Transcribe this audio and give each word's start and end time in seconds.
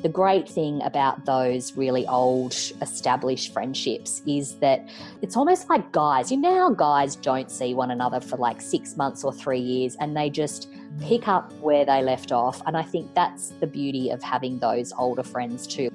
The 0.00 0.08
great 0.08 0.48
thing 0.48 0.80
about 0.84 1.24
those 1.24 1.76
really 1.76 2.06
old 2.06 2.52
established 2.80 3.52
friendships 3.52 4.22
is 4.28 4.54
that 4.60 4.88
it's 5.22 5.36
almost 5.36 5.68
like 5.68 5.90
guys. 5.90 6.30
You 6.30 6.36
know 6.36 6.54
how 6.54 6.70
guys 6.70 7.16
don't 7.16 7.50
see 7.50 7.74
one 7.74 7.90
another 7.90 8.20
for 8.20 8.36
like 8.36 8.60
six 8.60 8.96
months 8.96 9.24
or 9.24 9.32
three 9.32 9.58
years 9.58 9.96
and 9.98 10.16
they 10.16 10.30
just 10.30 10.70
mm. 10.70 11.00
pick 11.02 11.26
up 11.26 11.52
where 11.54 11.84
they 11.84 12.00
left 12.00 12.30
off. 12.30 12.62
And 12.64 12.76
I 12.76 12.84
think 12.84 13.12
that's 13.16 13.48
the 13.58 13.66
beauty 13.66 14.10
of 14.10 14.22
having 14.22 14.60
those 14.60 14.92
older 14.96 15.24
friends 15.24 15.66
too. 15.66 15.90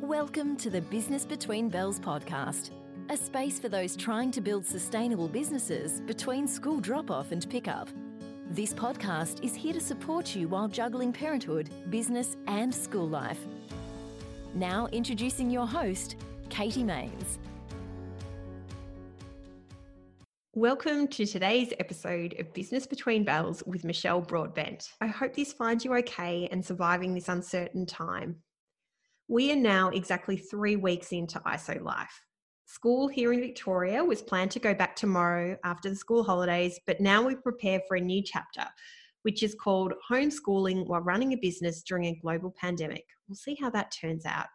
Welcome 0.00 0.56
to 0.56 0.70
the 0.70 0.80
Business 0.80 1.26
Between 1.26 1.68
Bells 1.68 2.00
podcast, 2.00 2.70
a 3.10 3.18
space 3.18 3.58
for 3.58 3.68
those 3.68 3.96
trying 3.96 4.30
to 4.30 4.40
build 4.40 4.64
sustainable 4.64 5.28
businesses 5.28 6.00
between 6.06 6.48
school 6.48 6.80
drop 6.80 7.10
off 7.10 7.32
and 7.32 7.46
pickup. 7.50 7.90
This 8.52 8.74
podcast 8.74 9.42
is 9.42 9.54
here 9.54 9.72
to 9.72 9.80
support 9.80 10.36
you 10.36 10.46
while 10.46 10.68
juggling 10.68 11.10
parenthood, 11.10 11.70
business, 11.88 12.36
and 12.46 12.74
school 12.74 13.08
life. 13.08 13.38
Now, 14.54 14.88
introducing 14.92 15.48
your 15.48 15.66
host, 15.66 16.16
Katie 16.50 16.84
Mains. 16.84 17.38
Welcome 20.54 21.08
to 21.08 21.24
today's 21.24 21.72
episode 21.80 22.38
of 22.38 22.52
Business 22.52 22.86
Between 22.86 23.24
Bells 23.24 23.62
with 23.64 23.84
Michelle 23.84 24.20
Broadbent. 24.20 24.86
I 25.00 25.06
hope 25.06 25.34
this 25.34 25.54
finds 25.54 25.82
you 25.82 25.94
okay 25.94 26.46
and 26.52 26.62
surviving 26.62 27.14
this 27.14 27.30
uncertain 27.30 27.86
time. 27.86 28.36
We 29.28 29.50
are 29.52 29.56
now 29.56 29.88
exactly 29.88 30.36
three 30.36 30.76
weeks 30.76 31.10
into 31.12 31.40
ISO 31.46 31.82
Life. 31.82 32.20
School 32.72 33.06
here 33.06 33.34
in 33.34 33.40
Victoria 33.40 34.02
was 34.02 34.22
planned 34.22 34.50
to 34.52 34.58
go 34.58 34.72
back 34.72 34.96
tomorrow 34.96 35.58
after 35.62 35.90
the 35.90 35.94
school 35.94 36.24
holidays, 36.24 36.80
but 36.86 37.02
now 37.02 37.22
we 37.22 37.34
prepare 37.34 37.82
for 37.86 37.98
a 37.98 38.00
new 38.00 38.22
chapter, 38.24 38.64
which 39.24 39.42
is 39.42 39.54
called 39.54 39.92
Homeschooling 40.10 40.86
While 40.86 41.02
Running 41.02 41.34
a 41.34 41.36
Business 41.36 41.82
During 41.82 42.06
a 42.06 42.18
Global 42.22 42.50
Pandemic. 42.58 43.04
We'll 43.28 43.36
see 43.36 43.58
how 43.60 43.68
that 43.68 43.92
turns 43.92 44.24
out. 44.24 44.46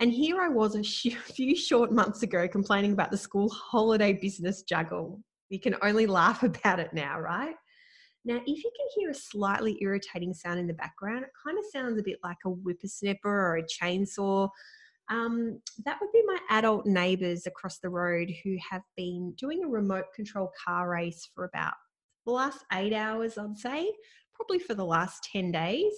And 0.00 0.10
here 0.10 0.40
I 0.40 0.48
was 0.48 0.76
a 0.76 0.82
few 1.34 1.54
short 1.54 1.92
months 1.92 2.22
ago 2.22 2.48
complaining 2.48 2.94
about 2.94 3.10
the 3.10 3.18
school 3.18 3.50
holiday 3.50 4.14
business 4.14 4.62
juggle. 4.62 5.22
You 5.50 5.60
can 5.60 5.76
only 5.82 6.06
laugh 6.06 6.42
about 6.42 6.80
it 6.80 6.94
now, 6.94 7.20
right? 7.20 7.54
Now, 8.24 8.36
if 8.36 8.64
you 8.64 8.70
can 8.74 8.86
hear 8.96 9.10
a 9.10 9.14
slightly 9.14 9.76
irritating 9.82 10.32
sound 10.32 10.58
in 10.58 10.66
the 10.66 10.72
background, 10.72 11.24
it 11.24 11.30
kind 11.46 11.58
of 11.58 11.64
sounds 11.70 12.00
a 12.00 12.02
bit 12.02 12.18
like 12.24 12.38
a 12.46 12.50
whipper 12.50 12.86
snipper 12.86 13.28
or 13.28 13.58
a 13.58 13.62
chainsaw 13.64 14.48
um, 15.10 15.60
that 15.84 15.98
would 16.00 16.12
be 16.12 16.22
my 16.26 16.38
adult 16.50 16.86
neighbours 16.86 17.46
across 17.46 17.78
the 17.78 17.88
road 17.88 18.32
who 18.44 18.56
have 18.70 18.82
been 18.96 19.34
doing 19.36 19.64
a 19.64 19.68
remote 19.68 20.06
control 20.14 20.50
car 20.64 20.90
race 20.90 21.28
for 21.34 21.44
about 21.44 21.74
the 22.24 22.32
last 22.32 22.64
eight 22.72 22.92
hours, 22.92 23.36
I'd 23.36 23.58
say, 23.58 23.92
probably 24.34 24.58
for 24.58 24.74
the 24.74 24.84
last 24.84 25.28
10 25.32 25.52
days. 25.52 25.92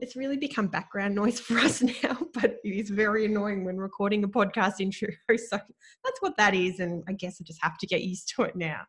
It's 0.00 0.16
really 0.16 0.36
become 0.36 0.68
background 0.68 1.14
noise 1.14 1.40
for 1.40 1.58
us 1.58 1.82
now, 1.82 2.18
but 2.34 2.56
it 2.64 2.68
is 2.68 2.90
very 2.90 3.26
annoying 3.26 3.64
when 3.64 3.76
recording 3.76 4.24
a 4.24 4.28
podcast 4.28 4.80
intro. 4.80 5.08
So 5.36 5.58
that's 5.58 6.20
what 6.20 6.36
that 6.36 6.54
is. 6.54 6.80
And 6.80 7.02
I 7.08 7.12
guess 7.12 7.38
I 7.40 7.44
just 7.44 7.62
have 7.62 7.78
to 7.78 7.86
get 7.86 8.02
used 8.02 8.32
to 8.36 8.42
it 8.42 8.56
now. 8.56 8.82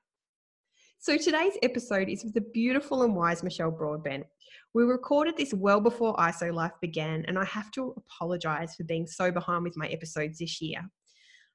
So 1.02 1.16
today's 1.16 1.54
episode 1.64 2.10
is 2.10 2.26
with 2.26 2.34
the 2.34 2.44
beautiful 2.54 3.04
and 3.04 3.16
wise 3.16 3.42
Michelle 3.42 3.72
Broadbent. 3.72 4.26
We 4.74 4.84
recorded 4.84 5.38
this 5.38 5.54
well 5.54 5.80
before 5.80 6.14
ISO 6.18 6.54
Life 6.54 6.74
began, 6.82 7.24
and 7.30 7.40
I 7.40 7.46
have 7.46 7.72
to 7.72 7.96
apologise 7.96 8.76
for 8.76 8.84
being 8.84 9.08
so 9.08 9.32
behind 9.32 9.64
with 9.64 9.78
my 9.78 9.88
episodes 9.88 10.40
this 10.40 10.60
year. 10.60 10.82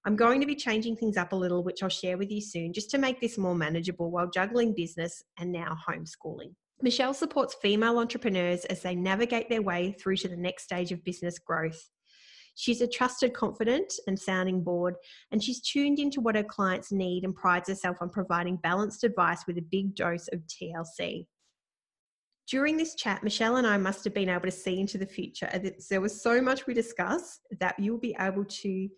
I'm 0.07 0.17
going 0.17 0.41
to 0.41 0.47
be 0.47 0.57
changing 0.57 0.97
things 0.97 1.19
up 1.19 1.35
a 1.35 1.37
little, 1.37 1.63
which 1.63 1.83
I'll 1.83 1.91
share 1.91 2.17
with 2.17 2.31
you 2.31 2.41
soon, 2.41 2.73
just 2.73 2.91
to 2.93 2.99
make 2.99 3.21
this 3.21 3.37
more 3.37 3.55
manageable 3.55 4.11
while 4.11 4.31
juggling 4.31 4.75
business 4.75 5.23
and 5.39 5.53
now 5.53 5.77
homeschooling. 5.87 6.55
Michelle 6.81 7.13
supports 7.13 7.55
female 7.61 7.99
entrepreneurs 7.99 8.65
as 8.65 8.81
they 8.81 8.95
navigate 8.95 9.51
their 9.51 9.63
way 9.63 9.95
through 10.01 10.17
to 10.17 10.29
the 10.29 10.39
next 10.39 10.65
stage 10.65 10.91
of 10.91 11.05
business 11.05 11.39
growth. 11.39 11.91
She's 12.57 12.81
a 12.81 12.87
trusted 12.87 13.35
confident, 13.35 13.93
and 14.07 14.19
sounding 14.19 14.63
board, 14.63 14.95
and 15.33 15.43
she's 15.43 15.61
tuned 15.61 15.99
into 15.99 16.21
what 16.21 16.37
her 16.37 16.45
clients 16.45 16.93
need 16.93 17.25
and 17.25 17.35
prides 17.35 17.69
herself 17.69 17.97
on 18.01 18.11
providing 18.11 18.57
balanced 18.57 19.05
advice 19.05 19.45
with 19.47 19.59
a 19.59 19.63
big 19.63 19.95
dose 19.97 20.29
of 20.29 20.41
TLC. 20.47 21.27
During 22.47 22.77
this 22.77 22.95
chat, 22.95 23.25
Michelle 23.25 23.57
and 23.57 23.67
I 23.67 23.79
must 23.79 24.05
have 24.05 24.15
been 24.15 24.29
able 24.29 24.43
to 24.43 24.51
see 24.51 24.79
into 24.79 24.99
the 24.99 25.07
future. 25.07 25.51
There 25.89 26.01
was 26.01 26.23
so 26.23 26.41
much 26.43 26.67
we 26.67 26.75
discussed 26.75 27.41
that 27.59 27.75
you'll 27.79 27.99
be 27.99 28.15
able 28.21 28.45
to, 28.45 28.89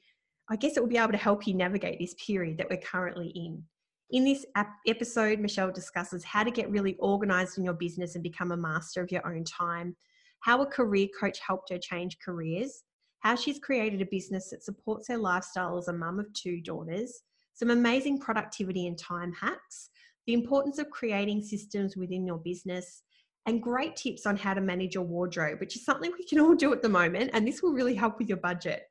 I 0.50 0.56
guess, 0.56 0.76
it 0.76 0.80
will 0.80 0.88
be 0.88 0.98
able 0.98 1.12
to 1.12 1.18
help 1.18 1.46
you 1.46 1.54
navigate 1.54 1.98
this 1.98 2.14
period 2.14 2.58
that 2.58 2.68
we're 2.68 2.76
currently 2.78 3.28
in. 3.28 3.62
In 4.10 4.24
this 4.24 4.44
episode, 4.86 5.38
Michelle 5.38 5.72
discusses 5.72 6.24
how 6.24 6.44
to 6.44 6.50
get 6.50 6.70
really 6.70 6.96
organized 6.98 7.56
in 7.56 7.64
your 7.64 7.74
business 7.74 8.16
and 8.16 8.22
become 8.22 8.52
a 8.52 8.56
master 8.56 9.00
of 9.00 9.10
your 9.10 9.26
own 9.26 9.44
time, 9.44 9.96
how 10.40 10.60
a 10.60 10.66
career 10.66 11.08
coach 11.18 11.38
helped 11.38 11.70
her 11.70 11.78
change 11.78 12.18
careers, 12.18 12.82
how 13.20 13.34
she's 13.34 13.58
created 13.58 14.00
a 14.00 14.06
business 14.06 14.50
that 14.50 14.62
supports 14.62 15.08
her 15.08 15.18
lifestyle 15.18 15.78
as 15.78 15.88
a 15.88 15.92
mum 15.92 16.18
of 16.18 16.32
two 16.32 16.60
daughters, 16.60 17.22
some 17.54 17.70
amazing 17.70 18.18
productivity 18.18 18.86
and 18.86 18.98
time 18.98 19.32
hacks, 19.32 19.90
the 20.26 20.34
importance 20.34 20.78
of 20.78 20.90
creating 20.90 21.42
systems 21.42 21.96
within 21.96 22.26
your 22.26 22.38
business, 22.38 23.02
and 23.46 23.62
great 23.62 23.96
tips 23.96 24.26
on 24.26 24.36
how 24.36 24.52
to 24.54 24.60
manage 24.60 24.94
your 24.94 25.04
wardrobe, 25.04 25.60
which 25.60 25.76
is 25.76 25.84
something 25.84 26.12
we 26.18 26.26
can 26.26 26.40
all 26.40 26.54
do 26.54 26.72
at 26.72 26.82
the 26.82 26.88
moment. 26.88 27.30
And 27.32 27.46
this 27.46 27.62
will 27.62 27.72
really 27.72 27.94
help 27.94 28.18
with 28.18 28.28
your 28.28 28.38
budget. 28.38 28.82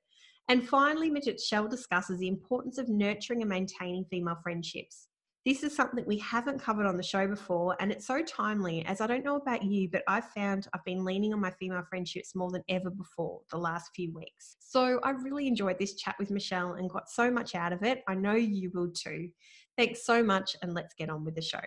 And 0.47 0.68
finally, 0.68 1.09
Michelle 1.09 1.68
discusses 1.68 2.19
the 2.19 2.28
importance 2.28 2.78
of 2.78 2.88
nurturing 2.88 3.42
and 3.42 3.50
maintaining 3.50 4.06
female 4.06 4.38
friendships. 4.42 5.07
This 5.45 5.61
is 5.61 5.75
something 5.75 6.03
we 6.07 6.17
haven't 6.17 6.59
covered 6.59 6.88
on 6.88 6.97
the 6.97 7.03
show 7.03 7.28
before, 7.28 7.75
and 7.79 7.91
it's 7.91 8.07
so 8.07 8.23
timely 8.23 8.83
as 8.88 9.00
I 9.00 9.06
don't 9.06 9.23
know 9.23 9.35
about 9.35 9.63
you, 9.63 9.88
but 9.91 10.01
I've 10.07 10.28
found 10.29 10.67
I've 10.73 10.83
been 10.85 11.06
leaning 11.06 11.35
on 11.35 11.39
my 11.39 11.51
female 11.51 11.83
friendships 11.88 12.33
more 12.33 12.50
than 12.50 12.63
ever 12.67 12.89
before 12.89 13.41
the 13.51 13.59
last 13.59 13.91
few 13.95 14.11
weeks. 14.11 14.57
So 14.59 15.00
I 15.03 15.11
really 15.11 15.45
enjoyed 15.45 15.78
this 15.78 15.94
chat 15.94 16.16
with 16.17 16.31
Michelle 16.31 16.73
and 16.73 16.89
got 16.89 17.11
so 17.11 17.29
much 17.29 17.53
out 17.53 17.73
of 17.73 17.83
it. 17.83 18.03
I 18.07 18.16
know 18.16 18.33
you 18.33 18.72
will 18.73 18.89
too. 18.89 19.29
Thanks 19.78 20.03
so 20.03 20.23
much, 20.23 20.56
and 20.63 20.73
let's 20.73 20.95
get 20.95 21.11
on 21.11 21.23
with 21.23 21.35
the 21.35 21.44
show. 21.44 21.62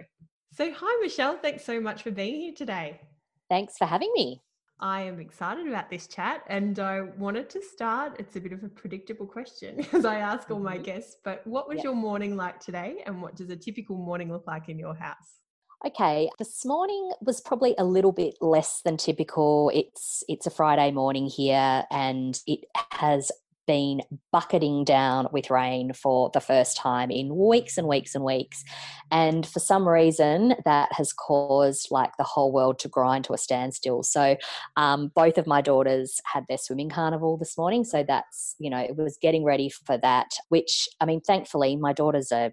So, 0.55 0.73
hi, 0.73 1.01
Michelle. 1.01 1.39
Thanks 1.39 1.65
so 1.65 1.81
much 1.81 2.03
for 2.03 2.11
being 2.11 2.41
here 2.41 2.55
today. 2.57 3.01
Thanks 3.49 3.79
for 3.79 3.87
having 3.87 4.11
me. 4.13 4.43
I 4.81 5.03
am 5.03 5.19
excited 5.19 5.67
about 5.67 5.91
this 5.91 6.07
chat 6.07 6.43
and 6.47 6.79
I 6.79 7.01
wanted 7.01 7.51
to 7.51 7.63
start. 7.63 8.17
It's 8.19 8.37
a 8.37 8.41
bit 8.41 8.53
of 8.53 8.63
a 8.63 8.69
predictable 8.69 9.27
question 9.27 9.85
as 9.93 10.05
I 10.05 10.19
ask 10.19 10.51
all 10.51 10.61
my 10.61 10.75
mm-hmm. 10.75 10.85
guests, 10.85 11.17
but 11.25 11.45
what 11.47 11.69
was 11.69 11.83
your 11.83 11.95
morning 11.95 12.37
like 12.37 12.61
today 12.61 13.03
and 13.07 13.21
what 13.21 13.35
does 13.35 13.51
a 13.51 13.57
typical 13.57 13.97
morning 13.97 14.31
look 14.31 14.47
like 14.47 14.69
in 14.69 14.79
your 14.79 14.95
house? 14.95 15.41
Okay, 15.87 16.29
this 16.39 16.65
morning 16.65 17.13
was 17.21 17.41
probably 17.41 17.75
a 17.79 17.85
little 17.85 18.11
bit 18.11 18.35
less 18.41 18.81
than 18.85 18.97
typical. 18.97 19.71
It's 19.73 20.25
it's 20.29 20.47
a 20.47 20.51
Friday 20.51 20.91
morning 20.91 21.27
here 21.27 21.85
and 21.91 22.39
it 22.47 22.61
has 22.93 23.31
been 23.69 24.01
bucketing 24.33 24.83
down 24.83 25.29
with 25.31 25.51
rain 25.51 25.93
for 25.93 26.31
the 26.33 26.41
first 26.41 26.77
time 26.77 27.11
in 27.11 27.37
weeks 27.37 27.79
and 27.79 27.87
weeks 27.87 28.15
and 28.15 28.25
weeks. 28.25 28.65
And 29.13 29.47
for 29.47 29.61
some 29.61 29.87
reason, 29.87 30.55
that 30.65 30.91
has 30.93 31.13
caused 31.13 31.89
like 31.91 32.11
the 32.17 32.25
whole 32.25 32.51
world 32.51 32.79
to 32.81 32.89
grind 32.89 33.27
to 33.27 33.35
a 33.35 33.39
standstill. 33.39 34.03
So, 34.03 34.37
um, 34.77 35.13
both 35.15 35.39
of 35.39 35.47
my 35.47 35.61
daughters 35.61 36.21
had 36.25 36.45
their 36.49 36.59
swimming 36.59 36.89
carnival 36.89 37.37
this 37.37 37.57
morning. 37.57 37.85
So, 37.85 38.03
that's, 38.03 38.57
you 38.59 38.71
know, 38.71 38.81
it 38.81 38.97
was 38.97 39.19
getting 39.21 39.45
ready 39.45 39.69
for 39.69 39.99
that, 39.99 40.31
which, 40.49 40.89
I 41.01 41.05
mean, 41.05 41.21
thankfully, 41.21 41.77
my 41.77 41.93
daughters 41.93 42.33
are 42.33 42.53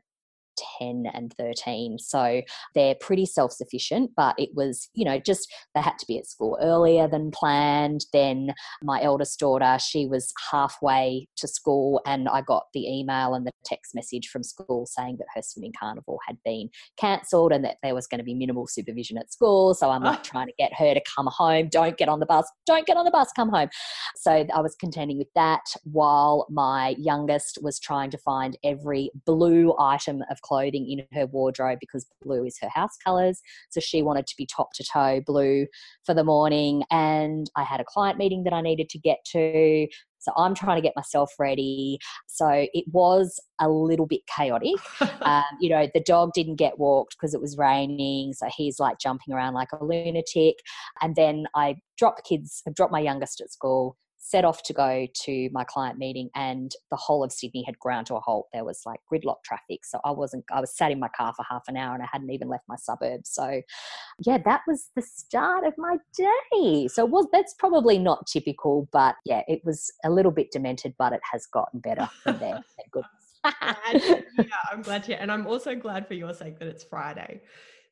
10 0.79 1.05
and 1.13 1.33
13. 1.37 1.97
So 1.99 2.41
they're 2.73 2.95
pretty 2.95 3.25
self 3.25 3.51
sufficient, 3.51 4.11
but 4.15 4.35
it 4.37 4.49
was, 4.53 4.89
you 4.93 5.05
know, 5.05 5.19
just 5.19 5.51
they 5.73 5.81
had 5.81 5.97
to 5.99 6.05
be 6.07 6.17
at 6.17 6.27
school 6.27 6.57
earlier 6.61 7.07
than 7.07 7.31
planned. 7.31 8.05
Then 8.13 8.53
my 8.81 9.01
eldest 9.01 9.39
daughter, 9.39 9.77
she 9.79 10.05
was 10.05 10.33
halfway 10.51 11.27
to 11.37 11.47
school, 11.47 12.01
and 12.05 12.27
I 12.29 12.41
got 12.41 12.65
the 12.73 12.87
email 12.87 13.33
and 13.33 13.45
the 13.45 13.51
text 13.65 13.95
message 13.95 14.27
from 14.27 14.43
school 14.43 14.85
saying 14.85 15.17
that 15.17 15.27
her 15.33 15.41
swimming 15.41 15.73
carnival 15.77 16.19
had 16.27 16.37
been 16.45 16.69
cancelled 16.97 17.51
and 17.51 17.63
that 17.65 17.77
there 17.83 17.95
was 17.95 18.07
going 18.07 18.19
to 18.19 18.23
be 18.23 18.33
minimal 18.33 18.67
supervision 18.67 19.17
at 19.17 19.31
school. 19.31 19.73
So 19.73 19.89
I'm 19.89 20.03
like 20.03 20.19
ah. 20.19 20.23
trying 20.23 20.47
to 20.47 20.53
get 20.57 20.73
her 20.73 20.93
to 20.93 21.01
come 21.15 21.27
home. 21.31 21.69
Don't 21.69 21.97
get 21.97 22.09
on 22.09 22.19
the 22.19 22.25
bus. 22.25 22.49
Don't 22.65 22.85
get 22.85 22.97
on 22.97 23.05
the 23.05 23.11
bus. 23.11 23.31
Come 23.35 23.49
home. 23.49 23.69
So 24.15 24.45
I 24.53 24.61
was 24.61 24.75
contending 24.75 25.17
with 25.17 25.31
that 25.35 25.63
while 25.83 26.47
my 26.49 26.95
youngest 26.97 27.59
was 27.61 27.79
trying 27.79 28.11
to 28.11 28.17
find 28.17 28.57
every 28.63 29.11
blue 29.25 29.75
item 29.79 30.23
of 30.29 30.41
clothing 30.45 30.89
in 30.89 31.05
her 31.17 31.25
wardrobe 31.25 31.79
because 31.79 32.05
blue 32.21 32.45
is 32.45 32.57
her 32.61 32.69
house 32.69 32.95
colors. 33.03 33.41
So 33.69 33.79
she 33.79 34.01
wanted 34.01 34.27
to 34.27 34.35
be 34.37 34.45
top 34.45 34.69
to 34.75 34.83
toe 34.83 35.21
blue 35.25 35.67
for 36.05 36.13
the 36.13 36.23
morning. 36.23 36.83
And 36.91 37.49
I 37.55 37.63
had 37.63 37.79
a 37.79 37.85
client 37.85 38.17
meeting 38.17 38.43
that 38.43 38.53
I 38.53 38.61
needed 38.61 38.89
to 38.89 38.99
get 38.99 39.19
to. 39.31 39.87
So 40.19 40.31
I'm 40.37 40.55
trying 40.55 40.77
to 40.77 40.81
get 40.81 40.95
myself 40.95 41.31
ready. 41.37 41.99
So 42.27 42.47
it 42.49 42.85
was 42.91 43.39
a 43.61 43.69
little 43.69 44.07
bit 44.07 44.21
chaotic. 44.27 44.75
um, 45.21 45.43
you 45.61 45.69
know, 45.69 45.87
the 45.93 45.99
dog 46.01 46.31
didn't 46.33 46.55
get 46.55 46.79
walked 46.79 47.15
because 47.15 47.33
it 47.33 47.41
was 47.41 47.57
raining. 47.57 48.33
So 48.33 48.47
he's 48.55 48.79
like 48.79 48.97
jumping 48.99 49.33
around 49.33 49.53
like 49.53 49.71
a 49.71 49.83
lunatic. 49.83 50.55
And 51.01 51.15
then 51.15 51.45
I 51.55 51.75
dropped 51.97 52.17
the 52.17 52.37
kids, 52.37 52.63
I 52.67 52.71
dropped 52.71 52.91
my 52.91 52.99
youngest 52.99 53.39
at 53.39 53.51
school 53.51 53.97
set 54.25 54.43
off 54.43 54.63
to 54.63 54.73
go 54.73 55.05
to 55.13 55.49
my 55.51 55.63
client 55.63 55.99
meeting, 55.99 56.31
and 56.33 56.71
the 56.89 56.97
whole 56.97 57.23
of 57.23 57.31
Sydney 57.31 57.63
had 57.63 57.77
ground 57.77 58.07
to 58.07 58.15
a 58.15 58.19
halt. 58.19 58.47
There 58.51 58.65
was 58.65 58.81
like 58.83 58.99
gridlock 59.11 59.43
traffic. 59.45 59.85
So 59.85 59.99
I 60.03 60.09
wasn't, 60.09 60.45
I 60.51 60.59
was 60.59 60.75
sat 60.75 60.91
in 60.91 60.99
my 60.99 61.09
car 61.15 61.31
for 61.35 61.45
half 61.47 61.61
an 61.67 61.77
hour 61.77 61.93
and 61.93 62.01
I 62.01 62.07
hadn't 62.11 62.31
even 62.31 62.47
left 62.47 62.63
my 62.67 62.75
suburb. 62.75 63.21
So, 63.25 63.61
yeah, 64.25 64.39
that 64.43 64.61
was 64.67 64.89
the 64.95 65.03
start 65.03 65.63
of 65.67 65.75
my 65.77 65.97
day. 66.17 66.87
So, 66.87 67.05
was 67.05 67.27
that's 67.31 67.53
probably 67.59 67.99
not 67.99 68.25
typical, 68.25 68.89
but 68.91 69.13
yeah, 69.25 69.43
it 69.47 69.61
was 69.63 69.91
a 70.03 70.09
little 70.09 70.31
bit 70.31 70.51
demented, 70.51 70.95
but 70.97 71.13
it 71.13 71.21
has 71.31 71.45
gotten 71.45 71.79
better 71.79 72.09
from 72.23 72.39
there. 72.39 72.63
Thank 72.77 72.91
goodness. 72.91 74.25
yeah, 74.39 74.45
I'm 74.71 74.81
glad 74.81 75.03
to, 75.03 75.11
hear. 75.11 75.17
and 75.21 75.31
I'm 75.31 75.45
also 75.45 75.75
glad 75.75 76.07
for 76.07 76.15
your 76.15 76.33
sake 76.33 76.57
that 76.57 76.67
it's 76.67 76.83
Friday 76.83 77.41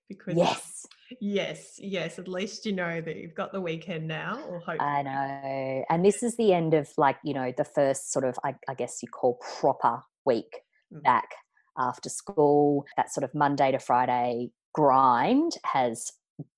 because 0.09 0.35
yes 0.35 0.87
yes 1.19 1.79
yes 1.79 2.19
at 2.19 2.27
least 2.27 2.65
you 2.65 2.71
know 2.71 3.01
that 3.01 3.17
you've 3.17 3.35
got 3.35 3.51
the 3.51 3.61
weekend 3.61 4.07
now 4.07 4.39
or 4.49 4.59
hope 4.59 4.81
i 4.81 5.01
know 5.01 5.83
and 5.89 6.05
this 6.05 6.23
is 6.23 6.35
the 6.37 6.53
end 6.53 6.73
of 6.73 6.89
like 6.97 7.17
you 7.23 7.33
know 7.33 7.53
the 7.57 7.63
first 7.63 8.11
sort 8.11 8.25
of 8.25 8.37
i, 8.43 8.55
I 8.67 8.73
guess 8.73 8.99
you 9.01 9.09
call 9.09 9.39
proper 9.59 10.01
week 10.25 10.61
mm. 10.93 11.01
back 11.03 11.29
after 11.77 12.09
school 12.09 12.85
that 12.97 13.13
sort 13.13 13.23
of 13.23 13.33
monday 13.33 13.71
to 13.71 13.79
friday 13.79 14.51
grind 14.73 15.53
has 15.65 16.11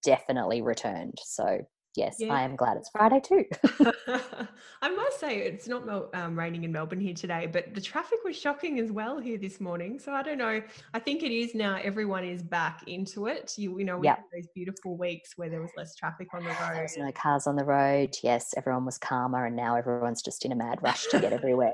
definitely 0.03 0.61
returned 0.61 1.17
so 1.23 1.59
yes, 1.95 2.17
yeah. 2.19 2.33
I 2.33 2.41
am 2.43 2.55
glad 2.55 2.77
it's 2.77 2.89
Friday 2.89 3.19
too. 3.19 3.45
I 4.81 4.89
must 4.89 5.19
say, 5.19 5.39
it's 5.39 5.67
not 5.67 6.13
um, 6.13 6.37
raining 6.37 6.63
in 6.63 6.71
Melbourne 6.71 6.99
here 6.99 7.13
today, 7.13 7.47
but 7.51 7.73
the 7.73 7.81
traffic 7.81 8.19
was 8.23 8.37
shocking 8.37 8.79
as 8.79 8.91
well 8.91 9.19
here 9.19 9.37
this 9.37 9.59
morning. 9.59 9.99
So 9.99 10.11
I 10.11 10.23
don't 10.23 10.37
know. 10.37 10.61
I 10.93 10.99
think 10.99 11.23
it 11.23 11.31
is 11.31 11.55
now. 11.55 11.79
Everyone 11.83 12.23
is 12.23 12.43
back 12.43 12.83
into 12.87 13.27
it. 13.27 13.53
You, 13.57 13.79
you 13.79 13.85
know, 13.85 13.97
we 13.97 14.07
yep. 14.07 14.17
had 14.17 14.25
those 14.33 14.47
beautiful 14.53 14.97
weeks 14.97 15.37
where 15.37 15.49
there 15.49 15.61
was 15.61 15.71
less 15.77 15.95
traffic 15.95 16.27
on 16.33 16.43
the 16.43 16.49
road. 16.49 16.55
There 16.75 16.83
was 16.83 16.97
no 16.97 17.11
cars 17.11 17.47
on 17.47 17.55
the 17.55 17.63
road. 17.63 18.15
Yes, 18.21 18.53
everyone 18.57 18.85
was 18.85 18.97
calmer, 18.97 19.45
and 19.45 19.55
now 19.55 19.75
everyone's 19.75 20.21
just 20.21 20.45
in 20.45 20.51
a 20.51 20.55
mad 20.55 20.79
rush 20.81 21.07
to 21.07 21.19
get 21.19 21.33
everywhere. 21.39 21.73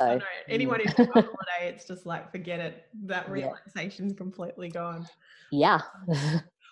so, 0.00 0.20
anyone 0.48 0.80
who's 0.80 0.94
on 0.98 1.06
holiday, 1.06 1.34
it's 1.62 1.84
just 1.84 2.06
like 2.06 2.30
forget 2.30 2.60
it. 2.60 2.86
That 3.04 3.28
relaxation's 3.28 4.12
yeah. 4.12 4.18
completely 4.18 4.68
gone. 4.68 5.06
Yeah. 5.50 5.80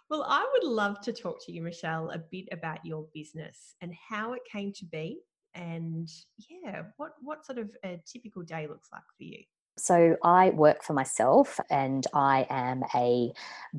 Well, 0.09 0.25
I 0.29 0.49
would 0.53 0.65
love 0.65 1.01
to 1.03 1.13
talk 1.13 1.45
to 1.47 1.53
you, 1.53 1.63
Michelle, 1.63 2.11
a 2.11 2.19
bit 2.19 2.47
about 2.53 2.85
your 2.85 3.07
business 3.13 3.75
and 3.81 3.93
how 4.09 4.35
it 4.35 4.43
came 4.51 4.73
to 4.75 4.85
be, 4.85 5.19
and 5.55 6.09
yeah, 6.49 6.83
what 6.97 7.13
what 7.21 7.45
sort 7.45 7.59
of 7.59 7.71
a 7.85 8.01
typical 8.07 8.43
day 8.43 8.69
looks 8.69 8.89
like 8.93 9.03
for 9.17 9.25
you. 9.25 9.43
So, 9.79 10.17
I 10.23 10.51
work 10.51 10.83
for 10.83 10.93
myself 10.95 11.61
and 11.71 12.07
I 12.15 12.47
am 12.49 12.83
a 12.95 13.33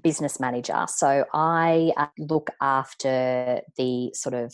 business 0.03 0.39
manager. 0.39 0.85
So, 0.87 1.25
I 1.33 1.93
uh, 1.95 2.07
look 2.19 2.49
after 2.61 3.61
the 3.77 4.11
sort 4.13 4.35
of 4.35 4.53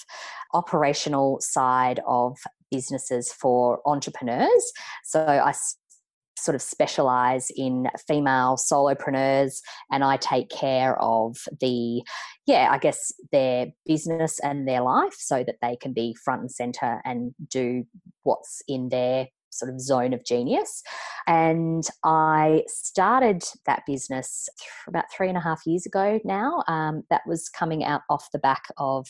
operational 0.54 1.40
side 1.42 2.02
of 2.06 2.38
businesses 2.72 3.34
for 3.34 3.82
entrepreneurs. 3.86 4.72
So, 5.04 5.26
I 5.26 5.54
sort 6.38 6.56
of 6.56 6.62
specialize 6.62 7.50
in 7.56 7.88
female 8.08 8.58
solopreneurs 8.58 9.60
and 9.92 10.04
I 10.04 10.18
take 10.18 10.50
care 10.50 11.00
of 11.02 11.38
the, 11.60 12.04
yeah, 12.46 12.70
I 12.72 12.78
guess 12.78 13.12
their 13.32 13.68
business 13.86 14.40
and 14.40 14.68
their 14.68 14.82
life 14.82 15.16
so 15.18 15.44
that 15.44 15.58
they 15.62 15.76
can 15.76 15.94
be 15.94 16.16
front 16.24 16.42
and 16.42 16.52
center 16.52 17.02
and 17.06 17.34
do 17.50 17.86
what's 18.24 18.62
in 18.68 18.90
their 18.90 19.28
sort 19.54 19.72
of 19.72 19.80
zone 19.80 20.14
of 20.14 20.26
genius. 20.26 20.84
And 21.28 21.84
I 22.04 22.64
started 22.68 23.44
that 23.66 23.84
business 23.86 24.50
about 24.88 25.06
three 25.16 25.30
and 25.30 25.38
a 25.38 25.42
half 25.42 25.62
years 25.66 25.86
ago 25.86 26.20
now. 26.26 26.64
Um, 26.68 27.04
that 27.10 27.22
was 27.28 27.50
coming 27.50 27.84
out 27.84 28.02
off 28.10 28.30
the 28.34 28.40
back 28.40 28.64
of 28.78 29.08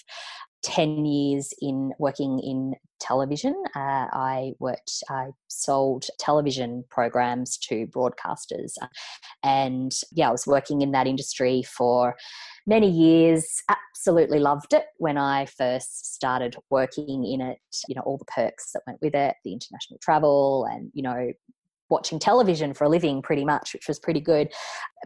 10 0.63 1.05
years 1.05 1.53
in 1.61 1.91
working 1.99 2.39
in 2.39 2.73
television. 3.03 3.53
Uh, 3.75 4.07
I 4.11 4.53
worked, 4.59 5.03
I 5.09 5.27
sold 5.49 6.05
television 6.17 6.83
programs 6.89 7.57
to 7.57 7.85
broadcasters. 7.87 8.73
And 9.43 9.91
yeah, 10.11 10.29
I 10.29 10.31
was 10.31 10.47
working 10.47 10.81
in 10.81 10.91
that 10.93 11.05
industry 11.05 11.63
for 11.63 12.15
many 12.65 12.89
years. 12.89 13.45
Absolutely 13.69 14.39
loved 14.39 14.73
it 14.73 14.85
when 14.97 15.17
I 15.17 15.45
first 15.45 16.15
started 16.15 16.55
working 16.69 17.25
in 17.25 17.41
it. 17.41 17.59
You 17.87 17.95
know, 17.95 18.01
all 18.01 18.17
the 18.17 18.25
perks 18.25 18.71
that 18.73 18.81
went 18.87 18.99
with 19.01 19.13
it, 19.13 19.35
the 19.43 19.53
international 19.53 19.99
travel, 20.01 20.65
and, 20.71 20.89
you 20.93 21.03
know, 21.03 21.31
watching 21.89 22.17
television 22.17 22.73
for 22.73 22.85
a 22.85 22.89
living 22.89 23.21
pretty 23.21 23.45
much, 23.45 23.73
which 23.73 23.87
was 23.87 23.99
pretty 23.99 24.21
good. 24.21 24.51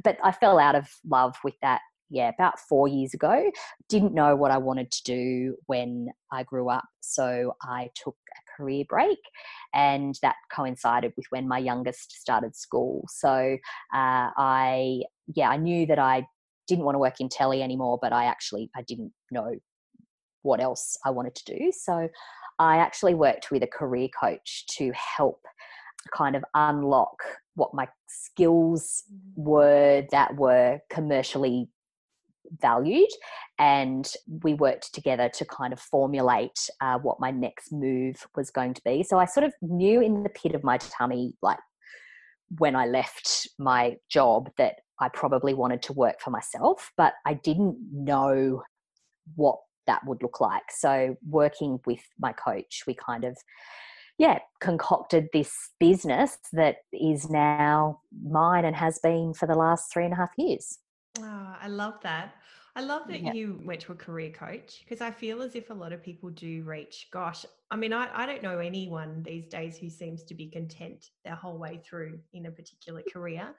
But 0.03 0.17
I 0.23 0.31
fell 0.31 0.59
out 0.59 0.75
of 0.75 0.87
love 1.05 1.35
with 1.43 1.55
that 1.61 1.81
yeah, 2.09 2.29
about 2.29 2.59
four 2.59 2.87
years 2.87 3.13
ago. 3.13 3.51
Didn't 3.89 4.13
know 4.13 4.35
what 4.35 4.51
I 4.51 4.57
wanted 4.57 4.91
to 4.91 5.03
do 5.03 5.55
when 5.65 6.09
I 6.31 6.43
grew 6.43 6.69
up. 6.69 6.85
So 7.01 7.53
I 7.61 7.89
took 7.95 8.15
a 8.15 8.57
career 8.57 8.85
break, 8.87 9.19
and 9.73 10.15
that 10.21 10.35
coincided 10.53 11.13
with 11.17 11.25
when 11.29 11.47
my 11.47 11.57
youngest 11.57 12.19
started 12.19 12.55
school. 12.55 13.05
So 13.09 13.57
uh, 13.93 14.29
I, 14.37 15.01
yeah, 15.35 15.49
I 15.49 15.57
knew 15.57 15.85
that 15.87 15.99
I 15.99 16.25
didn't 16.67 16.85
want 16.85 16.95
to 16.95 16.99
work 16.99 17.19
in 17.19 17.29
telly 17.29 17.61
anymore, 17.61 17.99
but 18.01 18.13
I 18.13 18.25
actually 18.25 18.69
I 18.75 18.81
didn't 18.83 19.13
know 19.31 19.55
what 20.43 20.61
else 20.61 20.97
I 21.05 21.09
wanted 21.09 21.35
to 21.35 21.57
do. 21.57 21.71
So 21.73 22.09
I 22.59 22.77
actually 22.77 23.15
worked 23.15 23.51
with 23.51 23.63
a 23.63 23.67
career 23.67 24.07
coach 24.19 24.65
to 24.77 24.91
help 24.93 25.41
kind 26.13 26.35
of 26.35 26.43
unlock 26.53 27.17
what 27.55 27.73
my 27.73 27.87
skills 28.07 29.03
mm. 29.11 29.19
were 29.35 30.05
that 30.11 30.35
were 30.35 30.79
commercially 30.89 31.69
valued 32.61 33.09
and 33.59 34.11
we 34.43 34.53
worked 34.53 34.93
together 34.93 35.29
to 35.29 35.45
kind 35.45 35.73
of 35.73 35.79
formulate 35.79 36.69
uh, 36.81 36.97
what 36.99 37.19
my 37.19 37.31
next 37.31 37.71
move 37.71 38.15
was 38.35 38.49
going 38.51 38.73
to 38.73 38.81
be 38.83 39.03
so 39.03 39.17
i 39.17 39.25
sort 39.25 39.43
of 39.43 39.53
knew 39.61 40.01
in 40.01 40.23
the 40.23 40.29
pit 40.29 40.55
of 40.55 40.63
my 40.63 40.77
tummy 40.77 41.33
like 41.41 41.59
when 42.57 42.75
i 42.75 42.85
left 42.85 43.47
my 43.59 43.95
job 44.09 44.49
that 44.57 44.75
i 44.99 45.09
probably 45.09 45.53
wanted 45.53 45.81
to 45.81 45.93
work 45.93 46.19
for 46.21 46.29
myself 46.29 46.91
but 46.97 47.13
i 47.25 47.33
didn't 47.33 47.77
know 47.91 48.61
what 49.35 49.57
that 49.85 50.05
would 50.05 50.21
look 50.21 50.41
like 50.41 50.63
so 50.69 51.15
working 51.29 51.79
with 51.85 52.01
my 52.19 52.33
coach 52.33 52.83
we 52.87 52.93
kind 52.93 53.23
of 53.23 53.37
yeah, 54.17 54.39
concocted 54.59 55.27
this 55.31 55.53
business 55.79 56.37
that 56.53 56.77
is 56.91 57.29
now 57.29 58.01
mine 58.23 58.65
and 58.65 58.75
has 58.75 58.99
been 58.99 59.33
for 59.33 59.45
the 59.47 59.55
last 59.55 59.91
three 59.93 60.05
and 60.05 60.13
a 60.13 60.17
half 60.17 60.31
years. 60.37 60.79
Oh, 61.19 61.55
I 61.61 61.67
love 61.67 61.95
that. 62.03 62.35
I 62.77 62.81
love 62.81 63.07
that 63.07 63.23
yeah. 63.23 63.33
you 63.33 63.59
went 63.65 63.81
to 63.81 63.91
a 63.91 63.95
career 63.95 64.29
coach 64.29 64.83
because 64.83 65.01
I 65.01 65.09
feel 65.09 65.41
as 65.41 65.55
if 65.55 65.71
a 65.71 65.73
lot 65.73 65.93
of 65.93 66.03
people 66.03 66.29
do 66.29 66.61
reach, 66.61 67.07
gosh, 67.11 67.43
I 67.71 67.75
mean, 67.75 67.91
I, 67.91 68.07
I 68.13 68.27
don't 68.27 68.43
know 68.43 68.59
anyone 68.59 69.23
these 69.23 69.47
days 69.47 69.79
who 69.79 69.89
seems 69.89 70.21
to 70.25 70.35
be 70.35 70.45
content 70.45 71.07
their 71.25 71.33
whole 71.33 71.57
way 71.57 71.81
through 71.83 72.19
in 72.33 72.45
a 72.45 72.51
particular 72.51 73.01
career. 73.11 73.55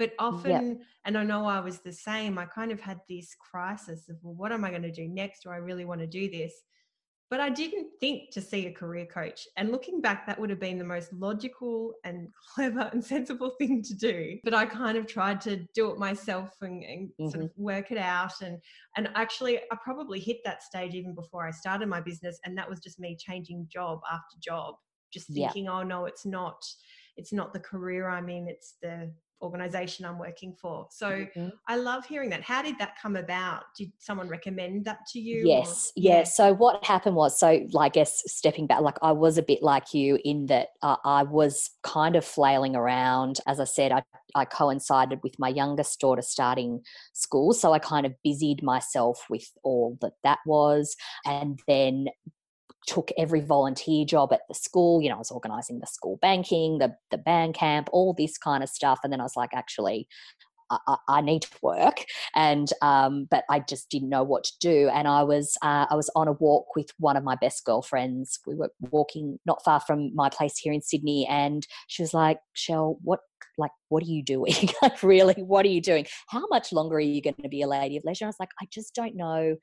But 0.00 0.14
often, 0.18 0.50
yeah. 0.50 0.84
and 1.04 1.16
I 1.16 1.22
know 1.22 1.46
I 1.46 1.60
was 1.60 1.78
the 1.78 1.92
same, 1.92 2.38
I 2.38 2.44
kind 2.46 2.72
of 2.72 2.80
had 2.80 3.00
this 3.08 3.36
crisis 3.38 4.08
of, 4.08 4.16
well, 4.20 4.34
what 4.34 4.50
am 4.50 4.64
I 4.64 4.70
going 4.70 4.82
to 4.82 4.90
do 4.90 5.06
next? 5.06 5.44
Do 5.44 5.50
I 5.50 5.56
really 5.58 5.84
want 5.84 6.00
to 6.00 6.08
do 6.08 6.28
this? 6.28 6.52
But 7.28 7.40
I 7.40 7.50
didn't 7.50 7.88
think 7.98 8.30
to 8.32 8.40
see 8.40 8.66
a 8.66 8.72
career 8.72 9.04
coach. 9.04 9.48
And 9.56 9.72
looking 9.72 10.00
back, 10.00 10.26
that 10.26 10.38
would 10.38 10.48
have 10.48 10.60
been 10.60 10.78
the 10.78 10.84
most 10.84 11.12
logical 11.12 11.94
and 12.04 12.28
clever 12.54 12.88
and 12.92 13.04
sensible 13.04 13.50
thing 13.58 13.82
to 13.82 13.94
do. 13.94 14.38
But 14.44 14.54
I 14.54 14.64
kind 14.66 14.96
of 14.96 15.06
tried 15.06 15.40
to 15.42 15.56
do 15.74 15.90
it 15.90 15.98
myself 15.98 16.50
and, 16.60 16.84
and 16.84 17.08
mm-hmm. 17.08 17.28
sort 17.30 17.44
of 17.44 17.50
mm-hmm. 17.50 17.62
work 17.62 17.90
it 17.90 17.98
out. 17.98 18.40
And 18.42 18.58
and 18.96 19.08
actually, 19.16 19.58
I 19.58 19.76
probably 19.82 20.20
hit 20.20 20.38
that 20.44 20.62
stage 20.62 20.94
even 20.94 21.14
before 21.14 21.46
I 21.46 21.50
started 21.50 21.88
my 21.88 22.00
business. 22.00 22.38
And 22.44 22.56
that 22.58 22.68
was 22.68 22.80
just 22.80 23.00
me 23.00 23.16
changing 23.18 23.66
job 23.72 24.00
after 24.10 24.36
job, 24.40 24.76
just 25.12 25.26
thinking, 25.26 25.64
yeah. 25.64 25.72
oh 25.72 25.82
no, 25.82 26.04
it's 26.04 26.24
not, 26.24 26.62
it's 27.16 27.32
not 27.32 27.52
the 27.52 27.60
career 27.60 28.08
I'm 28.08 28.28
in, 28.28 28.46
it's 28.46 28.74
the 28.80 29.12
organization 29.42 30.04
I'm 30.04 30.18
working 30.18 30.54
for. 30.60 30.86
So 30.90 31.08
mm-hmm. 31.08 31.48
I 31.68 31.76
love 31.76 32.06
hearing 32.06 32.30
that. 32.30 32.42
How 32.42 32.62
did 32.62 32.78
that 32.78 32.94
come 33.00 33.16
about? 33.16 33.64
Did 33.76 33.92
someone 33.98 34.28
recommend 34.28 34.84
that 34.86 35.06
to 35.12 35.20
you? 35.20 35.42
Yes. 35.46 35.92
Or? 35.96 36.02
Yeah. 36.02 36.24
So 36.24 36.54
what 36.54 36.84
happened 36.84 37.16
was, 37.16 37.38
so 37.38 37.66
I 37.78 37.88
guess 37.88 38.22
stepping 38.26 38.66
back, 38.66 38.80
like 38.80 38.98
I 39.02 39.12
was 39.12 39.38
a 39.38 39.42
bit 39.42 39.62
like 39.62 39.92
you 39.94 40.18
in 40.24 40.46
that 40.46 40.68
uh, 40.82 40.96
I 41.04 41.22
was 41.24 41.70
kind 41.82 42.16
of 42.16 42.24
flailing 42.24 42.76
around. 42.76 43.40
As 43.46 43.60
I 43.60 43.64
said, 43.64 43.92
I, 43.92 44.02
I 44.34 44.44
coincided 44.44 45.20
with 45.22 45.38
my 45.38 45.48
youngest 45.48 46.00
daughter 46.00 46.22
starting 46.22 46.82
school. 47.12 47.52
So 47.52 47.72
I 47.72 47.78
kind 47.78 48.06
of 48.06 48.14
busied 48.24 48.62
myself 48.62 49.26
with 49.28 49.48
all 49.62 49.98
that 50.00 50.14
that 50.24 50.38
was. 50.46 50.96
And 51.24 51.60
then 51.66 52.06
took 52.86 53.10
every 53.18 53.40
volunteer 53.40 54.04
job 54.04 54.32
at 54.32 54.42
the 54.48 54.54
school. 54.54 55.02
You 55.02 55.08
know, 55.08 55.16
I 55.16 55.18
was 55.18 55.30
organizing 55.30 55.80
the 55.80 55.86
school 55.86 56.18
banking, 56.22 56.78
the 56.78 56.94
the 57.10 57.18
band 57.18 57.54
camp, 57.54 57.88
all 57.92 58.14
this 58.14 58.38
kind 58.38 58.62
of 58.62 58.68
stuff. 58.68 59.00
And 59.02 59.12
then 59.12 59.20
I 59.20 59.24
was 59.24 59.36
like, 59.36 59.50
actually, 59.54 60.08
I, 60.70 60.96
I, 61.08 61.20
need 61.20 61.42
to 61.42 61.48
work, 61.62 62.04
and 62.34 62.68
um, 62.82 63.26
but 63.30 63.44
I 63.48 63.60
just 63.60 63.88
didn't 63.88 64.08
know 64.08 64.24
what 64.24 64.44
to 64.44 64.52
do. 64.60 64.90
And 64.92 65.06
I 65.06 65.22
was 65.22 65.56
uh, 65.62 65.86
I 65.88 65.94
was 65.94 66.10
on 66.16 66.28
a 66.28 66.32
walk 66.32 66.74
with 66.74 66.90
one 66.98 67.16
of 67.16 67.24
my 67.24 67.36
best 67.36 67.64
girlfriends. 67.64 68.40
We 68.46 68.54
were 68.54 68.70
walking 68.80 69.38
not 69.46 69.62
far 69.64 69.80
from 69.80 70.14
my 70.14 70.28
place 70.28 70.58
here 70.58 70.72
in 70.72 70.82
Sydney, 70.82 71.26
and 71.28 71.66
she 71.88 72.02
was 72.02 72.14
like, 72.14 72.38
"Shell, 72.54 72.98
what 73.02 73.20
like 73.58 73.70
what 73.88 74.02
are 74.02 74.06
you 74.06 74.22
doing? 74.22 74.54
like 74.82 75.02
really, 75.02 75.34
what 75.34 75.64
are 75.64 75.70
you 75.70 75.80
doing? 75.80 76.06
How 76.28 76.46
much 76.48 76.72
longer 76.72 76.96
are 76.96 77.00
you 77.00 77.22
going 77.22 77.36
to 77.42 77.48
be 77.48 77.62
a 77.62 77.68
lady 77.68 77.96
of 77.96 78.04
leisure?" 78.04 78.24
I 78.24 78.28
was 78.28 78.40
like, 78.40 78.50
"I 78.60 78.66
just 78.72 78.94
don't 78.94 79.16
know." 79.16 79.56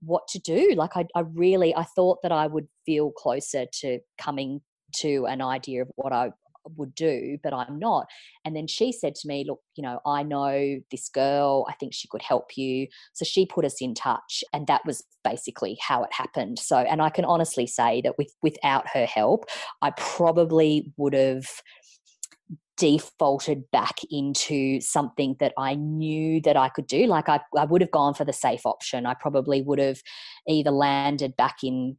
What 0.00 0.28
to 0.28 0.38
do. 0.38 0.74
Like 0.76 0.96
I, 0.96 1.06
I 1.14 1.20
really, 1.20 1.74
I 1.74 1.84
thought 1.84 2.18
that 2.22 2.32
I 2.32 2.46
would 2.46 2.68
feel 2.84 3.10
closer 3.12 3.66
to 3.80 3.98
coming 4.18 4.60
to 4.96 5.26
an 5.26 5.42
idea 5.42 5.82
of 5.82 5.88
what 5.96 6.12
I 6.12 6.30
would 6.76 6.94
do, 6.94 7.38
but 7.42 7.52
I'm 7.52 7.78
not. 7.78 8.06
And 8.44 8.56
then 8.56 8.66
she 8.66 8.92
said 8.92 9.14
to 9.16 9.28
me, 9.28 9.44
Look, 9.46 9.60
you 9.76 9.82
know, 9.82 10.00
I 10.06 10.22
know 10.22 10.78
this 10.90 11.08
girl, 11.08 11.66
I 11.68 11.74
think 11.74 11.94
she 11.94 12.08
could 12.08 12.22
help 12.22 12.56
you. 12.56 12.88
So 13.14 13.24
she 13.24 13.46
put 13.46 13.64
us 13.64 13.76
in 13.80 13.94
touch, 13.94 14.42
and 14.52 14.66
that 14.66 14.82
was 14.84 15.04
basically 15.24 15.78
how 15.80 16.04
it 16.04 16.12
happened. 16.12 16.58
So, 16.58 16.78
and 16.78 17.02
I 17.02 17.10
can 17.10 17.24
honestly 17.24 17.66
say 17.66 18.00
that 18.02 18.18
with, 18.18 18.32
without 18.42 18.86
her 18.92 19.06
help, 19.06 19.46
I 19.82 19.92
probably 19.96 20.92
would 20.96 21.14
have 21.14 21.46
defaulted 22.76 23.62
back 23.70 23.96
into 24.10 24.80
something 24.80 25.36
that 25.40 25.52
I 25.58 25.74
knew 25.74 26.40
that 26.42 26.56
I 26.56 26.68
could 26.68 26.86
do. 26.86 27.06
Like 27.06 27.28
I, 27.28 27.40
I 27.56 27.64
would 27.64 27.80
have 27.80 27.90
gone 27.90 28.14
for 28.14 28.24
the 28.24 28.32
safe 28.32 28.66
option. 28.66 29.06
I 29.06 29.14
probably 29.14 29.62
would 29.62 29.78
have 29.78 30.00
either 30.46 30.70
landed 30.70 31.36
back 31.36 31.58
in 31.62 31.96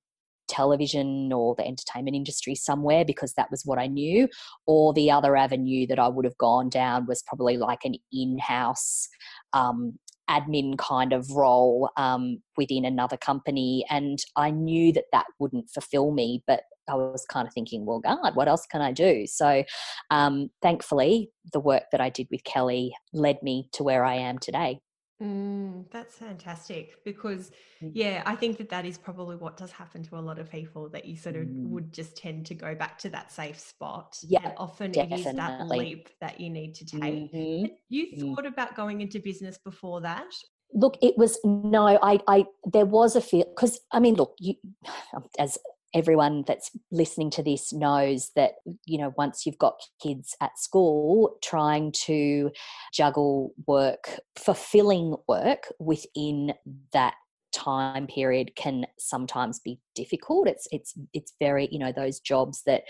television 0.48 1.32
or 1.34 1.56
the 1.56 1.66
entertainment 1.66 2.16
industry 2.16 2.56
somewhere 2.56 3.04
because 3.04 3.34
that 3.34 3.52
was 3.52 3.64
what 3.66 3.80
I 3.80 3.88
knew. 3.88 4.28
Or 4.66 4.94
the 4.94 5.12
other 5.12 5.36
avenue 5.36 5.88
that 5.88 6.00
I 6.00 6.08
would 6.08 6.26
have 6.26 6.38
gone 6.38 6.70
down 6.70 7.06
was 7.06 7.24
probably 7.24 7.58
like 7.58 7.84
an 7.84 7.96
in 8.12 8.38
house 8.40 9.08
um, 9.54 9.98
admin 10.30 10.78
kind 10.78 11.14
of 11.14 11.30
role 11.32 11.90
um, 11.98 12.42
within 12.56 12.86
another 12.86 13.18
company. 13.18 13.86
And 13.90 14.20
I 14.36 14.52
knew 14.52 14.92
that 14.94 15.06
that 15.12 15.26
wouldn't 15.40 15.70
fulfill 15.70 16.12
me, 16.12 16.44
but 16.48 16.62
I 16.90 16.96
was 16.96 17.26
kind 17.30 17.48
of 17.48 17.54
thinking, 17.54 17.86
well, 17.86 18.00
God, 18.00 18.36
what 18.36 18.48
else 18.48 18.66
can 18.66 18.82
I 18.82 18.92
do? 18.92 19.26
So, 19.28 19.64
um, 20.10 20.50
thankfully, 20.62 21.32
the 21.52 21.60
work 21.60 21.84
that 21.92 22.02
I 22.02 22.10
did 22.10 22.28
with 22.32 22.44
Kelly 22.44 22.96
led 23.14 23.42
me 23.44 23.70
to 23.74 23.84
where 23.84 24.06
I 24.06 24.16
am 24.16 24.38
today. 24.40 24.80
Mm, 25.22 25.90
that's 25.90 26.16
fantastic 26.16 27.04
because, 27.04 27.52
mm. 27.82 27.92
yeah, 27.94 28.22
I 28.26 28.36
think 28.36 28.58
that 28.58 28.70
that 28.70 28.86
is 28.86 28.98
probably 29.00 29.36
what 29.36 29.58
does 29.58 29.72
happen 29.72 30.04
to 30.04 30.18
a 30.18 30.20
lot 30.20 30.38
of 30.38 30.50
people 30.50 30.90
that 30.90 31.06
you 31.06 31.16
sort 31.16 31.36
of 31.36 31.44
mm. 31.48 31.70
would 31.70 31.92
just 31.92 32.16
tend 32.16 32.46
to 32.48 32.56
go 32.56 32.76
back 32.76 33.00
to 33.00 33.10
that 33.10 33.32
safe 33.32 33.60
spot. 33.60 34.18
Yeah, 34.22 34.42
and 34.44 34.54
often 34.58 34.92
definitely. 34.92 35.24
it 35.24 35.28
is 35.28 35.36
that 35.36 35.68
leap 35.68 36.10
that 36.22 36.40
you 36.40 36.52
need 36.52 36.76
to 36.76 36.86
take. 36.86 37.34
Mm-hmm. 37.34 37.66
You 37.90 38.08
mm. 38.16 38.36
thought 38.36 38.46
about 38.46 38.76
going 38.76 39.02
into 39.02 39.20
business 39.20 39.58
before 39.58 40.02
that? 40.02 40.32
Look, 40.74 40.98
it 41.02 41.18
was 41.18 41.40
no, 41.44 41.88
I, 41.88 42.20
I, 42.28 42.46
there 42.66 42.86
was 42.86 43.16
a 43.16 43.22
fear 43.22 43.46
because 43.56 43.80
I 43.92 44.00
mean, 44.00 44.16
look, 44.16 44.36
you, 44.40 44.54
as 45.40 45.58
everyone 45.94 46.44
that's 46.46 46.72
listening 46.92 47.30
to 47.32 47.44
this 47.44 47.72
knows 47.72 48.32
that 48.36 48.54
you 48.86 48.98
know 48.98 49.14
once 49.18 49.46
you've 49.46 49.58
got 49.58 49.80
kids 50.02 50.36
at 50.42 50.58
school 50.58 51.38
trying 51.42 51.92
to 51.92 52.52
juggle 52.94 53.54
work 53.68 54.20
fulfilling 54.36 55.16
work 55.28 55.72
within 55.80 56.54
that 56.92 57.16
time 57.54 58.06
period 58.08 58.56
can 58.56 58.86
sometimes 59.00 59.60
be 59.60 59.80
difficult. 59.96 60.48
It's 60.48 60.68
it's 60.72 60.94
it's 61.14 61.34
very 61.40 61.68
you 61.72 61.80
know 61.80 61.92
those 61.92 62.20
jobs 62.20 62.64
that 62.66 62.84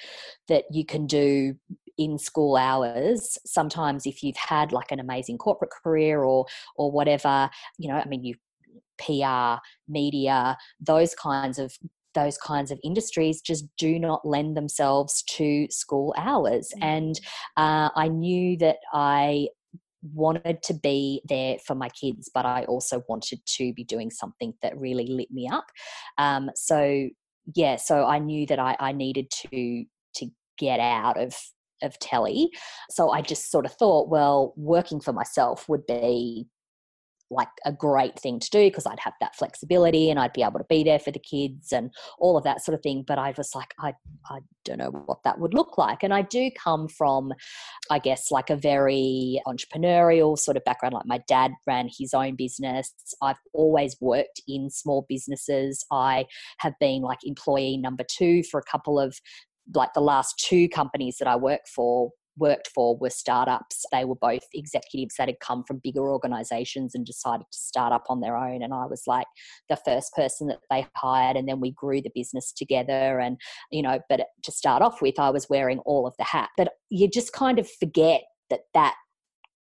that 0.48 0.66
you 0.72 0.86
can 0.86 1.08
do 1.08 1.56
in 1.98 2.18
school 2.18 2.58
hours. 2.58 3.38
Sometimes 3.46 4.06
if 4.06 4.24
you've 4.24 4.38
had 4.38 4.72
like 4.72 4.92
an 4.92 5.00
amazing 5.00 5.38
corporate 5.38 5.72
career 5.72 6.24
or 6.24 6.46
or 6.75 6.92
whatever 6.92 7.50
you 7.77 7.88
know 7.89 7.96
i 7.96 8.06
mean 8.06 8.24
you 8.24 8.36
PR, 8.98 9.62
media, 9.88 10.58
those 10.80 11.13
kinds 11.16 11.60
of 11.60 11.77
those 12.18 12.38
kinds 12.38 12.72
of 12.72 12.80
industries 12.84 13.42
just 13.42 13.66
do 13.78 14.00
not 14.00 14.26
lend 14.26 14.58
themselves 14.58 15.24
to 15.38 15.68
school 15.70 16.14
hours. 16.18 16.70
Mm-hmm. 16.76 16.84
And 16.84 17.20
uh, 17.56 17.90
I 17.96 18.08
knew 18.08 18.58
that 18.58 18.78
I 18.92 19.50
wanted 20.14 20.64
to 20.64 20.74
be 20.74 21.22
there 21.30 21.58
for 21.66 21.76
my 21.76 21.90
kids, 21.90 22.30
but 22.34 22.46
I 22.46 22.64
also 22.66 23.04
wanted 23.08 23.40
to 23.58 23.74
be 23.74 23.84
doing 23.84 24.10
something 24.10 24.54
that 24.64 24.78
really 24.78 25.08
lit 25.08 25.30
me 25.32 25.48
up. 25.48 25.66
Um, 26.18 26.50
so 26.56 27.10
yeah, 27.56 27.76
so 27.78 28.06
I 28.06 28.20
knew 28.20 28.46
that 28.48 28.60
I, 28.60 28.76
I 28.80 28.92
needed 28.92 29.30
to 29.30 29.86
to 30.16 30.28
get 30.58 30.80
out 30.80 31.20
of 31.20 31.36
of 31.84 32.00
telly. 32.00 32.50
So 32.90 33.12
I 33.12 33.22
just 33.22 33.52
sort 33.52 33.66
of 33.66 33.74
thought, 33.74 34.10
well, 34.10 34.54
working 34.58 35.00
for 35.00 35.14
myself 35.14 35.70
would 35.70 35.86
be 35.86 36.48
like 37.30 37.50
a 37.66 37.72
great 37.72 38.18
thing 38.20 38.40
to 38.40 38.50
do 38.50 38.68
because 38.68 38.86
I'd 38.86 39.00
have 39.00 39.14
that 39.20 39.36
flexibility 39.36 40.10
and 40.10 40.20
I'd 40.20 40.34
be 40.34 40.44
able 40.44 40.60
to 40.60 40.66
be 40.70 40.84
there 40.84 41.00
for 41.00 41.12
the 41.12 41.20
kids 41.20 41.72
and 41.72 41.92
all 42.20 42.38
of 42.38 42.44
that 42.44 42.64
sort 42.64 42.76
of 42.76 42.82
thing. 42.82 43.04
But 43.06 43.20
I 43.20 43.34
was 43.38 43.52
like, 43.54 43.74
I, 43.80 43.94
I 44.30 44.40
don't 44.66 44.78
know 44.80 44.92
what 45.06 45.24
that 45.24 45.40
would 45.40 45.54
look 45.54 45.78
like. 45.78 46.04
And 46.04 46.14
I 46.14 46.22
do 46.22 46.50
come 46.52 46.88
from, 46.88 47.34
I 47.92 48.00
guess, 48.00 48.32
like 48.32 48.50
a 48.50 48.56
very 48.56 49.42
entrepreneurial 49.48 50.38
sort 50.38 50.58
of 50.58 50.64
background. 50.64 50.94
Like 50.94 51.06
my 51.06 51.22
dad 51.28 51.52
ran 51.66 51.90
his 51.98 52.14
own 52.14 52.36
business. 52.36 52.94
I've 53.22 53.40
always 53.54 53.98
worked 54.00 54.42
in 54.48 54.70
small 54.70 55.06
businesses. 55.10 55.86
I 55.92 56.26
have 56.60 56.74
been 56.80 57.02
like 57.02 57.20
employee 57.24 57.78
number 57.78 58.04
two 58.10 58.44
for 58.44 58.60
a 58.60 58.72
couple 58.72 59.00
of 59.00 59.18
like 59.74 59.94
the 59.94 60.02
last 60.02 60.40
two 60.40 60.70
companies 60.70 61.18
that 61.20 61.28
I 61.28 61.36
work 61.36 61.62
for 61.74 62.12
worked 62.38 62.70
for 62.74 62.98
were 62.98 63.10
startups. 63.10 63.86
They 63.91 64.06
were 64.06 64.15
both 64.15 64.44
executives 64.53 65.15
that 65.17 65.27
had 65.27 65.39
come 65.39 65.63
from 65.63 65.82
bigger 65.84 66.10
organizations 66.10 66.96
and 66.96 67.06
decided 67.06 67.46
to 67.51 67.58
start 67.58 67.91
up 67.94 68.06
on 68.10 68.22
their 68.22 68.38
own. 68.38 68.62
And 68.62 68.74
I 68.74 68.86
was 68.86 69.03
like 69.08 69.27
the 69.70 69.77
first 69.77 70.13
person 70.13 70.48
that 70.48 70.60
they 70.70 70.88
hired. 70.96 71.36
And 71.36 71.48
then 71.48 71.60
we 71.60 71.72
grew 71.72 72.01
the 72.01 72.12
business 72.13 72.53
together. 72.53 73.20
And, 73.20 73.38
you 73.72 73.82
know, 73.82 74.00
but 74.10 74.22
to 74.44 74.51
start 74.51 74.82
off 74.82 75.01
with, 75.01 75.20
I 75.20 75.29
was 75.29 75.50
wearing 75.50 75.79
all 75.79 76.08
of 76.08 76.15
the 76.17 76.24
hat. 76.24 76.50
But 76.58 76.70
you 76.89 77.10
just 77.10 77.34
kind 77.34 77.60
of 77.60 77.70
forget 77.70 78.22
that 78.50 78.62
that 78.74 78.96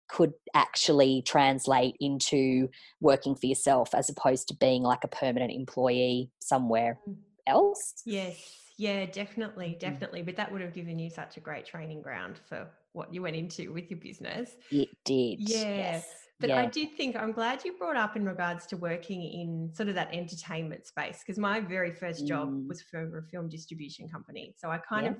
could 0.09 0.33
actually 0.53 1.23
translate 1.25 1.95
into 1.99 2.67
working 2.99 3.33
for 3.33 3.45
yourself 3.45 3.95
as 3.95 4.09
opposed 4.09 4.47
to 4.49 4.55
being 4.55 4.83
like 4.83 5.03
a 5.03 5.07
permanent 5.07 5.51
employee 5.53 6.29
somewhere 6.39 6.99
mm. 7.07 7.15
else. 7.47 7.93
Yes. 8.05 8.35
Yeah, 8.81 9.05
definitely, 9.05 9.75
mm. 9.77 9.79
definitely. 9.79 10.23
But 10.23 10.35
that 10.37 10.51
would 10.51 10.61
have 10.61 10.73
given 10.73 10.97
you 10.97 11.11
such 11.11 11.37
a 11.37 11.39
great 11.39 11.67
training 11.67 12.01
ground 12.01 12.39
for 12.49 12.67
what 12.93 13.13
you 13.13 13.21
went 13.21 13.35
into 13.35 13.71
with 13.71 13.91
your 13.91 13.99
business. 13.99 14.55
It 14.71 14.89
did. 15.05 15.39
Yeah. 15.39 15.75
Yes. 15.75 16.07
But 16.39 16.49
yeah. 16.49 16.61
I 16.61 16.65
did 16.65 16.97
think 16.97 17.15
I'm 17.15 17.31
glad 17.31 17.63
you 17.63 17.77
brought 17.77 17.95
up 17.95 18.15
in 18.15 18.25
regards 18.25 18.65
to 18.67 18.77
working 18.77 19.21
in 19.21 19.69
sort 19.75 19.87
of 19.89 19.93
that 19.93 20.11
entertainment 20.11 20.87
space 20.87 21.19
because 21.19 21.37
my 21.37 21.59
very 21.59 21.91
first 21.91 22.25
job 22.25 22.49
mm. 22.49 22.67
was 22.67 22.81
for 22.81 23.19
a 23.19 23.21
film 23.29 23.49
distribution 23.49 24.09
company. 24.09 24.55
So 24.57 24.71
I 24.71 24.79
kind 24.79 25.05
yeah. 25.05 25.11
of 25.11 25.17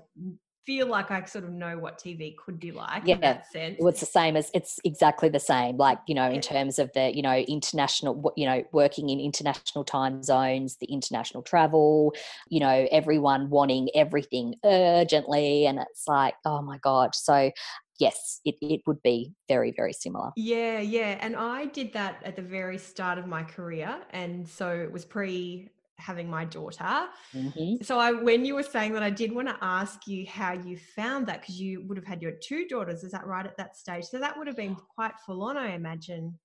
feel 0.65 0.87
like 0.87 1.11
I 1.11 1.23
sort 1.25 1.43
of 1.43 1.51
know 1.51 1.77
what 1.77 1.97
TV 1.97 2.35
could 2.35 2.59
be 2.59 2.71
like 2.71 3.03
yeah. 3.05 3.15
in 3.15 3.21
that 3.21 3.51
sense. 3.51 3.77
Well, 3.79 3.89
it's 3.89 3.99
the 3.99 4.05
same 4.05 4.35
as 4.35 4.51
it's 4.53 4.79
exactly 4.83 5.29
the 5.29 5.39
same. 5.39 5.77
Like, 5.77 5.99
you 6.07 6.15
know, 6.15 6.29
in 6.29 6.41
terms 6.41 6.79
of 6.79 6.91
the, 6.93 7.15
you 7.15 7.21
know, 7.21 7.35
international, 7.35 8.33
you 8.35 8.45
know, 8.45 8.63
working 8.71 9.09
in 9.09 9.19
international 9.19 9.83
time 9.83 10.23
zones, 10.23 10.77
the 10.77 10.87
international 10.87 11.43
travel, 11.43 12.13
you 12.49 12.59
know, 12.59 12.87
everyone 12.91 13.49
wanting 13.49 13.89
everything 13.95 14.55
urgently. 14.63 15.65
And 15.65 15.79
it's 15.79 16.07
like, 16.07 16.35
oh 16.45 16.61
my 16.61 16.77
God. 16.77 17.15
So 17.15 17.51
yes, 17.99 18.41
it, 18.45 18.55
it 18.61 18.81
would 18.85 19.01
be 19.03 19.33
very, 19.47 19.71
very 19.71 19.93
similar. 19.93 20.31
Yeah, 20.35 20.79
yeah. 20.79 21.17
And 21.21 21.35
I 21.35 21.65
did 21.65 21.93
that 21.93 22.21
at 22.23 22.35
the 22.35 22.41
very 22.41 22.77
start 22.77 23.17
of 23.17 23.27
my 23.27 23.43
career. 23.43 23.99
And 24.09 24.47
so 24.47 24.69
it 24.69 24.91
was 24.91 25.05
pre 25.05 25.69
having 26.01 26.29
my 26.29 26.45
daughter. 26.45 27.07
Mm-hmm. 27.33 27.83
So 27.83 27.99
I 27.99 28.11
when 28.11 28.43
you 28.45 28.55
were 28.55 28.63
saying 28.63 28.93
that 28.93 29.03
I 29.03 29.09
did 29.09 29.31
want 29.31 29.47
to 29.47 29.57
ask 29.61 30.07
you 30.07 30.25
how 30.27 30.53
you 30.53 30.77
found 30.95 31.27
that 31.27 31.41
because 31.41 31.59
you 31.59 31.83
would 31.87 31.97
have 31.97 32.05
had 32.05 32.21
your 32.21 32.33
two 32.33 32.67
daughters, 32.67 33.03
is 33.03 33.11
that 33.11 33.25
right 33.25 33.45
at 33.45 33.57
that 33.57 33.77
stage? 33.77 34.05
So 34.05 34.19
that 34.19 34.37
would 34.37 34.47
have 34.47 34.57
been 34.57 34.75
quite 34.75 35.13
full 35.25 35.43
on, 35.43 35.57
I 35.57 35.73
imagine. 35.75 36.37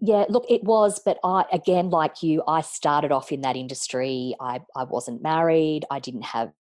Yeah, 0.00 0.26
look, 0.28 0.44
it 0.48 0.62
was, 0.62 1.00
but 1.04 1.18
I 1.24 1.44
again, 1.52 1.90
like 1.90 2.22
you, 2.22 2.42
I 2.46 2.60
started 2.60 3.10
off 3.10 3.32
in 3.32 3.40
that 3.40 3.56
industry. 3.56 4.34
I 4.40 4.60
I 4.76 4.84
wasn't 4.84 5.22
married. 5.22 5.84
I 5.90 5.98
didn't 5.98 6.22
have 6.22 6.52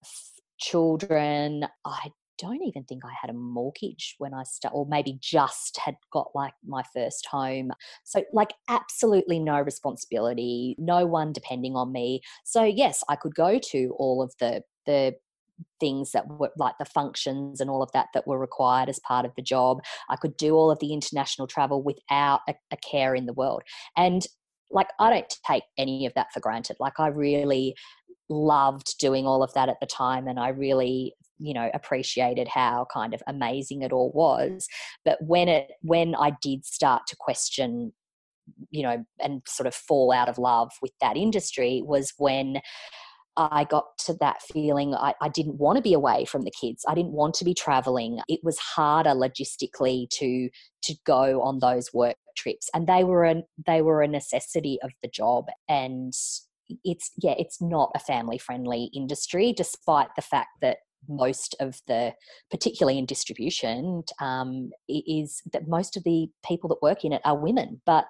children. 0.59 1.67
I 1.85 2.11
don't 2.37 2.63
even 2.63 2.83
think 2.83 3.03
I 3.05 3.11
had 3.19 3.29
a 3.29 3.33
mortgage 3.33 4.15
when 4.17 4.33
I 4.33 4.43
started, 4.43 4.75
or 4.75 4.85
maybe 4.87 5.17
just 5.21 5.77
had 5.77 5.95
got 6.11 6.29
like 6.35 6.53
my 6.65 6.83
first 6.93 7.25
home. 7.27 7.71
So, 8.03 8.23
like, 8.33 8.53
absolutely 8.69 9.39
no 9.39 9.61
responsibility, 9.61 10.75
no 10.77 11.05
one 11.05 11.33
depending 11.33 11.75
on 11.75 11.91
me. 11.91 12.21
So, 12.43 12.63
yes, 12.63 13.03
I 13.09 13.15
could 13.15 13.35
go 13.35 13.59
to 13.59 13.95
all 13.97 14.21
of 14.21 14.33
the, 14.39 14.63
the, 14.85 15.15
things 15.79 16.11
that 16.11 16.27
were 16.27 16.51
like 16.57 16.77
the 16.77 16.85
functions 16.85 17.59
and 17.59 17.67
all 17.67 17.81
of 17.81 17.91
that 17.91 18.05
that 18.13 18.27
were 18.27 18.37
required 18.37 18.89
as 18.89 18.99
part 18.99 19.25
of 19.25 19.33
the 19.35 19.41
job. 19.41 19.79
I 20.07 20.15
could 20.15 20.37
do 20.37 20.53
all 20.53 20.69
of 20.69 20.77
the 20.77 20.93
international 20.93 21.47
travel 21.47 21.81
without 21.81 22.41
a, 22.47 22.53
a 22.69 22.77
care 22.77 23.15
in 23.15 23.25
the 23.25 23.33
world. 23.33 23.63
And 23.95 24.25
like 24.69 24.89
I 24.99 25.09
don't 25.09 25.35
take 25.45 25.63
any 25.77 26.05
of 26.05 26.13
that 26.15 26.31
for 26.33 26.39
granted. 26.39 26.77
Like 26.79 26.99
I 26.99 27.07
really 27.07 27.75
loved 28.29 28.97
doing 28.99 29.25
all 29.25 29.43
of 29.43 29.53
that 29.53 29.69
at 29.69 29.79
the 29.79 29.87
time 29.87 30.27
and 30.27 30.39
I 30.39 30.49
really 30.49 31.13
you 31.39 31.53
know 31.53 31.69
appreciated 31.73 32.47
how 32.47 32.87
kind 32.91 33.13
of 33.13 33.21
amazing 33.27 33.83
it 33.83 33.91
all 33.91 34.11
was 34.11 34.67
but 35.05 35.19
when 35.21 35.47
it 35.47 35.69
when 35.83 36.15
i 36.15 36.31
did 36.41 36.65
start 36.65 37.03
to 37.07 37.15
question 37.19 37.93
you 38.71 38.83
know 38.83 39.05
and 39.19 39.41
sort 39.47 39.67
of 39.67 39.75
fall 39.75 40.11
out 40.11 40.29
of 40.29 40.37
love 40.37 40.71
with 40.81 40.91
that 41.01 41.17
industry 41.17 41.81
was 41.85 42.13
when 42.17 42.59
I 43.39 43.65
got 43.65 43.85
to 44.05 44.15
that 44.15 44.41
feeling 44.51 44.95
I, 44.95 45.13
I, 45.21 45.29
didn't 45.29 45.59
want 45.59 45.75
to 45.75 45.81
be 45.83 45.93
away 45.93 46.25
from 46.25 46.41
the 46.41 46.51
kids. 46.59 46.83
I 46.87 46.95
didn't 46.95 47.11
want 47.11 47.35
to 47.35 47.45
be 47.45 47.53
traveling. 47.53 48.19
It 48.27 48.39
was 48.41 48.57
harder 48.57 49.11
logistically 49.11 50.09
to 50.13 50.49
to 50.81 50.95
go 51.05 51.43
on 51.43 51.59
those 51.59 51.93
work 51.93 52.15
trips 52.35 52.67
and 52.73 52.87
they 52.87 53.03
were 53.03 53.25
a 53.25 53.43
they 53.65 53.83
were 53.83 54.01
a 54.01 54.07
necessity 54.07 54.79
of 54.83 54.91
the 55.03 55.07
job 55.07 55.45
and 55.69 56.13
it's 56.83 57.11
yeah 57.17 57.35
it's 57.37 57.61
not 57.61 57.91
a 57.95 57.99
family 57.99 58.37
friendly 58.37 58.89
industry 58.93 59.53
despite 59.53 60.09
the 60.15 60.21
fact 60.21 60.49
that 60.61 60.77
most 61.07 61.55
of 61.59 61.79
the 61.87 62.13
particularly 62.51 62.97
in 62.97 63.05
distribution 63.05 64.03
um, 64.19 64.71
is 64.89 65.41
that 65.53 65.67
most 65.67 65.95
of 65.95 66.03
the 66.03 66.27
people 66.45 66.67
that 66.69 66.81
work 66.81 67.03
in 67.03 67.13
it 67.13 67.21
are 67.23 67.37
women. 67.37 67.81
But 67.85 68.05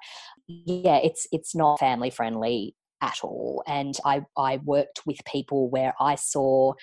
yeah 0.48 1.00
it's 1.04 1.28
it's 1.32 1.56
not 1.56 1.80
family 1.80 2.10
friendly 2.10 2.76
at 3.02 3.20
all. 3.24 3.64
And 3.68 3.96
i 4.06 4.22
i 4.38 4.58
worked 4.64 5.02
with 5.06 5.18
people 5.26 5.70
where 5.70 5.94
i 6.00 6.16
saw 6.16 6.74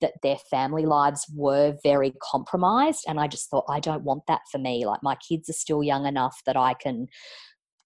that 0.00 0.14
their 0.22 0.36
family 0.50 0.84
lives 0.84 1.24
were 1.34 1.76
very 1.84 2.12
compromised 2.20 3.04
and 3.06 3.20
i 3.20 3.28
just 3.28 3.48
thought 3.48 3.64
i 3.68 3.80
don't 3.80 4.04
want 4.04 4.24
that 4.28 4.42
for 4.50 4.58
me. 4.58 4.84
Like 4.84 5.02
my 5.02 5.16
kids 5.16 5.48
are 5.48 5.54
still 5.54 5.82
young 5.82 6.06
enough 6.06 6.40
that 6.46 6.56
i 6.56 6.74
can 6.74 7.06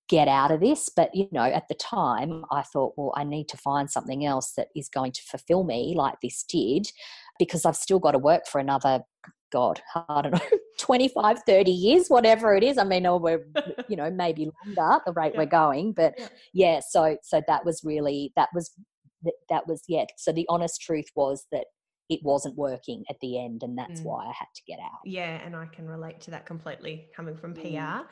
get 0.09 0.29
out 0.29 0.51
of 0.51 0.61
this 0.61 0.89
but 0.89 1.13
you 1.15 1.29
know 1.33 1.43
at 1.43 1.67
the 1.69 1.75
time 1.75 2.45
i 2.53 2.63
thought 2.63 2.93
well 2.97 3.13
i 3.17 3.25
need 3.25 3.49
to 3.49 3.57
find 3.57 3.91
something 3.91 4.25
else 4.25 4.53
that 4.57 4.69
is 4.77 4.89
going 4.89 5.11
to 5.11 5.23
fulfill 5.23 5.65
me 5.65 5.95
like 5.97 6.15
this 6.23 6.45
did 6.45 6.87
because 7.39 7.65
i've 7.65 7.77
still 7.77 7.99
got 7.99 8.13
to 8.13 8.19
work 8.19 8.47
for 8.47 8.61
another 8.61 9.01
god 9.53 9.81
i 10.09 10.23
don't 10.23 10.33
know 10.33 10.59
25 10.79 11.39
30 11.47 11.71
years 11.71 12.09
whatever 12.09 12.55
it 12.55 12.63
is 12.63 12.79
i 12.79 12.85
mean 12.85 13.07
or 13.07 13.19
we're 13.19 13.47
you 13.89 13.97
know 13.97 14.11
maybe 14.11 14.51
longer 14.67 14.95
at 14.97 15.05
the 15.07 15.13
rate 15.13 15.33
yeah. 15.35 15.39
we're 15.39 15.47
going 15.47 15.93
but 15.93 16.15
yeah. 16.19 16.29
yeah 16.53 16.81
so 16.87 17.17
so 17.23 17.43
that 17.47 17.65
was 17.65 17.83
really 17.85 18.33
that 18.37 18.49
was 18.55 18.73
that, 19.23 19.35
that 19.49 19.67
was 19.67 19.83
yeah 19.89 20.05
so 20.17 20.33
the 20.33 20.47
honest 20.49 20.81
truth 20.81 21.07
was 21.17 21.47
that 21.51 21.67
it 22.09 22.21
wasn't 22.23 22.55
working 22.57 23.03
at 23.11 23.17
the 23.21 23.43
end 23.43 23.63
and 23.63 23.77
that's 23.77 24.01
mm. 24.01 24.05
why 24.05 24.25
i 24.25 24.33
had 24.39 24.47
to 24.55 24.63
get 24.67 24.79
out 24.79 25.01
yeah 25.05 25.41
and 25.45 25.57
i 25.57 25.67
can 25.67 25.89
relate 25.89 26.21
to 26.21 26.31
that 26.31 26.47
completely 26.47 27.09
coming 27.17 27.37
from 27.37 27.55
pr 27.55 27.61
mm. 27.61 28.05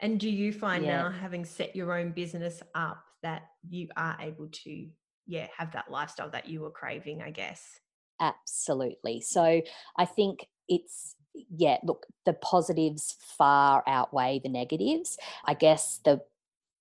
And 0.00 0.18
do 0.18 0.30
you 0.30 0.52
find 0.52 0.84
yeah. 0.84 1.02
now, 1.02 1.10
having 1.10 1.44
set 1.44 1.76
your 1.76 1.98
own 1.98 2.12
business 2.12 2.62
up, 2.74 3.02
that 3.22 3.42
you 3.68 3.88
are 3.96 4.16
able 4.20 4.48
to, 4.50 4.86
yeah, 5.26 5.46
have 5.56 5.72
that 5.72 5.90
lifestyle 5.90 6.30
that 6.30 6.48
you 6.48 6.60
were 6.62 6.70
craving, 6.70 7.22
I 7.22 7.30
guess? 7.30 7.80
Absolutely. 8.20 9.20
So 9.20 9.60
I 9.98 10.04
think 10.04 10.46
it's, 10.68 11.16
yeah, 11.34 11.78
look, 11.84 12.06
the 12.24 12.32
positives 12.32 13.16
far 13.38 13.82
outweigh 13.86 14.40
the 14.42 14.48
negatives. 14.48 15.18
I 15.44 15.54
guess 15.54 16.00
the, 16.04 16.22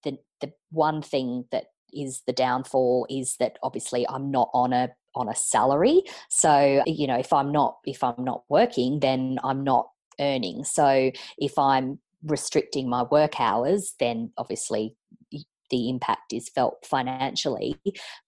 the, 0.04 0.18
the 0.40 0.54
one 0.72 1.02
thing 1.02 1.46
that 1.52 1.66
is 1.94 2.22
the 2.26 2.34
downfall 2.34 3.08
is 3.10 3.36
that 3.40 3.58
obviously 3.64 4.08
I'm 4.08 4.32
not 4.32 4.50
on 4.54 4.74
a 4.74 4.90
on 5.16 5.28
a 5.28 5.36
salary 5.36 6.04
so 6.30 6.84
you 6.86 7.08
know 7.08 7.18
if 7.18 7.34
i'm 7.34 7.52
not 7.52 7.78
if 7.84 8.04
i'm 8.04 8.24
not 8.24 8.44
working 8.48 9.00
then 9.00 9.40
i'm 9.44 9.64
not 9.64 9.90
earning 10.20 10.64
so 10.64 11.12
if 11.40 11.58
i'm 11.58 11.98
restricting 12.24 12.90
my 12.90 13.04
work 13.04 13.40
hours, 13.40 13.94
then 14.00 14.32
obviously 14.38 14.96
the 15.70 15.90
impact 15.90 16.34
is 16.34 16.50
felt 16.50 16.86
financially. 16.86 17.80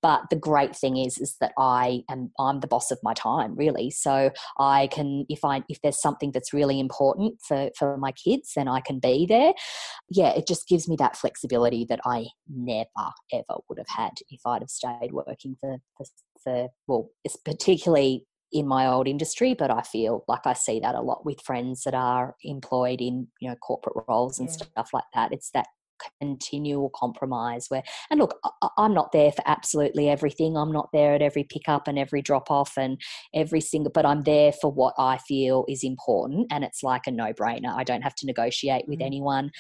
But 0.02 0.30
the 0.30 0.36
great 0.36 0.76
thing 0.76 0.98
is 0.98 1.18
is 1.18 1.36
that 1.42 1.54
i 1.58 2.04
am 2.10 2.32
i'm 2.40 2.60
the 2.60 2.68
boss 2.68 2.92
of 2.92 3.00
my 3.04 3.14
time 3.14 3.56
really. 3.56 3.90
So 3.92 4.32
i 4.60 4.88
can 4.88 5.26
if 5.30 5.44
i 5.44 5.64
if 5.70 5.82
there's 5.82 6.02
something 6.02 6.32
that's 6.32 6.54
really 6.54 6.80
important 6.80 7.36
for 7.48 7.70
for 7.78 7.98
my 7.98 8.12
kids 8.12 8.52
then 8.56 8.68
i 8.68 8.82
can 8.82 9.00
be 9.00 9.26
there. 9.26 9.54
Yeah 10.10 10.30
it 10.30 10.48
just 10.48 10.68
gives 10.68 10.88
me 10.88 10.96
that 10.98 11.18
flexibility 11.18 11.86
that 11.90 12.00
i 12.06 12.28
never 12.48 12.86
ever 13.34 13.60
would 13.70 13.78
have 13.78 13.90
had 13.90 14.12
if 14.30 14.42
i'd 14.46 14.62
have 14.62 14.70
stayed 14.70 15.12
working 15.12 15.56
for 15.60 15.78
for, 15.98 16.06
for 16.44 16.68
well 16.88 17.10
it's 17.24 17.38
particularly 17.38 18.26
in 18.52 18.68
my 18.68 18.88
old 18.88 19.08
industry, 19.08 19.54
but 19.54 19.72
I 19.72 19.82
feel 19.82 20.24
like 20.28 20.46
I 20.46 20.54
see 20.54 20.80
that 20.80 20.96
a 20.96 21.02
lot 21.02 21.26
with 21.26 21.42
friends 21.42 21.84
that 21.84 21.94
are 21.94 22.36
employed 22.44 23.02
in, 23.02 23.28
you 23.40 23.50
know, 23.50 23.56
corporate 23.56 24.06
roles 24.08 24.40
and 24.40 24.50
yeah. 24.50 24.56
stuff 24.56 24.90
like 24.94 25.06
that. 25.14 25.32
It's 25.32 25.52
that 25.52 25.68
continual 26.20 26.90
compromise 26.96 27.68
where 27.70 27.84
and 28.10 28.20
look 28.20 28.40
i'm 28.78 28.92
not 28.92 29.12
there 29.12 29.32
for 29.32 29.44
absolutely 29.46 30.10
everything 30.10 30.58
i'm 30.58 30.72
not 30.72 30.90
there 30.92 31.14
at 31.14 31.22
every 31.22 31.44
pickup 31.44 31.88
and 31.88 32.00
every 32.00 32.24
drop 32.24 32.50
off 32.50 32.74
and 32.76 33.00
every 33.36 33.62
single 33.62 33.92
but 33.92 34.06
i'm 34.06 34.24
there 34.24 34.52
for 34.52 34.72
what 34.72 34.96
i 34.98 35.18
feel 35.20 35.66
is 35.68 35.84
important 35.84 36.48
and 36.52 36.64
it's 36.64 36.82
like 36.82 37.06
a 37.06 37.12
no 37.12 37.32
brainer 37.34 37.72
i 37.76 37.84
don't 37.84 38.02
have 38.02 38.16
to 38.16 38.26
negotiate 38.26 38.86
with 38.88 39.00
mm. 39.00 39.06
anyone 39.06 39.52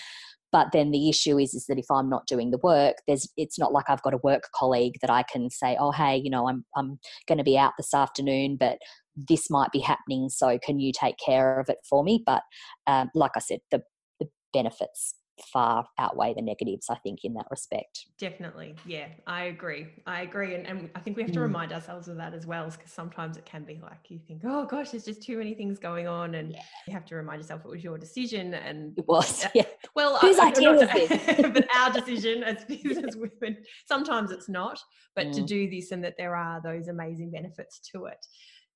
but 0.51 0.67
then 0.73 0.91
the 0.91 1.09
issue 1.09 1.37
is 1.37 1.53
is 1.53 1.65
that 1.67 1.79
if 1.79 1.85
i'm 1.91 2.09
not 2.09 2.27
doing 2.27 2.51
the 2.51 2.59
work 2.63 2.97
there's 3.07 3.27
it's 3.37 3.59
not 3.59 3.71
like 3.71 3.85
i've 3.89 4.01
got 4.01 4.13
a 4.13 4.19
work 4.23 4.43
colleague 4.55 4.95
that 5.01 5.09
i 5.09 5.23
can 5.23 5.49
say 5.49 5.77
oh 5.79 5.91
hey 5.91 6.15
you 6.15 6.29
know 6.29 6.47
i'm 6.47 6.65
i'm 6.75 6.99
going 7.27 7.37
to 7.37 7.43
be 7.43 7.57
out 7.57 7.73
this 7.77 7.93
afternoon 7.93 8.57
but 8.59 8.77
this 9.15 9.49
might 9.49 9.71
be 9.71 9.79
happening 9.79 10.29
so 10.29 10.57
can 10.63 10.79
you 10.79 10.91
take 10.93 11.15
care 11.23 11.59
of 11.59 11.69
it 11.69 11.77
for 11.89 12.03
me? 12.03 12.23
But 12.25 12.43
um, 12.87 13.09
like 13.13 13.31
i 13.35 13.39
said 13.39 13.59
the, 13.71 13.81
the 14.19 14.27
benefits 14.53 15.15
far 15.41 15.87
outweigh 15.97 16.33
the 16.33 16.41
negatives, 16.41 16.87
I 16.89 16.95
think, 16.95 17.19
in 17.23 17.33
that 17.35 17.45
respect. 17.51 18.05
Definitely. 18.17 18.75
Yeah, 18.85 19.07
I 19.27 19.45
agree. 19.45 19.87
I 20.05 20.21
agree. 20.21 20.55
And, 20.55 20.65
and 20.67 20.89
I 20.95 20.99
think 20.99 21.17
we 21.17 21.23
have 21.23 21.31
to 21.33 21.39
mm. 21.39 21.43
remind 21.43 21.73
ourselves 21.73 22.07
of 22.07 22.17
that 22.17 22.33
as 22.33 22.45
well, 22.45 22.69
because 22.69 22.91
sometimes 22.91 23.37
it 23.37 23.45
can 23.45 23.63
be 23.63 23.79
like 23.81 24.09
you 24.09 24.19
think, 24.27 24.41
oh 24.45 24.65
gosh, 24.65 24.91
there's 24.91 25.05
just 25.05 25.21
too 25.21 25.37
many 25.37 25.53
things 25.53 25.79
going 25.79 26.07
on. 26.07 26.35
And 26.35 26.53
yeah. 26.53 26.61
you 26.87 26.93
have 26.93 27.05
to 27.05 27.15
remind 27.15 27.41
yourself 27.41 27.61
it 27.65 27.69
was 27.69 27.83
your 27.83 27.97
decision. 27.97 28.53
And 28.53 28.97
it 28.97 29.07
was. 29.07 29.45
Yeah. 29.55 29.63
Well, 29.95 30.17
whose 30.17 30.39
I, 30.39 30.47
idea 30.47 30.71
was 30.71 30.83
it? 30.83 31.53
but 31.53 31.67
our 31.75 31.91
decision 31.99 32.43
as 32.43 32.63
business 32.63 33.15
women, 33.15 33.57
sometimes 33.85 34.31
it's 34.31 34.47
not. 34.47 34.81
But 35.15 35.27
mm. 35.27 35.33
to 35.33 35.41
do 35.41 35.69
this 35.69 35.91
and 35.91 36.03
that 36.03 36.15
there 36.17 36.35
are 36.35 36.61
those 36.61 36.87
amazing 36.87 37.31
benefits 37.31 37.79
to 37.91 38.05
it. 38.05 38.25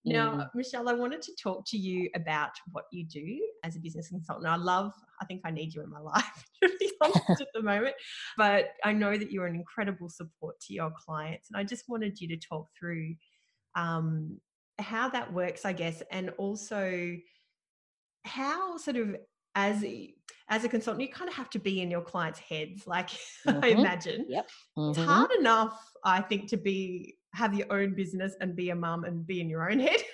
Now, 0.05 0.31
mm. 0.33 0.49
Michelle, 0.53 0.87
I 0.87 0.93
wanted 0.93 1.21
to 1.23 1.35
talk 1.41 1.65
to 1.67 1.77
you 1.77 2.09
about 2.15 2.51
what 2.71 2.85
you 2.91 3.05
do 3.05 3.39
as 3.63 3.75
a 3.75 3.79
business 3.79 4.09
consultant. 4.09 4.47
I 4.47 4.55
love, 4.55 4.93
I 5.19 5.25
think 5.25 5.41
I 5.43 5.51
need 5.51 5.73
you 5.73 5.81
in 5.81 5.89
my 5.89 5.99
life, 6.01 6.45
to 6.63 6.69
be 6.79 6.91
honest, 7.01 7.41
at 7.41 7.47
the 7.53 7.63
moment. 7.63 7.95
But 8.37 8.69
I 8.83 8.93
know 8.93 9.17
that 9.17 9.31
you're 9.31 9.47
an 9.47 9.55
incredible 9.55 10.09
support 10.09 10.59
to 10.61 10.73
your 10.73 10.91
clients. 10.91 11.49
And 11.49 11.59
I 11.59 11.63
just 11.63 11.85
wanted 11.89 12.21
you 12.21 12.27
to 12.29 12.37
talk 12.37 12.67
through 12.79 13.15
um, 13.75 14.39
how 14.77 15.09
that 15.09 15.33
works, 15.33 15.65
I 15.65 15.73
guess, 15.73 16.03
and 16.11 16.29
also 16.37 17.17
how 18.25 18.77
sort 18.77 18.97
of 18.97 19.15
as 19.55 19.83
a, 19.83 20.13
as 20.49 20.63
a 20.63 20.69
consultant, 20.69 21.01
you 21.01 21.13
kind 21.13 21.29
of 21.29 21.35
have 21.35 21.49
to 21.51 21.59
be 21.59 21.81
in 21.81 21.89
your 21.89 22.01
clients' 22.01 22.39
heads, 22.39 22.85
like 22.85 23.09
mm-hmm. 23.47 23.63
I 23.63 23.69
imagine. 23.69 24.25
Yep. 24.29 24.49
Mm-hmm. 24.77 24.89
It's 25.01 25.09
hard 25.09 25.31
enough, 25.39 25.79
I 26.03 26.21
think, 26.21 26.49
to 26.49 26.57
be 26.57 27.14
have 27.35 27.53
your 27.53 27.71
own 27.71 27.93
business 27.93 28.33
and 28.41 28.55
be 28.55 28.69
a 28.69 28.75
mum 28.75 29.03
and 29.03 29.25
be 29.27 29.41
in 29.41 29.49
your 29.49 29.69
own 29.69 29.79
head. 29.79 29.97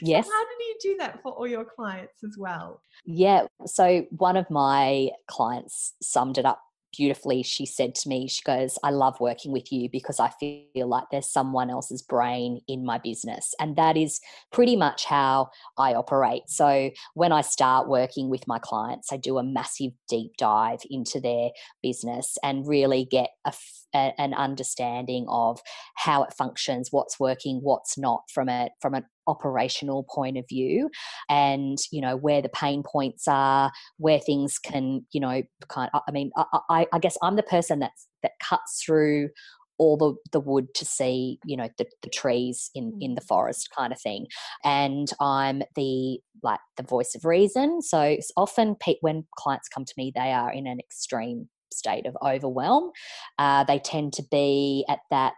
Yes. 0.00 0.26
so 0.26 0.32
how 0.32 0.44
did 0.44 0.60
you 0.60 0.76
do 0.80 0.96
that 0.98 1.20
for 1.24 1.32
all 1.32 1.46
your 1.48 1.64
clients 1.64 2.22
as 2.22 2.36
well? 2.38 2.80
Yeah. 3.04 3.46
So 3.64 4.06
one 4.10 4.36
of 4.36 4.48
my 4.48 5.10
clients 5.26 5.94
summed 6.00 6.38
it 6.38 6.44
up 6.44 6.60
beautifully. 6.96 7.42
She 7.42 7.66
said 7.66 7.94
to 7.96 8.08
me, 8.08 8.28
she 8.28 8.42
goes, 8.42 8.78
I 8.82 8.90
love 8.90 9.20
working 9.20 9.52
with 9.52 9.72
you 9.72 9.88
because 9.90 10.18
I 10.20 10.30
feel 10.40 10.88
like 10.88 11.04
there's 11.10 11.30
someone 11.30 11.70
else's 11.70 12.02
brain 12.02 12.60
in 12.68 12.84
my 12.84 12.98
business. 12.98 13.54
And 13.60 13.76
that 13.76 13.96
is 13.96 14.20
pretty 14.52 14.76
much 14.76 15.04
how 15.04 15.50
I 15.78 15.94
operate. 15.94 16.44
So 16.48 16.90
when 17.14 17.32
I 17.32 17.40
start 17.42 17.88
working 17.88 18.28
with 18.30 18.46
my 18.46 18.58
clients, 18.58 19.12
I 19.12 19.16
do 19.16 19.38
a 19.38 19.42
massive 19.42 19.92
deep 20.08 20.36
dive 20.36 20.80
into 20.90 21.20
their 21.20 21.50
business 21.82 22.38
and 22.42 22.66
really 22.66 23.04
get 23.04 23.30
a, 23.44 23.52
a, 23.94 24.12
an 24.18 24.34
understanding 24.34 25.26
of 25.28 25.60
how 25.96 26.22
it 26.24 26.32
functions, 26.32 26.88
what's 26.90 27.20
working, 27.20 27.60
what's 27.62 27.98
not 27.98 28.22
from 28.32 28.48
it 28.48 28.72
from 28.80 28.94
an 28.94 29.04
operational 29.26 30.06
point 30.12 30.38
of 30.38 30.44
view 30.48 30.90
and 31.28 31.78
you 31.90 32.00
know 32.00 32.16
where 32.16 32.42
the 32.42 32.48
pain 32.48 32.82
points 32.82 33.26
are 33.26 33.70
where 33.98 34.18
things 34.18 34.58
can 34.58 35.04
you 35.12 35.20
know 35.20 35.42
kind 35.68 35.90
of, 35.94 36.02
i 36.08 36.12
mean 36.12 36.30
I, 36.70 36.86
I 36.92 36.98
guess 36.98 37.16
i'm 37.22 37.36
the 37.36 37.42
person 37.42 37.78
that's 37.78 38.06
that 38.22 38.32
cuts 38.42 38.82
through 38.84 39.30
all 39.78 39.96
the, 39.96 40.14
the 40.32 40.40
wood 40.40 40.74
to 40.74 40.84
see 40.84 41.38
you 41.44 41.56
know 41.56 41.68
the, 41.78 41.86
the 42.02 42.10
trees 42.10 42.70
in 42.74 42.96
in 43.00 43.14
the 43.14 43.20
mm. 43.20 43.26
forest 43.26 43.68
kind 43.76 43.92
of 43.92 44.00
thing. 44.00 44.26
And 44.64 45.10
i'm 45.20 45.62
the 45.74 46.18
like 46.42 46.60
the 46.76 46.82
voice 46.82 47.14
of 47.14 47.24
reason. 47.24 47.82
So 47.82 48.00
it's 48.00 48.30
often 48.36 48.76
when 49.00 49.26
clients 49.36 49.68
come 49.68 49.84
to 49.84 49.94
me 49.96 50.12
they 50.14 50.32
are 50.32 50.52
in 50.52 50.66
an 50.66 50.78
extreme 50.78 51.48
state 51.72 52.06
of 52.06 52.16
overwhelm. 52.24 52.90
Uh, 53.38 53.64
they 53.64 53.78
tend 53.78 54.12
to 54.14 54.22
be 54.30 54.84
at 54.88 55.00
that 55.10 55.34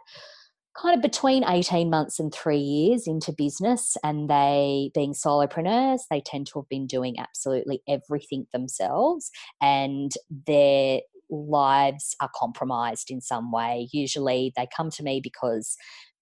kind 0.80 0.94
of 0.94 1.02
between 1.02 1.44
18 1.44 1.90
months 1.90 2.20
and 2.20 2.32
three 2.32 2.58
years 2.58 3.06
into 3.06 3.32
business 3.32 3.96
and 4.04 4.30
they 4.30 4.90
being 4.94 5.12
solopreneurs 5.12 6.00
they 6.10 6.20
tend 6.20 6.46
to 6.46 6.58
have 6.60 6.68
been 6.68 6.86
doing 6.86 7.16
absolutely 7.18 7.82
everything 7.88 8.46
themselves 8.52 9.30
and 9.60 10.12
their 10.46 11.00
lives 11.30 12.16
are 12.20 12.30
compromised 12.34 13.10
in 13.10 13.20
some 13.20 13.52
way. 13.52 13.88
Usually 13.92 14.52
they 14.56 14.66
come 14.74 14.90
to 14.90 15.02
me 15.02 15.20
because 15.22 15.76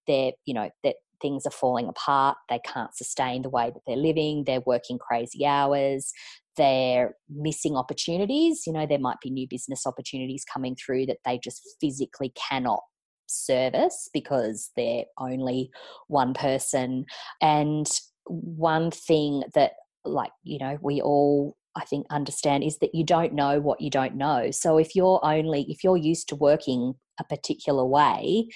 they're 0.05 0.31
you 0.45 0.53
know 0.53 0.69
that 0.83 0.95
things 1.21 1.45
are 1.45 1.51
falling 1.51 1.87
apart 1.87 2.37
they 2.47 2.59
can't 2.63 2.95
sustain 2.95 3.41
the 3.41 3.49
way 3.49 3.71
that 3.73 3.81
they're 3.87 3.97
living 3.97 4.43
they're 4.45 4.61
working 4.67 4.99
crazy 4.99 5.45
hours 5.45 6.11
they're 6.55 7.15
missing 7.29 7.75
opportunities. 7.75 8.63
You 8.65 8.73
know 8.73 8.87
there 8.87 8.99
might 8.99 9.19
be 9.21 9.29
new 9.29 9.47
business 9.47 9.85
opportunities 9.85 10.43
coming 10.51 10.75
through 10.75 11.05
that 11.05 11.19
they 11.23 11.39
just 11.41 11.61
physically 11.79 12.33
cannot 12.49 12.81
service 13.27 14.09
because 14.13 14.71
they're 14.75 15.05
only 15.19 15.69
one 16.07 16.33
person. 16.33 17.05
And 17.41 17.87
one 18.25 18.91
thing 18.91 19.43
that, 19.53 19.73
like, 20.03 20.31
you 20.43 20.59
know, 20.59 20.77
we 20.81 21.01
all 21.01 21.55
I 21.77 21.85
think 21.85 22.07
understand 22.09 22.63
is 22.63 22.79
that 22.79 22.95
you 22.95 23.03
don't 23.03 23.33
know 23.33 23.59
what 23.59 23.79
you 23.81 23.91
don't 23.91 24.15
know. 24.15 24.49
So 24.51 24.77
if 24.77 24.95
you're 24.95 25.19
only 25.23 25.65
if 25.69 25.83
you're 25.83 25.97
used 25.97 26.27
to 26.29 26.35
working 26.35 26.95
a 27.19 27.23
particular 27.23 27.85
way, 27.85 28.47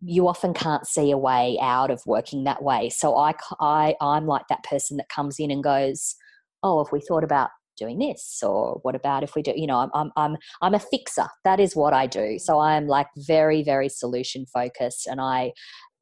you 0.00 0.28
often 0.28 0.54
can't 0.54 0.86
see 0.86 1.10
a 1.10 1.18
way 1.18 1.56
out 1.60 1.90
of 1.90 2.02
working 2.06 2.44
that 2.44 2.62
way. 2.62 2.90
So 2.90 3.16
I 3.16 3.34
I 3.60 3.94
I'm 4.00 4.26
like 4.26 4.48
that 4.48 4.64
person 4.64 4.96
that 4.98 5.08
comes 5.08 5.38
in 5.38 5.50
and 5.50 5.62
goes, 5.62 6.16
"Oh, 6.62 6.80
if 6.80 6.92
we 6.92 7.00
thought 7.00 7.24
about 7.24 7.50
doing 7.78 7.98
this? 7.98 8.40
Or 8.42 8.80
what 8.82 8.94
about 8.94 9.22
if 9.22 9.34
we 9.34 9.42
do 9.42 9.52
you 9.56 9.66
know 9.66 9.78
I'm, 9.78 9.90
I'm 9.94 10.10
i'm 10.16 10.36
i'm 10.62 10.74
a 10.74 10.80
fixer. 10.80 11.28
That 11.44 11.60
is 11.60 11.76
what 11.76 11.92
i 11.92 12.06
do. 12.06 12.38
So 12.38 12.58
i'm 12.58 12.86
like 12.86 13.08
very 13.16 13.62
very 13.62 13.88
solution 13.88 14.46
focused 14.46 15.06
and 15.06 15.20
i 15.20 15.52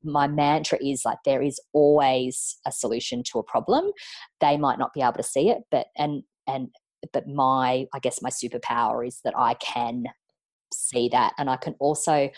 my 0.04 0.28
mantra 0.28 0.78
is 0.80 1.02
like 1.04 1.18
there 1.24 1.42
is 1.42 1.60
always 1.72 2.58
a 2.66 2.70
solution 2.70 3.22
to 3.24 3.38
a 3.40 3.42
problem. 3.42 3.90
They 4.40 4.56
might 4.56 4.78
not 4.78 4.92
be 4.94 5.02
able 5.02 5.14
to 5.14 5.22
see 5.22 5.50
it 5.50 5.58
but 5.70 5.86
and 5.96 6.22
and 6.46 6.68
but 7.12 7.28
my 7.28 7.86
i 7.92 7.98
guess 8.00 8.22
my 8.22 8.30
superpower 8.30 9.06
is 9.06 9.20
that 9.24 9.34
i 9.36 9.54
can 9.54 10.04
see 10.72 11.08
that 11.08 11.32
and 11.38 11.48
i 11.48 11.56
can 11.56 11.74
also 11.78 12.28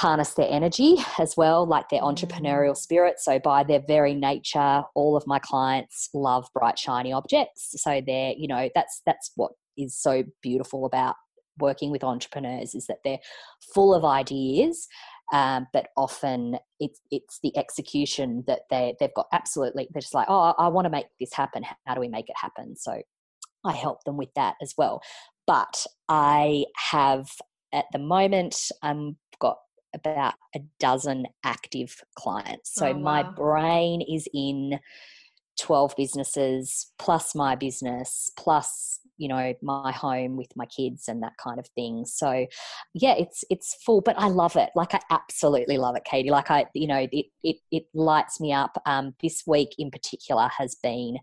harness 0.00 0.32
their 0.32 0.48
energy 0.50 0.96
as 1.18 1.36
well 1.36 1.66
like 1.66 1.90
their 1.90 2.00
mm. 2.00 2.14
entrepreneurial 2.14 2.74
spirit. 2.74 3.16
So 3.18 3.38
by 3.38 3.64
their 3.64 3.82
very 3.86 4.14
nature 4.14 4.82
all 4.94 5.14
of 5.14 5.26
my 5.26 5.38
clients 5.38 6.08
love 6.14 6.46
bright 6.54 6.78
shiny 6.78 7.12
objects. 7.12 7.74
So 7.82 8.00
they're 8.06 8.32
you 8.36 8.48
know 8.48 8.70
that's 8.74 9.02
that's 9.04 9.30
what 9.36 9.52
is 9.76 9.94
so 9.96 10.24
beautiful 10.42 10.86
about 10.86 11.16
working 11.58 11.90
with 11.90 12.02
entrepreneurs 12.02 12.74
is 12.74 12.86
that 12.86 12.98
they're 13.04 13.18
full 13.74 13.94
of 13.94 14.02
ideas 14.02 14.88
um, 15.34 15.66
but 15.74 15.88
often 15.98 16.56
it's 16.80 17.00
it's 17.10 17.38
the 17.42 17.54
execution 17.58 18.42
that 18.46 18.60
they 18.70 18.94
they've 18.98 19.14
got 19.14 19.26
absolutely 19.34 19.86
they're 19.92 20.00
just 20.00 20.14
like 20.14 20.28
oh 20.30 20.54
I 20.58 20.68
want 20.68 20.86
to 20.86 20.90
make 20.90 21.06
this 21.20 21.34
happen. 21.34 21.62
How 21.86 21.94
do 21.94 22.00
we 22.00 22.08
make 22.08 22.30
it 22.30 22.36
happen? 22.40 22.74
So 22.74 23.02
I 23.66 23.72
help 23.74 24.02
them 24.04 24.16
with 24.16 24.32
that 24.34 24.54
as 24.62 24.72
well. 24.78 25.02
But 25.46 25.86
I 26.08 26.64
have 26.90 27.28
at 27.70 27.84
the 27.92 27.98
moment 27.98 28.56
I've 28.82 28.96
um, 28.96 29.16
got 29.40 29.58
about 29.94 30.34
a 30.54 30.60
dozen 30.78 31.26
active 31.44 32.02
clients. 32.14 32.74
So 32.74 32.88
oh, 32.88 32.92
wow. 32.92 32.98
my 32.98 33.22
brain 33.22 34.02
is 34.02 34.28
in 34.32 34.78
12 35.60 35.94
businesses 35.96 36.90
plus 36.98 37.34
my 37.34 37.54
business 37.54 38.30
plus 38.38 38.98
you 39.18 39.28
know 39.28 39.52
my 39.60 39.92
home 39.92 40.34
with 40.34 40.50
my 40.56 40.64
kids 40.64 41.06
and 41.06 41.22
that 41.22 41.34
kind 41.36 41.58
of 41.58 41.66
thing. 41.74 42.06
So 42.06 42.46
yeah 42.94 43.14
it's 43.18 43.44
it's 43.50 43.74
full 43.84 44.00
but 44.00 44.18
i 44.18 44.28
love 44.28 44.56
it. 44.56 44.70
Like 44.74 44.94
i 44.94 45.00
absolutely 45.10 45.76
love 45.76 45.96
it 45.96 46.04
katie. 46.04 46.30
Like 46.30 46.50
i 46.50 46.64
you 46.74 46.86
know 46.86 47.06
it 47.12 47.26
it, 47.44 47.56
it 47.70 47.84
lights 47.92 48.40
me 48.40 48.52
up. 48.52 48.80
Um, 48.86 49.14
this 49.22 49.42
week 49.46 49.74
in 49.78 49.90
particular 49.90 50.48
has 50.56 50.74
been 50.82 51.18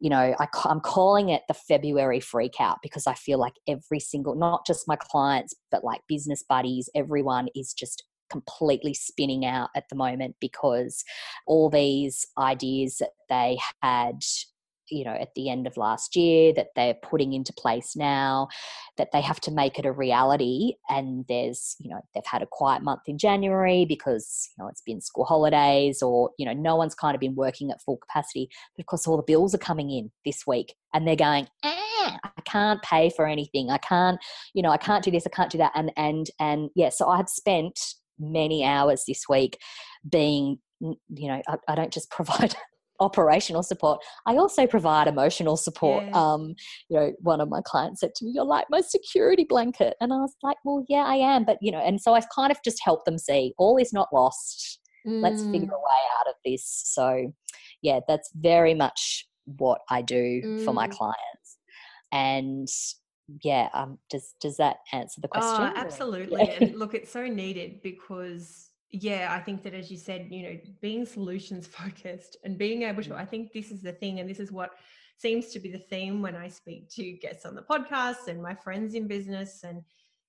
you 0.00 0.10
know 0.10 0.34
I, 0.38 0.46
i'm 0.64 0.80
calling 0.80 1.30
it 1.30 1.42
the 1.48 1.54
february 1.54 2.20
freak 2.20 2.60
out 2.60 2.78
because 2.82 3.06
i 3.06 3.14
feel 3.14 3.38
like 3.38 3.54
every 3.66 4.00
single 4.00 4.34
not 4.34 4.66
just 4.66 4.88
my 4.88 4.96
clients 4.96 5.54
but 5.70 5.84
like 5.84 6.00
business 6.08 6.44
buddies 6.46 6.90
everyone 6.94 7.48
is 7.54 7.72
just 7.72 8.04
completely 8.30 8.92
spinning 8.92 9.44
out 9.44 9.70
at 9.76 9.84
the 9.88 9.96
moment 9.96 10.36
because 10.40 11.04
all 11.46 11.70
these 11.70 12.26
ideas 12.38 12.98
that 12.98 13.10
they 13.28 13.58
had 13.82 14.20
you 14.90 15.04
know 15.04 15.14
at 15.14 15.34
the 15.34 15.48
end 15.48 15.66
of 15.66 15.76
last 15.76 16.16
year 16.16 16.52
that 16.54 16.68
they're 16.74 16.94
putting 17.02 17.32
into 17.32 17.52
place 17.52 17.94
now 17.96 18.48
that 18.96 19.08
they 19.12 19.20
have 19.20 19.40
to 19.40 19.50
make 19.50 19.78
it 19.78 19.86
a 19.86 19.92
reality 19.92 20.74
and 20.88 21.24
there's 21.28 21.76
you 21.78 21.90
know 21.90 22.00
they've 22.14 22.26
had 22.26 22.42
a 22.42 22.48
quiet 22.50 22.82
month 22.82 23.02
in 23.06 23.18
January 23.18 23.84
because 23.84 24.48
you 24.56 24.62
know 24.62 24.68
it's 24.68 24.82
been 24.82 25.00
school 25.00 25.24
holidays 25.24 26.02
or 26.02 26.30
you 26.38 26.46
know 26.46 26.52
no 26.52 26.76
one's 26.76 26.94
kind 26.94 27.14
of 27.14 27.20
been 27.20 27.34
working 27.34 27.70
at 27.70 27.82
full 27.82 27.96
capacity 27.96 28.48
but 28.74 28.82
of 28.82 28.86
course 28.86 29.06
all 29.06 29.16
the 29.16 29.22
bills 29.22 29.54
are 29.54 29.58
coming 29.58 29.90
in 29.90 30.10
this 30.24 30.46
week 30.46 30.74
and 30.92 31.06
they're 31.06 31.16
going 31.16 31.46
ah, 31.64 32.18
I 32.24 32.40
can't 32.44 32.82
pay 32.82 33.10
for 33.10 33.26
anything. 33.26 33.70
I 33.70 33.78
can't 33.78 34.18
you 34.54 34.62
know 34.62 34.70
I 34.70 34.76
can't 34.76 35.04
do 35.04 35.10
this 35.10 35.26
I 35.26 35.30
can't 35.30 35.50
do 35.50 35.58
that. 35.58 35.72
And 35.74 35.92
and 35.96 36.30
and 36.40 36.70
yeah 36.74 36.90
so 36.90 37.08
I've 37.08 37.28
spent 37.28 37.78
many 38.18 38.64
hours 38.64 39.04
this 39.06 39.24
week 39.28 39.58
being 40.08 40.58
you 40.80 41.28
know 41.28 41.42
I, 41.48 41.56
I 41.68 41.74
don't 41.74 41.92
just 41.92 42.10
provide 42.18 42.54
operational 43.00 43.62
support 43.62 44.00
i 44.26 44.36
also 44.36 44.66
provide 44.66 45.06
emotional 45.06 45.56
support 45.56 46.04
yeah. 46.04 46.12
um 46.14 46.54
you 46.88 46.98
know 46.98 47.12
one 47.20 47.40
of 47.40 47.48
my 47.48 47.60
clients 47.64 48.00
said 48.00 48.14
to 48.14 48.24
me 48.24 48.32
you're 48.34 48.44
like 48.44 48.66
my 48.70 48.80
security 48.80 49.44
blanket 49.48 49.94
and 50.00 50.12
i 50.12 50.16
was 50.16 50.34
like 50.42 50.56
well 50.64 50.84
yeah 50.88 51.04
i 51.04 51.14
am 51.14 51.44
but 51.44 51.58
you 51.60 51.70
know 51.70 51.80
and 51.80 52.00
so 52.00 52.14
i've 52.14 52.28
kind 52.34 52.50
of 52.50 52.58
just 52.64 52.78
helped 52.82 53.04
them 53.04 53.18
see 53.18 53.52
all 53.58 53.76
is 53.76 53.92
not 53.92 54.08
lost 54.12 54.80
mm. 55.06 55.20
let's 55.20 55.42
figure 55.42 55.72
a 55.72 55.78
way 55.78 56.02
out 56.20 56.28
of 56.28 56.34
this 56.44 56.64
so 56.86 57.32
yeah 57.82 58.00
that's 58.08 58.30
very 58.34 58.74
much 58.74 59.26
what 59.44 59.80
i 59.90 60.02
do 60.02 60.42
mm. 60.44 60.64
for 60.64 60.72
my 60.72 60.88
mm. 60.88 60.92
clients 60.92 61.58
and 62.12 62.68
yeah 63.42 63.68
um 63.74 63.98
does 64.08 64.34
does 64.40 64.56
that 64.56 64.76
answer 64.92 65.20
the 65.20 65.28
question 65.28 65.62
oh 65.62 65.72
absolutely 65.74 66.42
yeah. 66.42 66.58
and 66.60 66.78
look 66.78 66.94
it's 66.94 67.10
so 67.10 67.26
needed 67.26 67.82
because 67.82 68.70
yeah 69.02 69.28
i 69.30 69.40
think 69.40 69.62
that 69.62 69.74
as 69.74 69.90
you 69.90 69.96
said 69.96 70.26
you 70.30 70.42
know 70.42 70.58
being 70.80 71.04
solutions 71.04 71.66
focused 71.80 72.36
and 72.44 72.58
being 72.58 72.82
able 72.82 73.02
to 73.02 73.10
mm. 73.10 73.16
i 73.16 73.24
think 73.24 73.52
this 73.52 73.70
is 73.70 73.82
the 73.82 73.92
thing 73.92 74.20
and 74.20 74.28
this 74.28 74.40
is 74.40 74.52
what 74.52 74.70
seems 75.18 75.48
to 75.48 75.58
be 75.58 75.70
the 75.70 75.78
theme 75.78 76.22
when 76.22 76.36
i 76.36 76.48
speak 76.48 76.88
to 76.90 77.12
guests 77.12 77.46
on 77.46 77.54
the 77.54 77.62
podcast 77.62 78.28
and 78.28 78.42
my 78.42 78.54
friends 78.54 78.94
in 78.94 79.06
business 79.06 79.62
and 79.64 79.82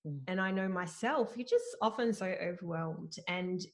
mm. 0.05 0.19
and 0.27 0.39
i 0.39 0.51
know 0.51 0.67
myself 0.67 1.33
you're 1.35 1.47
just 1.47 1.75
often 1.81 2.13
so 2.13 2.25
overwhelmed 2.41 3.15
and 3.27 3.65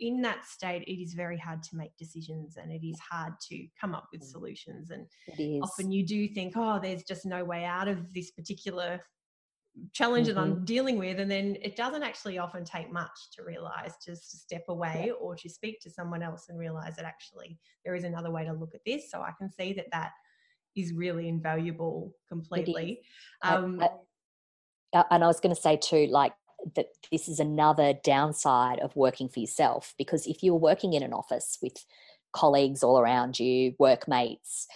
in 0.00 0.20
that 0.22 0.44
state 0.44 0.82
it 0.82 1.00
is 1.00 1.14
very 1.14 1.38
hard 1.38 1.62
to 1.62 1.76
make 1.76 1.96
decisions 1.96 2.56
and 2.56 2.72
it 2.72 2.84
is 2.84 2.98
hard 2.98 3.32
to 3.40 3.66
come 3.80 3.94
up 3.94 4.08
with 4.12 4.22
mm. 4.22 4.30
solutions 4.30 4.90
and 4.90 5.06
often 5.62 5.90
you 5.90 6.04
do 6.04 6.28
think 6.28 6.54
oh 6.56 6.80
there's 6.82 7.04
just 7.04 7.26
no 7.26 7.44
way 7.44 7.64
out 7.64 7.88
of 7.88 8.12
this 8.12 8.30
particular 8.30 9.00
challenge 9.92 10.28
mm-hmm. 10.28 10.36
that 10.36 10.40
I'm 10.40 10.64
dealing 10.64 10.98
with. 10.98 11.18
And 11.18 11.30
then 11.30 11.56
it 11.62 11.76
doesn't 11.76 12.02
actually 12.02 12.38
often 12.38 12.64
take 12.64 12.92
much 12.92 13.30
to 13.36 13.42
realize 13.44 13.94
just 14.04 14.30
to 14.30 14.36
step 14.36 14.64
away 14.68 15.12
or 15.20 15.34
to 15.36 15.48
speak 15.48 15.80
to 15.80 15.90
someone 15.90 16.22
else 16.22 16.46
and 16.48 16.58
realize 16.58 16.96
that 16.96 17.04
actually 17.04 17.58
there 17.84 17.94
is 17.94 18.04
another 18.04 18.30
way 18.30 18.44
to 18.44 18.52
look 18.52 18.74
at 18.74 18.84
this. 18.86 19.10
So 19.10 19.20
I 19.20 19.32
can 19.38 19.50
see 19.50 19.72
that 19.74 19.86
that 19.92 20.12
is 20.76 20.92
really 20.92 21.28
invaluable 21.28 22.14
completely. 22.28 23.00
Um, 23.42 23.82
and 24.92 25.24
I 25.24 25.26
was 25.26 25.40
going 25.40 25.54
to 25.54 25.60
say 25.60 25.76
too, 25.76 26.06
like, 26.06 26.32
that 26.76 26.86
this 27.12 27.28
is 27.28 27.40
another 27.40 27.94
downside 28.04 28.78
of 28.78 28.96
working 28.96 29.28
for 29.28 29.40
yourself 29.40 29.92
because 29.98 30.26
if 30.26 30.42
you're 30.42 30.54
working 30.54 30.94
in 30.94 31.02
an 31.02 31.12
office 31.12 31.58
with 31.60 31.84
colleagues 32.32 32.82
all 32.82 32.98
around 32.98 33.38
you, 33.38 33.74
workmates, 33.78 34.66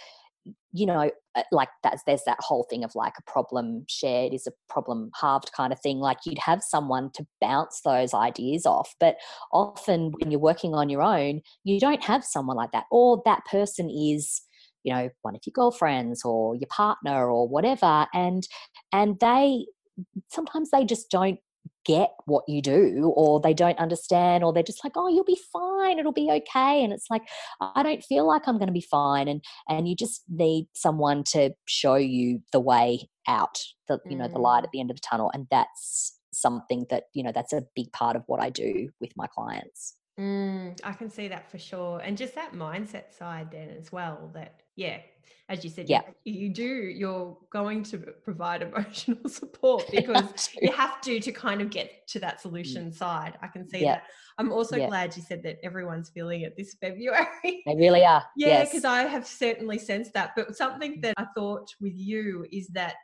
you 0.71 0.85
know 0.85 1.09
uh, 1.35 1.43
like 1.51 1.69
that's 1.83 2.03
there's 2.05 2.23
that 2.25 2.37
whole 2.39 2.65
thing 2.69 2.83
of 2.83 2.91
like 2.95 3.13
a 3.17 3.31
problem 3.31 3.83
shared 3.87 4.33
is 4.33 4.47
a 4.47 4.51
problem 4.71 5.09
halved 5.19 5.51
kind 5.55 5.73
of 5.73 5.79
thing 5.79 5.97
like 5.97 6.17
you'd 6.25 6.39
have 6.39 6.61
someone 6.63 7.09
to 7.13 7.25
bounce 7.41 7.81
those 7.81 8.13
ideas 8.13 8.65
off 8.65 8.93
but 8.99 9.15
often 9.51 10.11
when 10.19 10.31
you're 10.31 10.39
working 10.39 10.73
on 10.73 10.89
your 10.89 11.01
own 11.01 11.41
you 11.63 11.79
don't 11.79 12.03
have 12.03 12.23
someone 12.23 12.55
like 12.55 12.71
that 12.71 12.85
or 12.91 13.21
that 13.25 13.43
person 13.45 13.89
is 13.89 14.41
you 14.83 14.93
know 14.93 15.09
one 15.23 15.35
of 15.35 15.41
your 15.45 15.51
girlfriends 15.53 16.23
or 16.23 16.55
your 16.55 16.67
partner 16.69 17.29
or 17.29 17.47
whatever 17.47 18.07
and 18.13 18.47
and 18.93 19.19
they 19.19 19.65
sometimes 20.29 20.69
they 20.71 20.85
just 20.85 21.09
don't 21.09 21.39
get 21.89 22.11
what 22.25 22.43
you 22.47 22.61
do 22.61 23.11
or 23.15 23.39
they 23.39 23.53
don't 23.53 23.79
understand 23.79 24.43
or 24.43 24.53
they're 24.53 24.61
just 24.61 24.83
like 24.83 24.93
oh 24.95 25.07
you'll 25.07 25.23
be 25.23 25.39
fine 25.51 25.97
it'll 25.97 26.11
be 26.11 26.29
okay 26.29 26.83
and 26.83 26.93
it's 26.93 27.07
like 27.09 27.23
i 27.61 27.81
don't 27.81 28.03
feel 28.03 28.27
like 28.27 28.43
i'm 28.45 28.59
going 28.59 28.67
to 28.67 28.73
be 28.73 28.79
fine 28.79 29.27
and 29.27 29.43
and 29.67 29.89
you 29.89 29.95
just 29.95 30.21
need 30.29 30.67
someone 30.75 31.23
to 31.23 31.49
show 31.67 31.95
you 31.95 32.43
the 32.51 32.59
way 32.59 33.09
out 33.27 33.57
the 33.87 33.97
you 34.07 34.15
know 34.15 34.27
the 34.27 34.37
light 34.37 34.63
at 34.63 34.69
mm. 34.69 34.73
the 34.73 34.79
end 34.81 34.91
of 34.91 34.97
the 34.97 35.01
tunnel 35.01 35.31
and 35.33 35.47
that's 35.49 36.19
something 36.31 36.85
that 36.91 37.05
you 37.15 37.23
know 37.23 37.31
that's 37.33 37.53
a 37.53 37.63
big 37.75 37.91
part 37.91 38.15
of 38.15 38.21
what 38.27 38.39
i 38.39 38.51
do 38.51 38.89
with 39.01 39.11
my 39.15 39.25
clients 39.25 39.95
mm, 40.19 40.79
i 40.83 40.91
can 40.91 41.09
see 41.09 41.27
that 41.27 41.49
for 41.49 41.57
sure 41.57 41.99
and 41.99 42.17
just 42.17 42.35
that 42.35 42.53
mindset 42.53 43.17
side 43.17 43.49
then 43.51 43.69
as 43.69 43.91
well 43.91 44.29
that 44.33 44.61
yeah 44.75 44.97
as 45.49 45.63
you 45.63 45.69
said, 45.71 45.89
yeah. 45.89 46.01
you, 46.23 46.33
you 46.33 46.49
do, 46.53 46.63
you're 46.63 47.35
going 47.49 47.81
to 47.83 47.97
provide 47.97 48.61
emotional 48.61 49.27
support 49.27 49.83
because 49.91 50.49
you 50.61 50.71
have 50.71 51.01
to 51.01 51.19
to 51.19 51.31
kind 51.31 51.61
of 51.61 51.71
get 51.71 52.07
to 52.09 52.19
that 52.19 52.37
mm. 52.37 52.41
solution 52.41 52.93
side. 52.93 53.37
I 53.41 53.47
can 53.47 53.67
see 53.67 53.79
yeah. 53.79 53.95
that. 53.95 54.03
I'm 54.37 54.53
also 54.53 54.77
yeah. 54.77 54.87
glad 54.87 55.17
you 55.17 55.23
said 55.23 55.43
that 55.43 55.57
everyone's 55.63 56.09
feeling 56.09 56.41
it 56.41 56.55
this 56.55 56.75
February. 56.79 57.25
They 57.43 57.75
really 57.75 58.05
are. 58.05 58.23
yeah, 58.37 58.63
because 58.63 58.83
yes. 58.83 58.85
I 58.85 59.01
have 59.01 59.27
certainly 59.27 59.79
sensed 59.79 60.13
that. 60.13 60.31
But 60.35 60.55
something 60.55 61.01
that 61.01 61.15
I 61.17 61.25
thought 61.35 61.67
with 61.81 61.97
you 61.97 62.45
is 62.51 62.67
that 62.69 62.95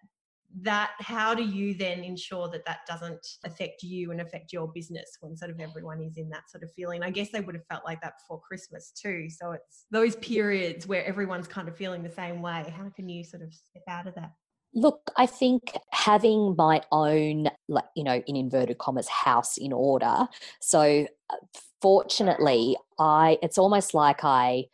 that 0.62 0.92
how 1.00 1.36
do 1.36 1.44
you 1.44 1.74
then 1.74 2.04
ensure 2.04 2.50
that 2.50 2.66
that 2.66 2.80
doesn't 2.88 3.26
affect 3.44 3.84
you 3.84 4.12
and 4.12 4.22
affect 4.22 4.54
your 4.54 4.68
business 4.68 5.18
when 5.20 5.36
sort 5.36 5.52
of 5.52 5.60
everyone 5.60 6.02
is 6.02 6.18
in 6.18 6.30
that 6.30 6.50
sort 6.50 6.64
of 6.64 6.72
feeling? 6.74 7.04
I 7.04 7.10
guess 7.10 7.30
they 7.32 7.42
would 7.42 7.56
have 7.56 7.66
felt 7.70 7.84
like 7.86 8.02
that 8.02 8.14
before 8.20 8.42
christmas 8.42 8.92
too. 8.92 9.30
So 9.30 9.52
it's 9.52 9.86
those 9.92 10.16
periods 10.18 10.88
where 10.88 11.06
everyone's 11.06 11.48
kind 11.48 11.68
of 11.68 11.76
feeling 11.76 12.04
the 12.04 12.10
same 12.12 12.42
way. 12.42 12.74
How 12.76 12.90
can 12.90 13.10
you 13.10 13.24
sort 13.24 13.44
of 13.44 13.54
step 13.54 13.84
out 13.90 14.08
of 14.08 14.16
that? 14.16 14.32
Look, 14.74 15.12
I 15.16 15.26
think 15.26 15.72
having 15.92 16.56
my 16.58 16.82
own, 16.92 17.50
like, 17.70 17.86
you 17.96 18.04
know, 18.04 18.22
in 18.28 18.36
inverted 18.36 18.78
commas, 18.78 19.08
house 19.08 19.58
in 19.58 19.72
order. 19.72 20.28
So, 20.60 21.08
uh, 21.30 21.36
fortunately, 21.82 22.76
I, 23.00 23.38
it's 23.42 23.58
almost 23.58 23.94
like 23.94 24.24
I, 24.24 24.66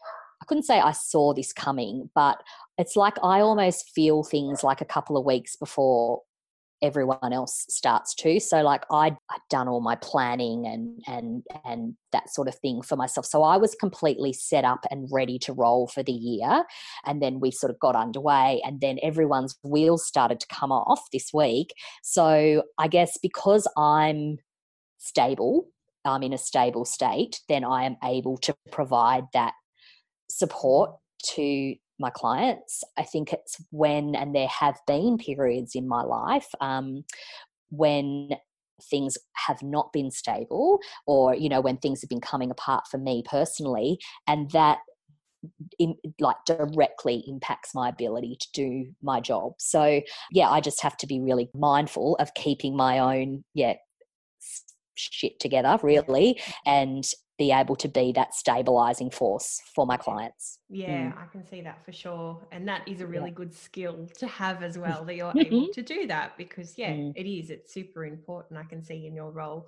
I 0.41 0.45
couldn't 0.45 0.63
say 0.63 0.79
I 0.79 0.91
saw 0.91 1.33
this 1.33 1.53
coming, 1.53 2.09
but 2.15 2.41
it's 2.77 2.95
like 2.95 3.17
I 3.23 3.41
almost 3.41 3.91
feel 3.93 4.23
things 4.23 4.63
like 4.63 4.81
a 4.81 4.85
couple 4.85 5.17
of 5.17 5.25
weeks 5.25 5.55
before 5.55 6.21
everyone 6.81 7.31
else 7.31 7.65
starts 7.69 8.15
to 8.15 8.39
so 8.39 8.61
like 8.63 8.83
I'd, 8.91 9.15
I'd, 9.29 9.39
done 9.49 9.67
all 9.67 9.81
my 9.81 9.95
planning 9.95 10.65
and 10.65 10.99
and 11.07 11.43
and 11.63 11.95
that 12.11 12.29
sort 12.29 12.47
of 12.47 12.55
thing 12.55 12.81
for 12.81 12.95
myself. 12.95 13.25
So 13.25 13.43
i 13.43 13.57
was 13.57 13.75
completely 13.75 14.33
set 14.33 14.65
up 14.65 14.85
and 14.89 15.07
ready 15.11 15.37
to 15.39 15.53
roll 15.53 15.87
for 15.87 16.03
the 16.03 16.11
year. 16.11 16.63
And 17.05 17.21
then 17.21 17.39
we 17.39 17.51
sort 17.51 17.69
of 17.69 17.79
got 17.79 17.95
underway 17.95 18.61
and 18.65 18.81
then 18.81 18.97
everyone's 19.03 19.57
wheels 19.63 20.05
started 20.05 20.39
to 20.39 20.47
come 20.47 20.71
off 20.71 21.01
this 21.11 21.31
week. 21.33 21.73
So 22.01 22.63
i 22.79 22.87
guess 22.87 23.17
because 23.21 23.67
i'm 23.77 24.37
stable 24.97 25.67
i'm 26.05 26.23
in 26.23 26.33
a 26.33 26.37
stable 26.37 26.85
state 26.85 27.41
then 27.49 27.63
i 27.63 27.83
am 27.83 27.97
able 28.03 28.37
to 28.37 28.55
provide 28.71 29.23
that 29.33 29.53
support 30.31 30.91
to 31.35 31.75
my 31.99 32.09
clients. 32.09 32.83
I 32.97 33.03
think 33.03 33.31
it's 33.31 33.57
when, 33.69 34.15
and 34.15 34.35
there 34.35 34.47
have 34.47 34.79
been 34.87 35.17
periods 35.17 35.73
in 35.75 35.87
my 35.87 36.03
life 36.03 36.47
um, 36.59 37.03
when 37.69 38.29
things 38.89 39.17
have 39.47 39.61
not 39.61 39.93
been 39.93 40.09
stable 40.09 40.79
or 41.05 41.35
you 41.35 41.47
know 41.47 41.61
when 41.61 41.77
things 41.77 42.01
have 42.01 42.09
been 42.09 42.19
coming 42.19 42.49
apart 42.49 42.83
for 42.89 42.97
me 42.97 43.23
personally 43.29 43.99
and 44.27 44.49
that 44.51 44.79
in, 45.79 45.95
like 46.19 46.37
directly 46.47 47.23
impacts 47.27 47.75
my 47.75 47.89
ability 47.89 48.37
to 48.39 48.47
do 48.53 48.85
my 49.03 49.19
job 49.19 49.53
so 49.59 50.01
yeah 50.31 50.49
i 50.49 50.59
just 50.59 50.81
have 50.81 50.97
to 50.97 51.05
be 51.05 51.19
really 51.19 51.47
mindful 51.53 52.15
of 52.19 52.33
keeping 52.33 52.75
my 52.75 52.97
own 52.97 53.43
yeah 53.53 53.73
shit 54.95 55.39
together 55.39 55.77
really 55.83 56.39
and 56.65 57.11
be 57.41 57.51
able 57.51 57.75
to 57.75 57.87
be 57.87 58.11
that 58.11 58.35
stabilizing 58.35 59.09
force 59.09 59.61
for 59.73 59.87
my 59.87 59.97
clients. 59.97 60.59
Yeah, 60.69 61.11
mm. 61.11 61.17
I 61.17 61.25
can 61.31 61.43
see 61.43 61.61
that 61.61 61.83
for 61.83 61.91
sure. 61.91 62.39
And 62.51 62.67
that 62.67 62.87
is 62.87 63.01
a 63.01 63.07
really 63.07 63.29
yeah. 63.29 63.35
good 63.41 63.53
skill 63.53 64.07
to 64.19 64.27
have 64.27 64.61
as 64.61 64.77
well 64.83 65.03
that 65.05 65.15
you're 65.15 65.33
able 65.35 65.69
to 65.73 65.81
do 65.81 66.05
that 66.05 66.37
because, 66.37 66.77
yeah, 66.77 66.91
mm. 66.91 67.13
it 67.15 67.27
is. 67.27 67.49
It's 67.49 67.73
super 67.73 68.05
important. 68.05 68.59
I 68.59 68.63
can 68.63 68.83
see 68.83 69.07
in 69.07 69.15
your 69.15 69.31
role. 69.31 69.67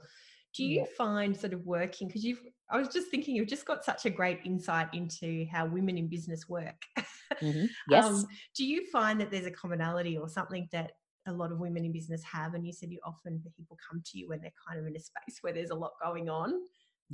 Do 0.56 0.64
you 0.64 0.82
yeah. 0.82 0.86
find 0.96 1.36
sort 1.36 1.54
of 1.54 1.66
working 1.66 2.08
because 2.08 2.24
you've 2.24 2.42
I 2.70 2.78
was 2.78 2.90
just 2.90 3.10
thinking 3.10 3.36
you've 3.36 3.48
just 3.48 3.66
got 3.66 3.84
such 3.84 4.06
a 4.06 4.10
great 4.12 4.40
insight 4.46 4.88
into 4.94 5.48
how 5.52 5.66
women 5.66 5.98
in 5.98 6.08
business 6.08 6.48
work. 6.48 6.82
Mm-hmm. 7.42 7.66
Yes. 7.90 8.06
um, 8.06 8.28
do 8.56 8.64
you 8.64 8.86
find 8.92 9.20
that 9.20 9.32
there's 9.32 9.48
a 9.48 9.52
commonality 9.52 10.16
or 10.18 10.30
something 10.30 10.70
that 10.72 10.92
a 11.28 11.34
lot 11.34 11.52
of 11.52 11.58
women 11.58 11.86
in 11.86 11.92
business 11.92 12.22
have? 12.24 12.54
And 12.54 12.66
you 12.66 12.72
said 12.72 12.92
you 12.92 13.00
often 13.04 13.42
people 13.58 13.78
come 13.90 14.04
to 14.06 14.20
you 14.20 14.30
when 14.30 14.42
they're 14.42 14.60
kind 14.68 14.80
of 14.80 14.86
in 14.86 14.96
a 14.96 15.00
space 15.00 15.40
where 15.42 15.54
there's 15.54 15.72
a 15.72 15.76
lot 15.76 15.94
going 16.04 16.30
on. 16.30 16.54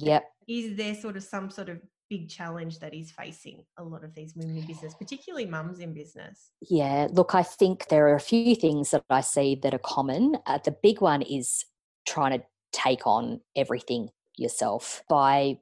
Yep. 0.06 0.24
Is 0.48 0.76
there 0.76 0.96
sort 0.96 1.18
of 1.18 1.24
some 1.24 1.50
sort 1.50 1.70
of 1.70 1.80
big 2.10 2.28
challenge 2.28 2.80
that 2.80 2.94
is 2.94 3.12
facing 3.12 3.64
a 3.78 3.84
lot 3.84 4.04
of 4.04 4.14
these 4.16 4.34
women 4.36 4.58
in 4.58 4.66
business, 4.66 4.96
particularly 4.96 5.46
mums 5.46 5.80
in 5.80 5.94
business? 5.94 6.52
Yeah, 6.70 7.08
look, 7.12 7.36
I 7.36 7.44
think 7.44 7.88
there 7.88 8.08
are 8.08 8.16
a 8.16 8.20
few 8.20 8.56
things 8.56 8.92
that 8.92 9.04
I 9.10 9.22
see 9.22 9.60
that 9.62 9.74
are 9.74 9.80
common. 9.80 10.38
Uh, 10.46 10.60
the 10.64 10.76
big 10.84 11.02
one 11.02 11.22
is 11.22 11.66
trying 12.08 12.40
to 12.40 12.46
take 12.72 13.06
on 13.06 13.42
everything 13.56 14.10
yourself. 14.38 15.04
By 15.10 15.58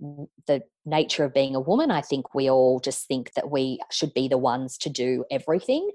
the 0.45 0.61
nature 0.85 1.25
of 1.25 1.33
being 1.33 1.55
a 1.55 1.59
woman, 1.59 1.91
I 1.91 2.01
think 2.01 2.33
we 2.33 2.49
all 2.49 2.79
just 2.79 3.07
think 3.07 3.33
that 3.33 3.51
we 3.51 3.79
should 3.91 4.13
be 4.13 4.27
the 4.27 4.37
ones 4.37 4.77
to 4.79 4.89
do 4.89 5.25
everything. 5.29 5.89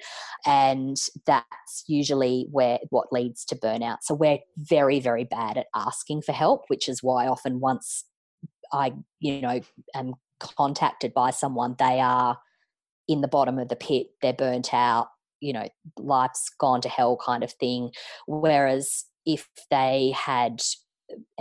And 0.45 0.97
that's 1.25 1.85
usually 1.87 2.47
where 2.51 2.79
what 2.91 3.13
leads 3.13 3.45
to 3.47 3.57
burnout. 3.57 3.99
So 4.03 4.15
we're 4.15 4.41
very, 4.59 5.01
very 5.01 5.25
bad 5.25 5.57
at 5.57 5.67
asking 5.75 6.23
for 6.23 6.33
help, 6.33 6.65
which 6.69 6.89
is 6.89 7.03
why 7.03 7.27
often 7.27 7.61
once 7.61 8.05
I, 8.73 8.93
you 9.21 9.41
know, 9.41 9.61
am 9.95 10.15
contacted 10.41 11.15
by 11.15 11.31
someone, 11.31 11.77
they 11.79 12.01
are 12.01 12.39
in 13.09 13.21
the 13.21 13.29
bottom 13.29 13.59
of 13.59 13.69
the 13.69 13.77
pit, 13.77 14.09
they're 14.21 14.33
burnt 14.33 14.73
out, 14.73 15.09
you 15.41 15.53
know, 15.53 15.69
life's 15.99 16.49
gone 16.59 16.81
to 16.83 16.89
hell 16.89 17.19
kind 17.25 17.43
of 17.43 17.53
thing. 17.53 17.91
Whereas 18.27 19.05
if 19.27 19.49
they 19.71 20.13
had 20.17 20.63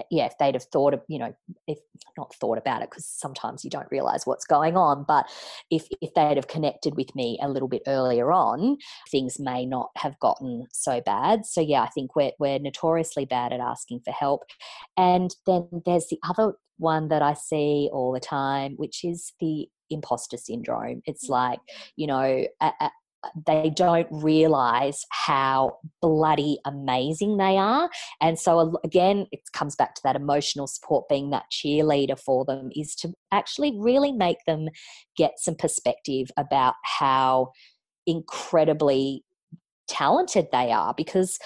yeah, 0.09 0.25
if 0.25 0.37
they'd 0.39 0.55
have 0.55 0.65
thought 0.65 0.93
of, 0.93 1.01
you 1.07 1.19
know, 1.19 1.33
if 1.67 1.79
not 2.17 2.33
thought 2.35 2.57
about 2.57 2.81
it, 2.81 2.89
because 2.89 3.05
sometimes 3.05 3.63
you 3.63 3.69
don't 3.69 3.91
realize 3.91 4.25
what's 4.25 4.45
going 4.45 4.77
on, 4.77 5.05
but 5.07 5.29
if, 5.69 5.87
if 6.01 6.13
they'd 6.13 6.37
have 6.37 6.47
connected 6.47 6.95
with 6.95 7.13
me 7.15 7.39
a 7.41 7.49
little 7.49 7.67
bit 7.67 7.83
earlier 7.87 8.31
on, 8.31 8.77
things 9.09 9.39
may 9.39 9.65
not 9.65 9.89
have 9.97 10.19
gotten 10.19 10.67
so 10.71 11.01
bad. 11.01 11.45
So, 11.45 11.61
yeah, 11.61 11.81
I 11.81 11.89
think 11.89 12.15
we're, 12.15 12.31
we're 12.39 12.59
notoriously 12.59 13.25
bad 13.25 13.53
at 13.53 13.59
asking 13.59 14.01
for 14.05 14.11
help. 14.11 14.43
And 14.97 15.35
then 15.45 15.67
there's 15.85 16.07
the 16.07 16.19
other 16.27 16.53
one 16.77 17.09
that 17.09 17.21
I 17.21 17.33
see 17.33 17.89
all 17.93 18.11
the 18.11 18.19
time, 18.19 18.73
which 18.77 19.03
is 19.03 19.33
the 19.39 19.67
imposter 19.89 20.37
syndrome. 20.37 21.01
It's 21.05 21.27
mm. 21.27 21.31
like, 21.31 21.59
you 21.95 22.07
know, 22.07 22.45
they 23.45 23.71
don't 23.75 24.07
realize 24.11 25.05
how 25.09 25.77
bloody 26.01 26.59
amazing 26.65 27.37
they 27.37 27.57
are. 27.57 27.89
And 28.19 28.37
so, 28.37 28.79
again, 28.83 29.27
it 29.31 29.41
comes 29.53 29.75
back 29.75 29.95
to 29.95 30.01
that 30.03 30.15
emotional 30.15 30.67
support 30.67 31.07
being 31.07 31.29
that 31.29 31.45
cheerleader 31.51 32.19
for 32.19 32.45
them 32.45 32.71
is 32.75 32.95
to 32.95 33.13
actually 33.31 33.77
really 33.79 34.11
make 34.11 34.37
them 34.47 34.69
get 35.15 35.33
some 35.37 35.55
perspective 35.55 36.31
about 36.37 36.75
how 36.83 37.51
incredibly 38.07 39.23
talented 39.87 40.47
they 40.51 40.71
are 40.71 40.93
because 40.95 41.37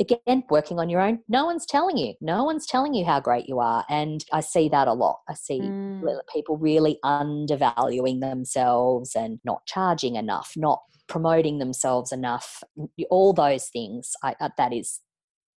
again 0.00 0.42
working 0.48 0.78
on 0.78 0.88
your 0.88 1.00
own 1.00 1.18
no 1.28 1.44
one's 1.44 1.66
telling 1.66 1.96
you 1.96 2.14
no 2.20 2.44
one's 2.44 2.66
telling 2.66 2.94
you 2.94 3.04
how 3.04 3.20
great 3.20 3.48
you 3.48 3.58
are 3.58 3.84
and 3.90 4.24
i 4.32 4.40
see 4.40 4.68
that 4.68 4.88
a 4.88 4.92
lot 4.92 5.18
i 5.28 5.34
see 5.34 5.60
mm. 5.60 6.18
people 6.32 6.56
really 6.56 6.98
undervaluing 7.02 8.20
themselves 8.20 9.14
and 9.14 9.38
not 9.44 9.64
charging 9.66 10.16
enough 10.16 10.52
not 10.56 10.80
promoting 11.10 11.58
themselves 11.58 12.12
enough 12.12 12.62
all 13.10 13.32
those 13.32 13.66
things 13.66 14.12
I, 14.22 14.36
uh, 14.40 14.48
that 14.56 14.72
is 14.72 15.00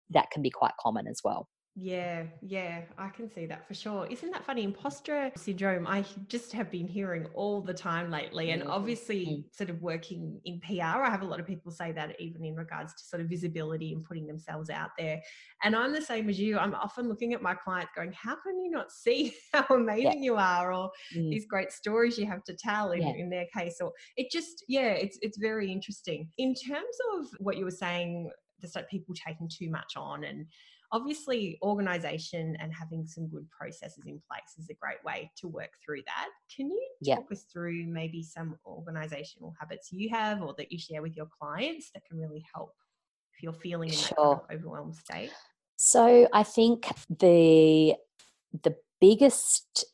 that 0.10 0.32
can 0.32 0.42
be 0.42 0.50
quite 0.50 0.74
common 0.82 1.08
as 1.08 1.22
well 1.24 1.48
yeah, 1.76 2.26
yeah, 2.42 2.82
I 3.00 3.10
can 3.10 3.32
see 3.34 3.48
that 3.48 3.68
for 3.68 3.74
sure. 3.74 4.06
Isn't 4.06 4.30
that 4.30 4.46
funny? 4.46 4.64
Imposter 4.64 5.32
syndrome, 5.36 5.88
I 5.88 6.06
just 6.28 6.52
have 6.52 6.70
been 6.70 6.88
hearing 6.88 7.26
all 7.34 7.62
the 7.62 7.74
time 7.74 8.12
lately. 8.12 8.52
And 8.52 8.64
obviously, 8.68 9.26
mm. 9.26 9.44
sort 9.56 9.72
of 9.72 9.82
working 9.82 10.40
in 10.46 10.60
PR, 10.60 11.02
I 11.02 11.10
have 11.10 11.24
a 11.24 11.26
lot 11.26 11.40
of 11.40 11.48
people 11.48 11.72
say 11.72 11.92
that 11.94 12.16
even 12.20 12.46
in 12.46 12.56
regards 12.56 12.94
to 12.94 13.04
sort 13.04 13.24
of 13.24 13.28
visibility 13.28 13.92
and 13.92 14.04
putting 14.04 14.28
themselves 14.28 14.70
out 14.70 14.92
there. 15.00 15.20
And 15.64 15.76
I'm 15.76 15.94
the 15.94 16.02
same 16.02 16.30
as 16.30 16.40
you. 16.40 16.60
I'm 16.60 16.76
often 16.76 17.10
looking 17.10 17.34
at 17.34 17.42
my 17.42 17.56
clients 17.56 17.92
going, 17.96 18.14
How 18.14 18.36
can 18.36 18.60
you 18.64 18.70
not 18.70 18.92
see 18.92 19.34
how 19.54 19.66
amazing 19.72 20.24
yeah. 20.24 20.26
you 20.26 20.36
are? 20.36 20.72
Or 20.72 20.92
mm. 21.18 21.32
these 21.32 21.48
great 21.48 21.72
stories 21.72 22.20
you 22.20 22.28
have 22.28 22.44
to 22.44 22.54
tell 22.54 22.92
in, 22.92 23.02
yeah. 23.02 23.14
in 23.18 23.32
their 23.32 23.48
case. 23.58 23.78
Or 23.82 23.92
it 24.16 24.32
just, 24.32 24.64
yeah, 24.68 24.92
it's 24.92 25.18
it's 25.24 25.40
very 25.40 25.72
interesting. 25.72 26.30
In 26.38 26.54
terms 26.54 26.96
of 27.16 27.26
what 27.40 27.58
you 27.58 27.66
were 27.66 27.72
saying, 27.72 28.30
just 28.62 28.76
like 28.76 28.88
people 28.90 29.16
taking 29.16 29.50
too 29.50 29.72
much 29.72 29.94
on 29.98 30.24
and 30.24 30.46
obviously 30.94 31.58
organization 31.64 32.56
and 32.60 32.72
having 32.72 33.06
some 33.06 33.28
good 33.28 33.50
processes 33.50 34.06
in 34.06 34.22
place 34.30 34.54
is 34.58 34.70
a 34.70 34.76
great 34.76 35.04
way 35.04 35.30
to 35.36 35.48
work 35.48 35.72
through 35.84 36.02
that. 36.06 36.30
Can 36.56 36.70
you 36.70 36.88
talk 37.04 37.32
us 37.32 37.44
through 37.52 37.86
maybe 37.88 38.22
some 38.24 38.56
organizational 38.66 39.54
habits 39.60 39.92
you 39.92 40.10
have 40.10 40.42
or 40.42 40.54
that 40.60 40.72
you 40.72 40.78
share 40.78 41.02
with 41.02 41.18
your 41.18 41.28
clients 41.40 41.90
that 41.94 42.06
can 42.06 42.20
really 42.20 42.46
help 42.54 42.74
if 43.36 43.42
you're 43.42 43.54
feeling 43.54 43.90
in 43.90 43.96
sure. 43.96 44.16
that 44.18 44.24
kind 44.24 44.42
of 44.50 44.56
overwhelmed 44.56 44.96
state? 44.96 45.32
So 45.76 46.30
i 46.32 46.44
think 46.44 46.88
the 47.10 47.96
the 48.62 48.76
biggest 49.02 49.86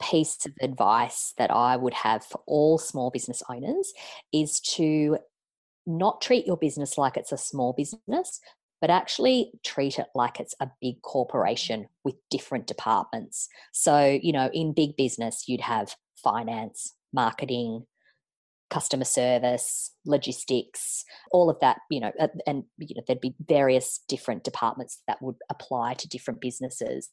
piece 0.00 0.46
of 0.46 0.52
advice 0.60 1.34
that 1.38 1.50
I 1.50 1.76
would 1.76 1.94
have 1.94 2.24
for 2.24 2.40
all 2.46 2.78
small 2.78 3.10
business 3.10 3.42
owners 3.48 3.92
is 4.32 4.60
to 4.60 5.18
not 5.86 6.20
treat 6.20 6.46
your 6.46 6.56
business 6.56 6.98
like 6.98 7.16
it's 7.16 7.32
a 7.32 7.38
small 7.38 7.72
business, 7.72 8.40
but 8.80 8.90
actually 8.90 9.52
treat 9.64 9.98
it 9.98 10.06
like 10.14 10.40
it's 10.40 10.54
a 10.60 10.70
big 10.80 11.00
corporation 11.02 11.86
with 12.04 12.14
different 12.30 12.66
departments. 12.66 13.48
So, 13.72 14.18
you 14.22 14.32
know, 14.32 14.50
in 14.52 14.72
big 14.72 14.96
business, 14.96 15.44
you'd 15.48 15.60
have 15.60 15.94
finance, 16.22 16.94
marketing, 17.12 17.84
customer 18.70 19.04
service, 19.04 19.94
logistics, 20.04 21.04
all 21.32 21.48
of 21.48 21.58
that, 21.60 21.78
you 21.90 22.00
know, 22.00 22.12
and 22.46 22.64
you 22.78 22.94
know, 22.94 23.02
there'd 23.06 23.20
be 23.20 23.34
various 23.48 24.00
different 24.08 24.44
departments 24.44 25.02
that 25.06 25.20
would 25.22 25.36
apply 25.50 25.94
to 25.94 26.08
different 26.08 26.40
businesses. 26.40 27.08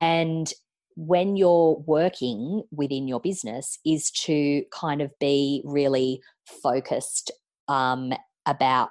And 0.00 0.52
when 0.96 1.36
you're 1.36 1.76
working 1.86 2.64
within 2.72 3.06
your 3.06 3.20
business 3.20 3.78
is 3.86 4.10
to 4.10 4.64
kind 4.72 5.00
of 5.00 5.16
be 5.20 5.62
really 5.64 6.20
focused 6.62 7.30
um, 7.68 8.12
about 8.46 8.90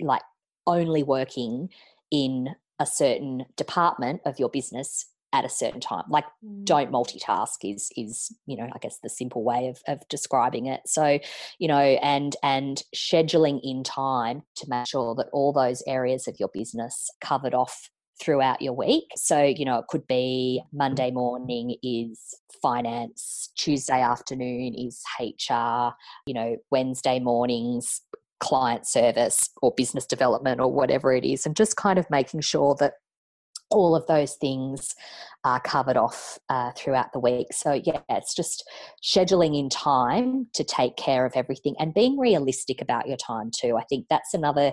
like 0.00 0.22
only 0.68 1.02
working 1.02 1.70
in 2.10 2.54
a 2.78 2.86
certain 2.86 3.44
department 3.56 4.20
of 4.24 4.38
your 4.38 4.48
business 4.48 5.06
at 5.34 5.44
a 5.44 5.48
certain 5.48 5.80
time 5.80 6.04
like 6.08 6.24
mm. 6.42 6.64
don't 6.64 6.90
multitask 6.90 7.56
is 7.62 7.90
is 7.98 8.34
you 8.46 8.56
know 8.56 8.66
i 8.74 8.78
guess 8.78 8.98
the 9.02 9.10
simple 9.10 9.44
way 9.44 9.68
of, 9.68 9.78
of 9.86 10.00
describing 10.08 10.66
it 10.66 10.80
so 10.86 11.18
you 11.58 11.68
know 11.68 11.76
and 11.76 12.34
and 12.42 12.82
scheduling 12.96 13.60
in 13.62 13.84
time 13.84 14.42
to 14.54 14.66
make 14.70 14.86
sure 14.86 15.14
that 15.14 15.28
all 15.34 15.52
those 15.52 15.82
areas 15.86 16.26
of 16.26 16.36
your 16.40 16.48
business 16.54 17.10
covered 17.20 17.52
off 17.52 17.90
throughout 18.20 18.60
your 18.60 18.72
week. 18.72 19.04
So, 19.16 19.42
you 19.42 19.64
know, 19.64 19.78
it 19.78 19.86
could 19.88 20.06
be 20.06 20.62
Monday 20.72 21.10
morning 21.10 21.76
is 21.82 22.34
finance, 22.60 23.50
Tuesday 23.56 24.00
afternoon 24.00 24.74
is 24.74 25.02
HR, 25.20 25.94
you 26.26 26.34
know, 26.34 26.56
Wednesday 26.70 27.20
mornings 27.20 28.00
client 28.40 28.86
service 28.86 29.50
or 29.62 29.72
business 29.76 30.06
development 30.06 30.60
or 30.60 30.72
whatever 30.72 31.12
it 31.12 31.24
is 31.24 31.44
and 31.46 31.56
just 31.56 31.76
kind 31.76 31.98
of 31.98 32.08
making 32.10 32.40
sure 32.40 32.76
that 32.78 32.94
all 33.70 33.94
of 33.94 34.06
those 34.06 34.34
things 34.34 34.94
are 35.44 35.60
covered 35.60 35.96
off 35.96 36.38
uh, 36.48 36.72
throughout 36.76 37.12
the 37.12 37.18
week. 37.18 37.52
So, 37.52 37.72
yeah, 37.72 38.00
it's 38.08 38.34
just 38.34 38.68
scheduling 39.02 39.58
in 39.58 39.68
time 39.68 40.46
to 40.54 40.64
take 40.64 40.96
care 40.96 41.26
of 41.26 41.32
everything 41.34 41.74
and 41.78 41.94
being 41.94 42.18
realistic 42.18 42.80
about 42.80 43.08
your 43.08 43.16
time 43.16 43.50
too. 43.54 43.76
I 43.76 43.84
think 43.84 44.06
that's 44.08 44.34
another 44.34 44.72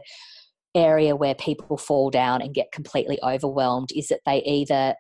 area 0.74 1.16
where 1.16 1.36
people 1.36 1.78
fall 1.78 2.10
down 2.10 2.42
and 2.42 2.54
get 2.54 2.72
completely 2.72 3.20
overwhelmed 3.24 3.90
is 3.96 4.08
that 4.08 4.22
they 4.26 4.42
either 4.44 4.96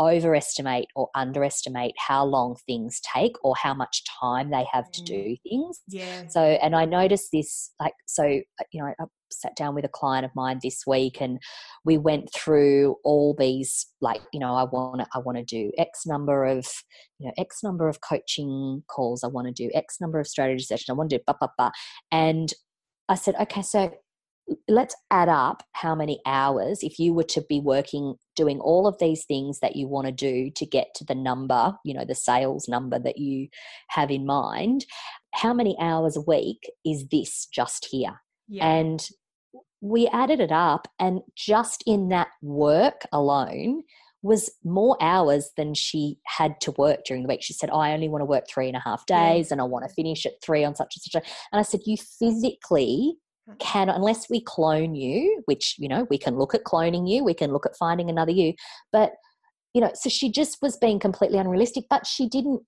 overestimate 0.00 0.86
or 0.94 1.08
underestimate 1.14 1.94
how 1.98 2.24
long 2.24 2.56
things 2.66 3.00
take 3.00 3.36
or 3.42 3.54
how 3.56 3.74
much 3.74 4.02
time 4.20 4.50
they 4.50 4.64
have 4.72 4.90
to 4.92 5.00
mm. 5.02 5.06
do 5.06 5.36
things. 5.42 5.80
Yeah. 5.88 6.28
So, 6.28 6.40
and 6.40 6.76
I 6.76 6.84
noticed 6.84 7.30
this, 7.32 7.72
like, 7.80 7.94
so, 8.06 8.24
uh, 8.24 8.64
you 8.72 8.82
know, 8.82 8.92
I 8.98 9.04
sat 9.30 9.56
down 9.56 9.74
with 9.74 9.84
a 9.84 9.88
client 9.88 10.24
of 10.24 10.30
mine 10.34 10.60
this 10.62 10.84
week 10.86 11.20
and 11.20 11.38
we 11.84 11.98
went 11.98 12.32
through 12.32 12.96
all 13.04 13.34
these, 13.38 13.86
like, 14.00 14.22
you 14.32 14.40
know, 14.40 14.54
I 14.54 14.64
want 14.64 15.00
to, 15.00 15.06
I 15.14 15.18
want 15.18 15.38
to 15.38 15.44
do 15.44 15.70
X 15.78 16.06
number 16.06 16.44
of, 16.44 16.66
you 17.18 17.26
know, 17.26 17.32
X 17.36 17.62
number 17.62 17.88
of 17.88 18.00
coaching 18.00 18.82
calls. 18.88 19.22
I 19.24 19.28
want 19.28 19.48
to 19.48 19.52
do 19.52 19.70
X 19.74 19.96
number 20.00 20.18
of 20.20 20.26
strategy 20.26 20.64
sessions. 20.64 20.88
I 20.88 20.94
want 20.94 21.10
to 21.10 21.18
do, 21.18 21.24
blah, 21.26 21.36
blah, 21.38 21.48
blah. 21.58 21.70
And 22.10 22.52
I 23.08 23.14
said, 23.14 23.34
okay, 23.40 23.62
so 23.62 23.92
let's 24.68 24.94
add 25.10 25.28
up 25.28 25.62
how 25.72 25.94
many 25.94 26.20
hours 26.26 26.80
if 26.82 26.98
you 26.98 27.12
were 27.12 27.24
to 27.24 27.42
be 27.48 27.60
working 27.60 28.14
doing 28.36 28.60
all 28.60 28.86
of 28.86 28.98
these 28.98 29.24
things 29.24 29.60
that 29.60 29.76
you 29.76 29.86
want 29.86 30.06
to 30.06 30.12
do 30.12 30.50
to 30.54 30.64
get 30.64 30.88
to 30.94 31.04
the 31.04 31.14
number 31.14 31.74
you 31.84 31.94
know 31.94 32.04
the 32.04 32.14
sales 32.14 32.68
number 32.68 32.98
that 32.98 33.18
you 33.18 33.48
have 33.88 34.10
in 34.10 34.24
mind 34.26 34.84
how 35.34 35.52
many 35.52 35.76
hours 35.80 36.16
a 36.16 36.22
week 36.22 36.70
is 36.84 37.06
this 37.10 37.46
just 37.52 37.88
here 37.90 38.20
yeah. 38.48 38.66
and 38.66 39.08
we 39.80 40.08
added 40.08 40.40
it 40.40 40.52
up 40.52 40.88
and 40.98 41.20
just 41.36 41.82
in 41.86 42.08
that 42.08 42.28
work 42.42 43.02
alone 43.12 43.82
was 44.22 44.50
more 44.64 44.96
hours 45.00 45.50
than 45.56 45.74
she 45.74 46.18
had 46.26 46.60
to 46.60 46.72
work 46.72 47.04
during 47.04 47.22
the 47.22 47.28
week. 47.28 47.42
She 47.42 47.52
said, 47.52 47.70
oh, 47.72 47.78
I 47.78 47.92
only 47.92 48.08
want 48.08 48.22
to 48.22 48.26
work 48.26 48.48
three 48.48 48.66
and 48.66 48.76
a 48.76 48.80
half 48.80 49.06
days 49.06 49.46
yeah. 49.48 49.54
and 49.54 49.60
I 49.60 49.64
want 49.64 49.86
to 49.88 49.94
finish 49.94 50.26
at 50.26 50.42
three 50.42 50.64
on 50.64 50.74
such 50.74 50.96
and 50.96 51.02
such. 51.02 51.22
A, 51.22 51.26
and 51.52 51.60
I 51.60 51.62
said, 51.62 51.80
You 51.86 51.96
physically 51.96 53.16
can 53.58 53.88
unless 53.88 54.28
we 54.28 54.40
clone 54.40 54.94
you 54.94 55.42
which 55.46 55.76
you 55.78 55.88
know 55.88 56.06
we 56.10 56.18
can 56.18 56.36
look 56.36 56.54
at 56.54 56.64
cloning 56.64 57.08
you 57.08 57.24
we 57.24 57.34
can 57.34 57.52
look 57.52 57.66
at 57.66 57.76
finding 57.76 58.10
another 58.10 58.32
you. 58.32 58.54
But 58.92 59.12
you 59.74 59.80
know 59.80 59.90
so 59.94 60.08
she 60.08 60.30
just 60.30 60.58
was 60.62 60.76
being 60.76 60.98
completely 60.98 61.38
unrealistic 61.38 61.84
but 61.88 62.06
she 62.06 62.28
didn't 62.28 62.62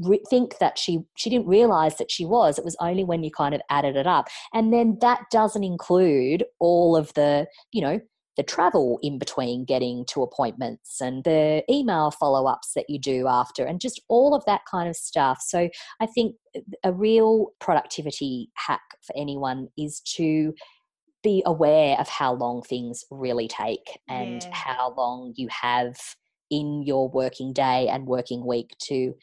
re- 0.00 0.22
think 0.28 0.58
that 0.58 0.78
she 0.78 1.00
she 1.16 1.30
didn't 1.30 1.46
realize 1.46 1.96
that 1.96 2.10
she 2.10 2.24
was. 2.24 2.58
It 2.58 2.64
was 2.64 2.76
only 2.80 3.04
when 3.04 3.22
you 3.22 3.30
kind 3.30 3.54
of 3.54 3.60
added 3.70 3.96
it 3.96 4.06
up. 4.06 4.28
And 4.52 4.72
then 4.72 4.98
that 5.00 5.24
doesn't 5.30 5.64
include 5.64 6.44
all 6.58 6.96
of 6.96 7.12
the 7.14 7.46
you 7.72 7.82
know 7.82 8.00
the 8.38 8.42
travel 8.44 8.98
in 9.02 9.18
between 9.18 9.66
getting 9.66 10.06
to 10.06 10.22
appointments 10.22 11.00
and 11.02 11.24
the 11.24 11.62
email 11.68 12.10
follow 12.10 12.46
ups 12.46 12.70
that 12.74 12.88
you 12.88 12.98
do 12.98 13.26
after, 13.28 13.66
and 13.66 13.80
just 13.80 14.00
all 14.08 14.34
of 14.34 14.42
that 14.46 14.62
kind 14.70 14.88
of 14.88 14.96
stuff. 14.96 15.40
So, 15.46 15.68
I 16.00 16.06
think 16.06 16.36
uh, 16.56 16.60
a 16.84 16.92
real 16.94 17.48
productivity 17.60 18.48
hack 18.54 18.80
for 19.06 19.14
anyone 19.16 19.68
is 19.76 20.00
to 20.16 20.54
be 21.22 21.42
aware 21.44 21.98
of 21.98 22.08
how 22.08 22.32
long 22.32 22.62
things 22.62 23.04
really 23.10 23.48
take 23.48 23.98
and 24.08 24.42
yeah. 24.42 24.54
how 24.54 24.94
long 24.96 25.34
you 25.36 25.48
have 25.50 25.96
in 26.50 26.82
your 26.86 27.08
working 27.08 27.52
day 27.52 27.88
and 27.88 28.06
working 28.06 28.46
week 28.46 28.76
to 28.84 29.14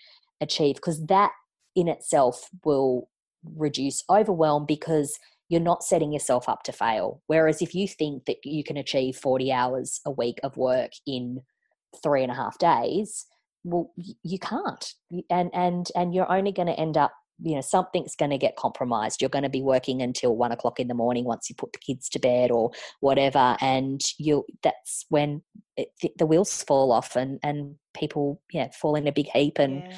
achieve, 0.42 0.76
because 0.76 1.06
that 1.06 1.32
in 1.76 1.88
itself 1.88 2.50
will 2.66 3.10
reduce 3.56 4.04
overwhelm 4.10 4.66
because 4.66 5.18
you're 5.50 5.62
not 5.62 5.84
setting 5.84 6.12
yourself 6.12 6.50
up 6.50 6.64
to 6.64 6.72
fail. 6.72 7.22
Whereas 7.28 7.62
if 7.62 7.76
you 7.76 7.88
think 7.88 8.26
that 8.26 8.38
you 8.44 8.64
can 8.64 8.78
achieve 8.78 9.16
40 9.16 9.52
hours 9.52 10.02
a 10.06 10.12
week 10.12 10.40
of 10.44 10.58
work 10.58 10.92
in 11.06 11.42
three 12.02 12.24
and 12.24 12.32
a 12.32 12.36
half 12.36 12.58
days, 12.58 13.26
well, 13.64 13.92
you 13.96 14.40
can't. 14.40 14.94
And, 15.30 15.50
and, 15.54 15.88
and 15.96 16.14
you're 16.14 16.32
only 16.32 16.52
going 16.52 16.68
to 16.68 16.80
end 16.80 16.98
up 16.98 17.12
you 17.42 17.54
know 17.54 17.60
something's 17.60 18.16
going 18.16 18.32
to 18.32 18.38
get 18.38 18.56
compromised 18.56 19.22
you're 19.22 19.28
going 19.30 19.44
to 19.44 19.50
be 19.50 19.62
working 19.62 20.02
until 20.02 20.38
one 20.38 20.54
o'clock 20.54 20.80
in 20.80 20.88
the 20.88 20.94
morning 20.94 21.26
once 21.26 21.50
you 21.50 21.56
put 21.58 21.74
the 21.74 21.80
kids 21.80 22.08
to 22.08 22.18
bed 22.18 22.50
or 22.50 22.72
whatever 23.02 23.58
and 23.60 24.00
you 24.18 24.46
that's 24.64 25.06
when 25.10 25.42
it, 25.76 25.90
the 26.18 26.26
wheels 26.26 26.64
fall 26.64 26.94
off 26.94 27.18
and 27.18 27.38
and 27.44 27.76
people 27.94 28.42
yeah 28.54 28.70
fall 28.72 28.96
in 28.96 29.06
a 29.06 29.12
big 29.12 29.28
heap 29.34 29.60
and 29.60 29.82
yeah 29.82 29.98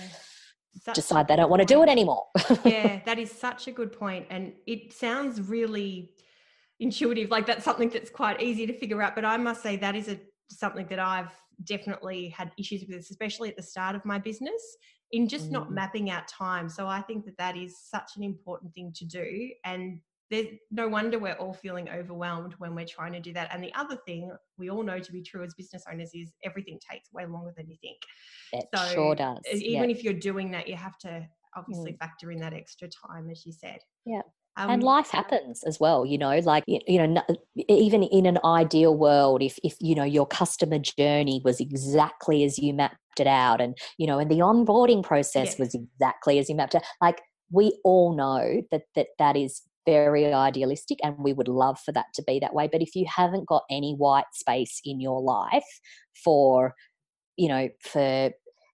decide 0.93 1.27
they 1.27 1.35
don't 1.35 1.49
want 1.49 1.61
to 1.61 1.65
do 1.65 1.81
it 1.83 1.89
anymore. 1.89 2.25
yeah, 2.65 3.01
that 3.05 3.19
is 3.19 3.31
such 3.31 3.67
a 3.67 3.71
good 3.71 3.91
point. 3.91 4.25
And 4.29 4.53
it 4.65 4.93
sounds 4.93 5.41
really 5.41 6.11
intuitive, 6.79 7.29
like 7.29 7.45
that's 7.45 7.65
something 7.65 7.89
that's 7.89 8.09
quite 8.09 8.41
easy 8.41 8.65
to 8.67 8.73
figure 8.77 9.01
out. 9.01 9.15
But 9.15 9.25
I 9.25 9.37
must 9.37 9.61
say 9.61 9.75
that 9.77 9.95
is 9.95 10.07
a 10.07 10.19
something 10.49 10.87
that 10.87 10.99
I've 10.99 11.31
definitely 11.63 12.29
had 12.29 12.51
issues 12.57 12.85
with 12.87 12.99
especially 12.99 13.49
at 13.49 13.57
the 13.57 13.63
start 13.63 13.95
of 13.95 14.05
my 14.05 14.17
business, 14.17 14.77
in 15.11 15.27
just 15.27 15.47
mm. 15.47 15.51
not 15.51 15.71
mapping 15.71 16.09
out 16.09 16.27
time. 16.27 16.69
So 16.69 16.87
I 16.87 17.01
think 17.01 17.25
that 17.25 17.37
that 17.37 17.57
is 17.57 17.77
such 17.79 18.11
an 18.17 18.23
important 18.23 18.73
thing 18.73 18.93
to 18.95 19.05
do. 19.05 19.51
And 19.63 19.99
there's 20.29 20.47
no 20.71 20.87
wonder 20.87 21.19
we're 21.19 21.33
all 21.33 21.53
feeling 21.53 21.89
overwhelmed 21.89 22.53
when 22.57 22.75
we're 22.75 22.85
trying 22.85 23.13
to 23.13 23.19
do 23.19 23.33
that. 23.33 23.49
And 23.53 23.63
the 23.63 23.73
other 23.75 23.97
thing 24.05 24.31
we 24.57 24.69
all 24.69 24.83
know 24.83 24.99
to 24.99 25.11
be 25.11 25.21
true 25.21 25.43
as 25.43 25.53
business 25.53 25.83
owners 25.91 26.11
is 26.13 26.31
everything 26.43 26.79
takes 26.91 27.11
way 27.13 27.25
longer 27.25 27.53
than 27.55 27.69
you 27.69 27.77
think. 27.81 27.97
It 28.51 28.65
so 28.75 28.93
sure 28.93 29.15
does. 29.15 29.39
Even 29.53 29.89
if 29.89 30.03
you're 30.03 30.13
doing 30.13 30.51
that, 30.51 30.67
you 30.67 30.75
have 30.75 30.97
to 30.99 31.25
obviously 31.55 31.93
mm. 31.93 31.99
factor 31.99 32.31
in 32.31 32.39
that 32.39 32.53
extra 32.53 32.89
time, 32.89 33.29
as 33.29 33.45
you 33.45 33.53
said. 33.53 33.79
Yeah. 34.05 34.21
Um, 34.57 34.71
and 34.71 34.83
life 34.83 35.11
happens 35.11 35.63
as 35.63 35.79
well, 35.79 36.03
you 36.03 36.17
know, 36.17 36.39
like, 36.39 36.63
you 36.65 36.97
know, 36.97 37.23
even 37.69 38.01
in 38.01 38.25
an 38.25 38.39
ideal 38.43 38.95
world, 38.95 39.43
if, 39.43 39.59
if, 39.63 39.75
you 39.79 39.93
know, 39.93 40.03
your 40.03 40.25
customer 40.25 40.79
journey 40.79 41.41
was 41.45 41.59
exactly 41.59 42.43
as 42.43 42.57
you 42.57 42.73
mapped 42.73 43.19
it 43.19 43.27
out 43.27 43.61
and, 43.61 43.77
you 43.99 44.07
know, 44.07 44.17
and 44.17 44.31
the 44.31 44.39
onboarding 44.39 45.03
process 45.03 45.59
was 45.59 45.75
exactly 45.75 46.39
as 46.39 46.49
you 46.49 46.55
mapped 46.55 46.73
it, 46.73 46.81
like 47.01 47.21
we 47.51 47.77
all 47.83 48.15
know 48.15 48.63
that, 48.71 48.81
that 48.95 49.09
that 49.19 49.37
is 49.37 49.61
very 49.87 50.33
idealistic 50.33 50.99
and 51.01 51.15
we 51.17 51.31
would 51.31 51.47
love 51.47 51.79
for 51.79 51.93
that 51.93 52.07
to 52.13 52.21
be 52.23 52.39
that 52.39 52.53
way 52.53 52.67
but 52.69 52.81
if 52.81 52.93
you 52.93 53.05
haven't 53.07 53.47
got 53.47 53.63
any 53.71 53.93
white 53.93 54.25
space 54.33 54.81
in 54.83 54.99
your 54.99 55.21
life 55.21 55.79
for 56.13 56.73
you 57.37 57.47
know 57.47 57.69
for 57.81 58.31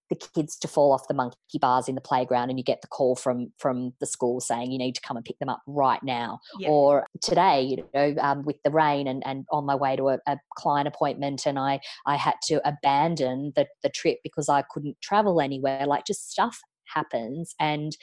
the 0.09 0.27
kids 0.35 0.57
to 0.57 0.67
fall 0.67 0.91
off 0.91 1.07
the 1.07 1.13
monkey 1.13 1.37
bars 1.59 1.87
in 1.87 1.95
the 1.95 2.01
playground 2.01 2.49
and 2.49 2.59
you 2.59 2.63
get 2.63 2.81
the 2.81 2.87
call 2.87 3.15
from 3.15 3.51
from 3.57 3.93
the 3.99 4.05
school 4.05 4.39
saying 4.39 4.71
you 4.71 4.77
need 4.77 4.95
to 4.95 5.01
come 5.01 5.15
and 5.15 5.25
pick 5.25 5.37
them 5.39 5.49
up 5.49 5.61
right 5.67 6.01
now 6.03 6.39
yep. 6.59 6.69
or 6.69 7.05
today 7.21 7.61
you 7.61 7.77
know 7.93 8.15
um, 8.19 8.43
with 8.43 8.57
the 8.63 8.71
rain 8.71 9.07
and, 9.07 9.23
and 9.25 9.45
on 9.51 9.65
my 9.65 9.75
way 9.75 9.95
to 9.95 10.09
a, 10.09 10.17
a, 10.27 10.37
client 10.57 10.87
appointment 10.87 11.45
and 11.45 11.57
i 11.57 11.79
i 12.05 12.15
had 12.15 12.35
to 12.43 12.61
abandon 12.67 13.53
the, 13.55 13.67
the 13.81 13.89
trip 13.89 14.17
because 14.23 14.49
i 14.49 14.63
couldn't 14.71 14.97
travel 15.01 15.39
anywhere 15.39 15.85
like 15.85 16.05
just 16.05 16.31
stuff 16.31 16.59
happens 16.93 17.55
and 17.59 17.93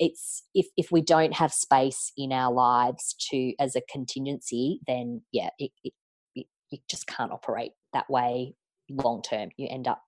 it's 0.00 0.42
if 0.54 0.66
if 0.76 0.90
we 0.90 1.00
don't 1.00 1.34
have 1.34 1.52
space 1.52 2.10
in 2.16 2.32
our 2.32 2.52
lives 2.52 3.14
to 3.30 3.52
as 3.60 3.76
a 3.76 3.82
contingency 3.92 4.80
then 4.88 5.20
yeah 5.30 5.50
it, 5.58 5.70
it, 5.84 5.92
it 6.34 6.46
you 6.70 6.78
just 6.88 7.06
can't 7.06 7.30
operate 7.30 7.72
that 7.92 8.08
way 8.10 8.54
long 8.90 9.22
term. 9.22 9.50
You 9.56 9.68
end 9.70 9.88
up 9.88 10.02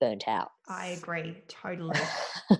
burnt 0.00 0.26
out. 0.26 0.50
I 0.68 0.88
agree 0.88 1.42
totally. 1.48 1.98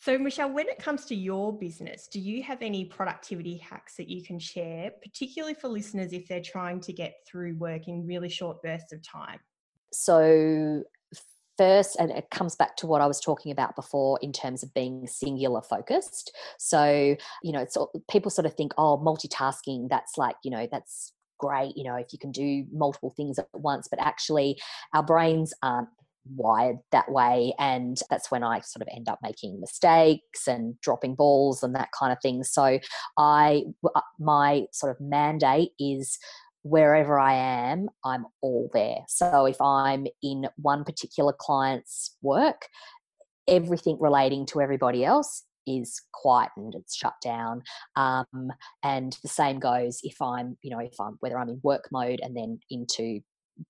So 0.00 0.16
michelle 0.16 0.52
when 0.52 0.68
it 0.68 0.78
comes 0.78 1.04
to 1.06 1.14
your 1.14 1.58
business 1.58 2.08
do 2.10 2.20
you 2.20 2.40
have 2.44 2.62
any 2.62 2.84
productivity 2.84 3.56
hacks 3.56 3.96
that 3.96 4.08
you 4.08 4.22
can 4.22 4.38
share 4.38 4.92
particularly 5.02 5.54
for 5.54 5.68
listeners 5.68 6.12
if 6.12 6.28
they're 6.28 6.40
trying 6.40 6.80
to 6.82 6.92
get 6.92 7.14
through 7.26 7.56
work 7.56 7.88
in 7.88 8.06
really 8.06 8.28
short 8.28 8.62
bursts 8.62 8.92
of 8.92 9.02
time? 9.02 9.40
So 9.92 10.84
first 11.58 11.96
and 11.98 12.10
it 12.10 12.30
comes 12.30 12.54
back 12.56 12.76
to 12.76 12.86
what 12.86 13.00
i 13.00 13.06
was 13.06 13.20
talking 13.20 13.52
about 13.52 13.76
before 13.76 14.18
in 14.22 14.32
terms 14.32 14.62
of 14.62 14.72
being 14.72 15.06
singular 15.06 15.60
focused. 15.60 16.34
So 16.58 17.16
you 17.42 17.52
know 17.52 17.60
it's 17.60 17.76
people 18.10 18.30
sort 18.30 18.46
of 18.46 18.54
think 18.54 18.72
oh 18.78 18.96
multitasking 18.98 19.88
that's 19.90 20.16
like 20.16 20.36
you 20.44 20.50
know 20.50 20.66
that's 20.70 21.12
great 21.38 21.76
you 21.76 21.84
know 21.84 21.94
if 21.94 22.12
you 22.12 22.18
can 22.18 22.32
do 22.32 22.64
multiple 22.72 23.12
things 23.16 23.38
at 23.38 23.46
once 23.52 23.86
but 23.88 24.00
actually 24.00 24.58
our 24.92 25.04
brains 25.04 25.54
aren't 25.62 25.88
wired 26.36 26.76
that 26.92 27.10
way 27.10 27.54
and 27.58 28.00
that's 28.10 28.30
when 28.30 28.42
i 28.42 28.60
sort 28.60 28.82
of 28.82 28.88
end 28.94 29.08
up 29.08 29.18
making 29.22 29.60
mistakes 29.60 30.46
and 30.46 30.78
dropping 30.80 31.14
balls 31.14 31.62
and 31.62 31.74
that 31.74 31.88
kind 31.98 32.12
of 32.12 32.18
thing. 32.20 32.42
So 32.42 32.78
i 33.18 33.62
uh, 33.94 34.00
my 34.18 34.64
sort 34.72 34.92
of 34.92 35.00
mandate 35.00 35.70
is 35.78 36.18
wherever 36.68 37.18
I 37.18 37.34
am, 37.34 37.88
I'm 38.04 38.26
all 38.40 38.70
there. 38.72 38.98
So 39.08 39.46
if 39.46 39.60
I'm 39.60 40.06
in 40.22 40.46
one 40.56 40.84
particular 40.84 41.34
client's 41.38 42.16
work, 42.22 42.68
everything 43.46 43.96
relating 44.00 44.46
to 44.46 44.60
everybody 44.60 45.04
else 45.04 45.44
is 45.66 46.00
quietened 46.14 46.74
it's 46.74 46.96
shut 46.96 47.12
down 47.22 47.62
um, 47.96 48.50
and 48.82 49.18
the 49.22 49.28
same 49.28 49.58
goes 49.58 50.00
if 50.02 50.20
i'm 50.22 50.56
you 50.62 50.70
know 50.70 50.78
if 50.78 50.98
i'm 50.98 51.18
whether 51.20 51.38
i'm 51.38 51.48
in 51.50 51.60
work 51.62 51.88
mode 51.92 52.20
and 52.22 52.34
then 52.34 52.58
into 52.70 53.20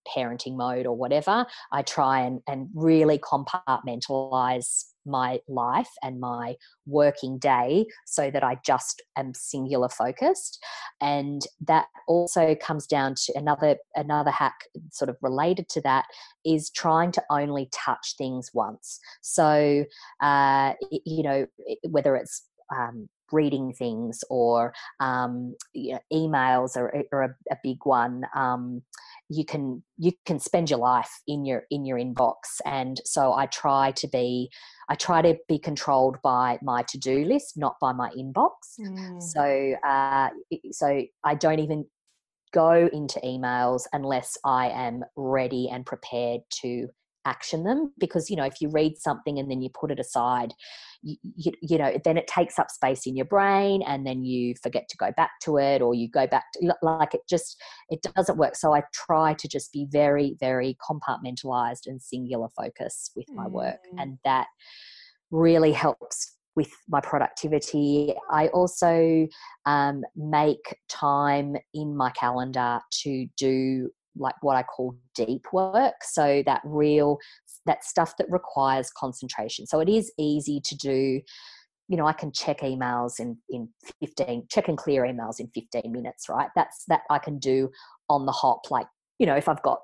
parenting 0.07 0.57
mode 0.57 0.87
or 0.87 0.97
whatever, 0.97 1.47
I 1.73 1.83
try 1.83 2.21
and, 2.21 2.41
and 2.47 2.69
really 2.75 3.19
compartmentalize 3.19 4.85
my 5.09 5.41
life 5.49 5.91
and 6.03 6.21
my 6.21 6.55
working 6.87 7.39
day 7.39 7.87
so 8.07 8.31
that 8.31 8.45
I 8.45 8.59
just 8.65 9.03
am 9.17 9.33
singular 9.35 9.89
focused. 9.89 10.63
And 11.01 11.43
that 11.67 11.87
also 12.07 12.55
comes 12.55 12.87
down 12.87 13.15
to 13.27 13.33
another 13.37 13.77
another 13.97 14.31
hack 14.31 14.55
sort 14.91 15.09
of 15.09 15.17
related 15.23 15.69
to 15.71 15.81
that 15.83 16.05
is 16.45 16.71
trying 16.71 17.13
to 17.13 17.23
only 17.31 17.69
touch 17.73 18.15
things 18.17 18.51
once. 18.53 19.01
So 19.23 19.85
uh, 20.21 20.75
you 21.05 21.23
know 21.23 21.47
whether 21.89 22.17
it's 22.17 22.45
um, 22.75 23.09
reading 23.33 23.73
things 23.73 24.25
or 24.31 24.73
um, 25.01 25.55
you 25.73 25.93
know, 25.93 26.01
emails 26.13 26.77
are, 26.77 27.05
are 27.13 27.23
a, 27.23 27.35
a, 27.51 27.57
big 27.63 27.79
one. 27.85 28.25
Um, 28.35 28.83
you 29.29 29.45
can 29.45 29.83
you 29.99 30.13
can 30.25 30.39
spend 30.39 30.71
your 30.71 30.79
life 30.79 31.11
in 31.27 31.45
your 31.45 31.65
in 31.71 31.85
your 31.85 31.99
inbox. 31.99 32.61
And 32.65 33.01
so 33.05 33.35
i 33.35 33.47
try 33.47 33.93
to 33.93 34.09
be 34.09 34.51
i 34.89 34.95
try 34.95 35.21
to 35.23 35.37
be 35.49 35.59
controlled 35.59 36.17
by 36.23 36.59
my 36.63 36.83
to-do 36.83 37.25
list 37.25 37.57
not 37.57 37.77
by 37.81 37.93
my 37.93 38.11
inbox. 38.11 38.51
Mm. 38.81 39.23
so 39.23 39.75
uh, 39.87 40.29
so 40.73 41.03
i 41.25 41.35
don't 41.35 41.59
even 41.59 41.85
go 42.53 42.89
into 42.93 43.21
emails 43.21 43.83
unless 43.93 44.39
i 44.45 44.69
am 44.71 45.05
ready 45.17 45.69
and 45.71 45.85
prepared 45.85 46.41
to 46.51 46.89
action 47.29 47.65
them 47.65 47.93
because 47.99 48.31
you 48.31 48.37
know 48.37 48.45
if 48.45 48.61
you 48.61 48.69
read 48.71 48.97
something 48.97 49.39
and 49.39 49.51
then 49.51 49.61
you 49.61 49.69
put 49.69 49.91
it 49.91 50.01
aside 50.01 50.55
you, 51.03 51.17
you, 51.37 51.53
you, 51.61 51.79
know 51.79 51.97
then 52.05 52.17
it 52.17 52.27
takes 52.27 52.59
up 52.59 52.71
space 52.71 53.07
in 53.07 53.15
your 53.15 53.27
brain 53.27 53.83
and 53.87 54.07
then 54.07 54.25
you 54.25 54.55
forget 54.63 54.89
to 54.89 54.97
go 54.97 55.13
back 55.17 55.33
to 55.43 55.59
it 55.59 55.83
or 55.83 55.95
you 55.95 56.09
go 56.09 56.27
back 56.27 56.45
to 56.55 56.75
like 56.83 57.15
it 57.15 57.21
just 57.29 57.61
it 57.91 58.01
doesn't 58.17 58.39
work 58.39 58.57
so 58.57 58.75
i 58.75 58.83
try 58.93 59.35
to 59.35 59.47
just 59.47 59.73
be 59.73 59.87
very 59.91 60.37
very 60.41 60.77
compartmentalized 60.89 61.87
and 61.87 62.03
singular 62.03 62.49
focus 62.57 63.11
with 63.15 63.27
my 63.31 63.47
work 63.47 63.81
mm. 63.95 64.03
and 64.03 64.19
that 64.25 64.47
really 65.31 65.73
helps 65.73 66.39
with 66.59 66.73
my 66.89 67.01
productivity. 67.01 68.13
I 68.33 68.49
also 68.49 69.29
um, 69.65 70.03
make 70.17 70.77
time 70.89 71.57
in 71.73 71.97
my 71.97 72.11
calendar 72.11 72.81
to 73.03 73.29
do 73.37 73.91
like 74.19 74.35
what 74.43 74.57
I 74.57 74.63
call 74.63 74.97
deep 75.15 75.47
work. 75.53 75.95
So 76.03 76.43
that 76.47 76.61
real, 76.65 77.19
that 77.67 77.85
stuff 77.85 78.17
that 78.19 78.27
requires 78.31 78.91
concentration. 78.91 79.67
So 79.67 79.81
it 79.81 79.89
is 79.89 80.13
easy 80.19 80.61
to 80.61 80.77
do. 80.77 81.21
You 81.89 81.97
know, 81.97 82.07
I 82.07 82.13
can 82.13 82.33
check 82.33 82.61
emails 82.61 83.19
in 83.19 83.39
in 83.49 83.69
fifteen, 84.01 84.47
check 84.51 84.69
and 84.69 84.77
clear 84.77 85.03
emails 85.05 85.41
in 85.41 85.49
fifteen 85.55 85.91
minutes. 85.93 86.29
Right, 86.29 86.51
that's 86.55 86.85
that 86.89 87.03
I 87.09 87.19
can 87.19 87.39
do 87.39 87.71
on 88.11 88.27
the 88.27 88.33
hop. 88.33 88.71
Like 88.71 88.87
you 89.19 89.27
know, 89.27 89.35
if 89.35 89.49
I've 89.49 89.63
got 89.63 89.81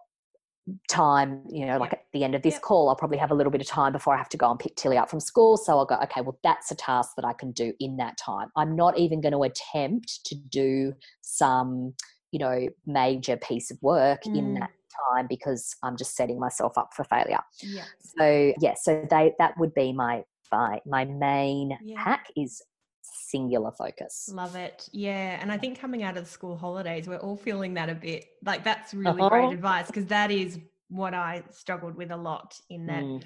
time, 0.89 1.43
you 1.51 1.67
know, 1.67 1.79
like 1.79 1.93
at 1.93 2.05
the 2.13 2.25
end 2.25 2.35
of 2.35 2.43
this 2.43 2.59
call, 2.59 2.89
I'll 2.89 2.97
probably 2.97 3.19
have 3.19 3.31
a 3.31 3.35
little 3.35 3.51
bit 3.51 3.61
of 3.61 3.67
time 3.67 3.93
before 3.93 4.15
I 4.15 4.19
have 4.19 4.29
to 4.31 4.37
go 4.37 4.51
and 4.51 4.59
pick 4.59 4.77
Tilly 4.77 4.97
up 4.97 5.11
from 5.11 5.21
school. 5.21 5.57
So 5.57 5.77
I'll 5.77 5.85
go, 5.85 5.97
okay, 6.05 6.23
well, 6.23 6.39
that's 6.43 6.71
a 6.71 6.75
task 6.75 7.11
that 7.17 7.25
I 7.25 7.35
can 7.35 7.53
do 7.53 7.75
in 7.81 7.97
that 7.99 8.17
time. 8.17 8.49
I'm 8.57 8.75
not 8.75 8.99
even 8.99 9.21
going 9.21 9.33
to 9.33 9.43
attempt 9.43 10.25
to 10.27 10.35
do 10.35 10.95
some 11.21 11.95
you 12.35 12.41
know 12.41 12.69
major 12.85 13.37
piece 13.37 13.71
of 13.71 13.81
work 13.81 14.25
mm. 14.25 14.37
in 14.37 14.55
that 14.55 14.71
time 15.13 15.29
because 15.29 15.77
I'm 15.85 15.97
just 15.97 16.17
setting 16.17 16.41
myself 16.41 16.77
up 16.77 16.91
for 16.93 17.05
failure. 17.05 17.39
Yeah. 17.63 17.85
So 18.19 18.53
yeah, 18.61 18.75
so 18.75 19.07
they 19.09 19.35
that 19.39 19.55
would 19.57 19.73
be 19.73 19.93
my 19.93 20.25
my, 20.51 20.81
my 20.85 21.05
main 21.05 21.79
yeah. 21.81 22.03
hack 22.03 22.27
is 22.37 22.61
singular 23.03 23.71
focus. 23.71 24.29
Love 24.33 24.57
it. 24.57 24.89
Yeah. 24.93 25.39
And 25.41 25.53
I 25.53 25.59
think 25.59 25.79
coming 25.79 26.03
out 26.03 26.17
of 26.17 26.25
the 26.25 26.31
school 26.31 26.57
holidays, 26.57 27.07
we're 27.07 27.19
all 27.19 27.37
feeling 27.37 27.75
that 27.75 27.89
a 27.89 27.95
bit 27.95 28.27
like 28.45 28.65
that's 28.65 28.93
really 28.93 29.21
uh-huh. 29.21 29.29
great 29.29 29.53
advice 29.53 29.87
because 29.87 30.07
that 30.07 30.33
is 30.33 30.59
what 30.89 31.15
I 31.15 31.45
struggled 31.53 31.95
with 31.95 32.11
a 32.11 32.17
lot 32.17 32.59
in 32.69 32.87
that 32.87 33.05
mm. 33.05 33.23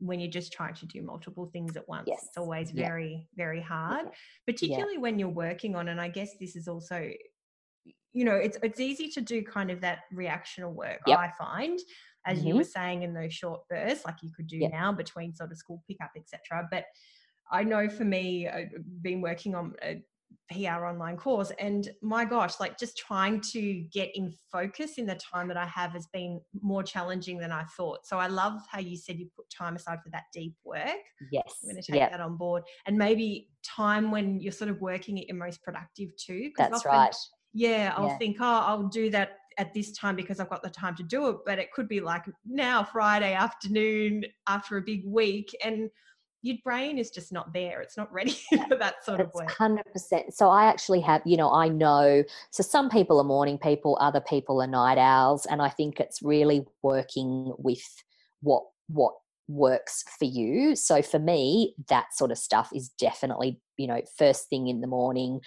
when 0.00 0.20
you're 0.20 0.30
just 0.30 0.52
trying 0.52 0.74
to 0.74 0.86
do 0.86 1.00
multiple 1.00 1.48
things 1.50 1.76
at 1.78 1.88
once, 1.88 2.04
yes. 2.08 2.24
it's 2.28 2.36
always 2.36 2.70
very, 2.70 3.26
very 3.36 3.60
hard, 3.60 4.06
yeah. 4.06 4.12
particularly 4.46 4.94
yeah. 4.94 5.00
when 5.00 5.18
you're 5.18 5.28
working 5.28 5.74
on, 5.76 5.88
and 5.88 6.00
I 6.00 6.08
guess 6.08 6.30
this 6.38 6.56
is 6.56 6.68
also 6.68 7.10
you 8.12 8.24
know 8.24 8.34
it's 8.34 8.58
it's 8.62 8.80
easy 8.80 9.08
to 9.08 9.20
do 9.20 9.42
kind 9.42 9.70
of 9.70 9.80
that 9.80 10.00
reactional 10.14 10.72
work 10.72 11.00
yep. 11.06 11.18
i 11.18 11.30
find 11.38 11.78
as 12.26 12.38
mm-hmm. 12.38 12.48
you 12.48 12.56
were 12.56 12.64
saying 12.64 13.02
in 13.02 13.14
those 13.14 13.32
short 13.32 13.60
bursts 13.68 14.04
like 14.04 14.16
you 14.22 14.30
could 14.34 14.46
do 14.46 14.58
yep. 14.58 14.72
now 14.72 14.92
between 14.92 15.34
sort 15.34 15.50
of 15.50 15.56
school 15.56 15.82
pickup 15.88 16.10
etc 16.16 16.66
but 16.70 16.84
i 17.50 17.62
know 17.62 17.88
for 17.88 18.04
me 18.04 18.48
i've 18.48 18.70
been 19.02 19.20
working 19.20 19.54
on 19.54 19.72
a 19.82 20.02
PR 20.52 20.84
online 20.84 21.16
course. 21.16 21.52
And 21.58 21.88
my 22.02 22.24
gosh, 22.24 22.58
like 22.58 22.78
just 22.78 22.96
trying 22.96 23.40
to 23.52 23.84
get 23.92 24.10
in 24.14 24.32
focus 24.50 24.98
in 24.98 25.06
the 25.06 25.14
time 25.14 25.48
that 25.48 25.56
I 25.56 25.66
have 25.66 25.92
has 25.92 26.06
been 26.08 26.40
more 26.60 26.82
challenging 26.82 27.38
than 27.38 27.52
I 27.52 27.64
thought. 27.76 28.06
So 28.06 28.18
I 28.18 28.26
love 28.26 28.60
how 28.70 28.80
you 28.80 28.96
said 28.96 29.18
you 29.18 29.28
put 29.36 29.46
time 29.50 29.76
aside 29.76 29.98
for 30.02 30.10
that 30.10 30.24
deep 30.32 30.54
work. 30.64 30.88
Yes. 31.30 31.44
I'm 31.62 31.70
going 31.70 31.82
to 31.82 31.92
take 31.92 32.00
yep. 32.00 32.10
that 32.10 32.20
on 32.20 32.36
board. 32.36 32.64
And 32.86 32.98
maybe 32.98 33.48
time 33.64 34.10
when 34.10 34.40
you're 34.40 34.52
sort 34.52 34.70
of 34.70 34.80
working 34.80 35.18
at 35.20 35.28
your 35.28 35.36
most 35.36 35.62
productive 35.62 36.10
too. 36.16 36.50
That's 36.56 36.84
right 36.84 37.14
yeah 37.52 37.92
i'll 37.96 38.08
yeah. 38.08 38.18
think 38.18 38.36
oh 38.40 38.62
i'll 38.66 38.88
do 38.88 39.10
that 39.10 39.38
at 39.58 39.74
this 39.74 39.92
time 39.92 40.16
because 40.16 40.40
i've 40.40 40.50
got 40.50 40.62
the 40.62 40.70
time 40.70 40.94
to 40.96 41.02
do 41.02 41.28
it. 41.28 41.36
But 41.44 41.58
it 41.58 41.72
could 41.72 41.88
be 41.88 42.00
like 42.00 42.24
now 42.46 42.84
friday 42.84 43.34
afternoon 43.34 44.24
after 44.48 44.76
a 44.76 44.82
big 44.82 45.04
week 45.06 45.54
and 45.64 45.90
your 46.42 46.56
brain 46.64 46.98
is 46.98 47.10
just 47.10 47.32
not 47.32 47.52
there. 47.52 47.80
It's 47.82 47.96
not 47.96 48.12
ready 48.12 48.36
for 48.68 48.76
that 48.76 49.04
sort 49.04 49.20
of 49.20 49.30
work. 49.34 49.50
100% 49.50 50.32
so 50.32 50.48
i 50.48 50.64
actually 50.64 51.00
have 51.00 51.22
you 51.24 51.36
know 51.36 51.52
i 51.52 51.68
know 51.68 52.22
so 52.50 52.62
some 52.62 52.88
people 52.88 53.20
are 53.20 53.24
morning 53.24 53.58
people 53.58 53.98
other 54.00 54.20
people 54.20 54.62
are 54.62 54.66
night 54.66 54.98
owls 54.98 55.46
and 55.46 55.60
i 55.60 55.68
think 55.68 56.00
it's 56.00 56.22
really 56.22 56.64
working 56.82 57.52
with 57.58 57.82
what 58.42 58.62
what 58.88 59.14
works 59.50 60.04
for 60.18 60.24
you. 60.24 60.76
So 60.76 61.02
for 61.02 61.18
me, 61.18 61.74
that 61.88 62.06
sort 62.14 62.30
of 62.30 62.38
stuff 62.38 62.70
is 62.74 62.90
definitely, 62.98 63.60
you 63.76 63.88
know, 63.88 64.00
first 64.16 64.48
thing 64.48 64.68
in 64.68 64.80
the 64.80 64.86
morning 64.86 65.40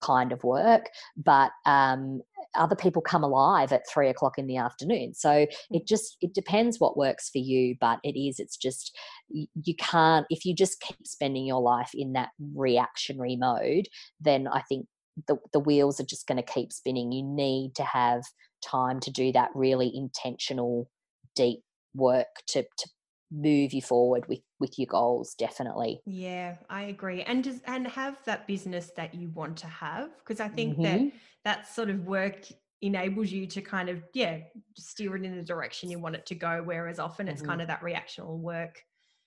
kind 0.00 0.30
of 0.30 0.44
work. 0.44 0.86
But 1.16 1.50
um, 1.66 2.22
other 2.54 2.76
people 2.76 3.02
come 3.02 3.24
alive 3.24 3.72
at 3.72 3.88
three 3.92 4.08
o'clock 4.08 4.38
in 4.38 4.46
the 4.46 4.56
afternoon. 4.56 5.14
So 5.14 5.30
mm. 5.30 5.48
it 5.70 5.86
just 5.86 6.16
it 6.20 6.32
depends 6.32 6.78
what 6.78 6.96
works 6.96 7.28
for 7.28 7.38
you. 7.38 7.74
But 7.80 7.98
it 8.04 8.18
is, 8.18 8.38
it's 8.38 8.56
just 8.56 8.96
you 9.28 9.74
can't 9.76 10.26
if 10.30 10.44
you 10.44 10.54
just 10.54 10.80
keep 10.80 11.04
spending 11.04 11.44
your 11.44 11.60
life 11.60 11.90
in 11.92 12.12
that 12.12 12.30
reactionary 12.54 13.36
mode, 13.36 13.88
then 14.20 14.46
I 14.46 14.62
think 14.62 14.86
the, 15.26 15.36
the 15.52 15.60
wheels 15.60 16.00
are 16.00 16.04
just 16.04 16.26
going 16.26 16.42
to 16.42 16.52
keep 16.52 16.72
spinning. 16.72 17.12
You 17.12 17.24
need 17.24 17.74
to 17.74 17.82
have 17.82 18.22
time 18.64 19.00
to 19.00 19.10
do 19.10 19.32
that 19.32 19.50
really 19.54 19.90
intentional, 19.94 20.88
deep 21.34 21.60
work 21.94 22.28
to, 22.48 22.62
to 22.62 22.88
move 23.30 23.72
you 23.72 23.80
forward 23.80 24.26
with 24.28 24.40
with 24.58 24.78
your 24.78 24.86
goals 24.86 25.34
definitely 25.34 26.00
yeah 26.04 26.56
i 26.68 26.84
agree 26.84 27.22
and 27.22 27.44
just 27.44 27.60
and 27.66 27.86
have 27.86 28.16
that 28.24 28.46
business 28.46 28.90
that 28.96 29.14
you 29.14 29.28
want 29.30 29.56
to 29.56 29.68
have 29.68 30.10
because 30.18 30.40
i 30.40 30.48
think 30.48 30.72
mm-hmm. 30.72 30.82
that 30.82 31.12
that 31.44 31.68
sort 31.68 31.88
of 31.90 32.06
work 32.06 32.46
enables 32.82 33.30
you 33.30 33.46
to 33.46 33.60
kind 33.60 33.88
of 33.88 34.02
yeah 34.14 34.38
steer 34.74 35.14
it 35.16 35.24
in 35.24 35.36
the 35.36 35.42
direction 35.42 35.90
you 35.90 35.98
want 35.98 36.14
it 36.14 36.26
to 36.26 36.34
go 36.34 36.62
whereas 36.64 36.98
often 36.98 37.28
it's 37.28 37.40
mm-hmm. 37.40 37.50
kind 37.50 37.60
of 37.60 37.68
that 37.68 37.80
reactional 37.82 38.38
work 38.38 38.82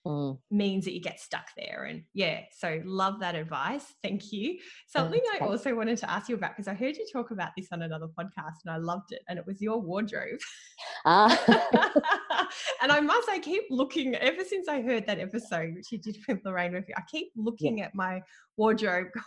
mm. 0.05 0.37
means 0.51 0.85
that 0.85 0.93
you 0.93 1.01
get 1.01 1.19
stuck 1.19 1.47
there. 1.57 1.85
And 1.89 2.03
yeah, 2.13 2.41
so 2.57 2.81
love 2.85 3.19
that 3.19 3.35
advice. 3.35 3.85
Thank 4.01 4.31
you. 4.31 4.57
Something 4.87 5.21
I 5.33 5.45
also 5.45 5.75
wanted 5.75 5.97
to 5.99 6.09
ask 6.09 6.29
you 6.29 6.35
about 6.35 6.51
because 6.51 6.67
I 6.67 6.73
heard 6.73 6.95
you 6.95 7.05
talk 7.11 7.31
about 7.31 7.51
this 7.57 7.67
on 7.71 7.81
another 7.81 8.07
podcast 8.07 8.63
and 8.65 8.73
I 8.73 8.77
loved 8.77 9.11
it, 9.11 9.21
and 9.27 9.39
it 9.39 9.45
was 9.45 9.61
your 9.61 9.81
wardrobe. 9.81 10.39
Uh. 11.05 11.35
and 12.81 12.91
I 12.91 12.99
must 12.99 13.27
say, 13.27 13.39
keep 13.39 13.63
looking 13.69 14.15
ever 14.15 14.43
since 14.43 14.67
I 14.67 14.81
heard 14.81 15.05
that 15.07 15.19
episode, 15.19 15.73
which 15.75 15.91
you 15.91 15.97
did 15.97 16.17
with 16.27 16.39
Lorraine 16.45 16.73
Murphy, 16.73 16.93
I 16.95 17.01
keep 17.09 17.31
looking 17.35 17.79
yeah. 17.79 17.85
at 17.85 17.95
my 17.95 18.21
wardrobe 18.57 19.07
going, 19.13 19.25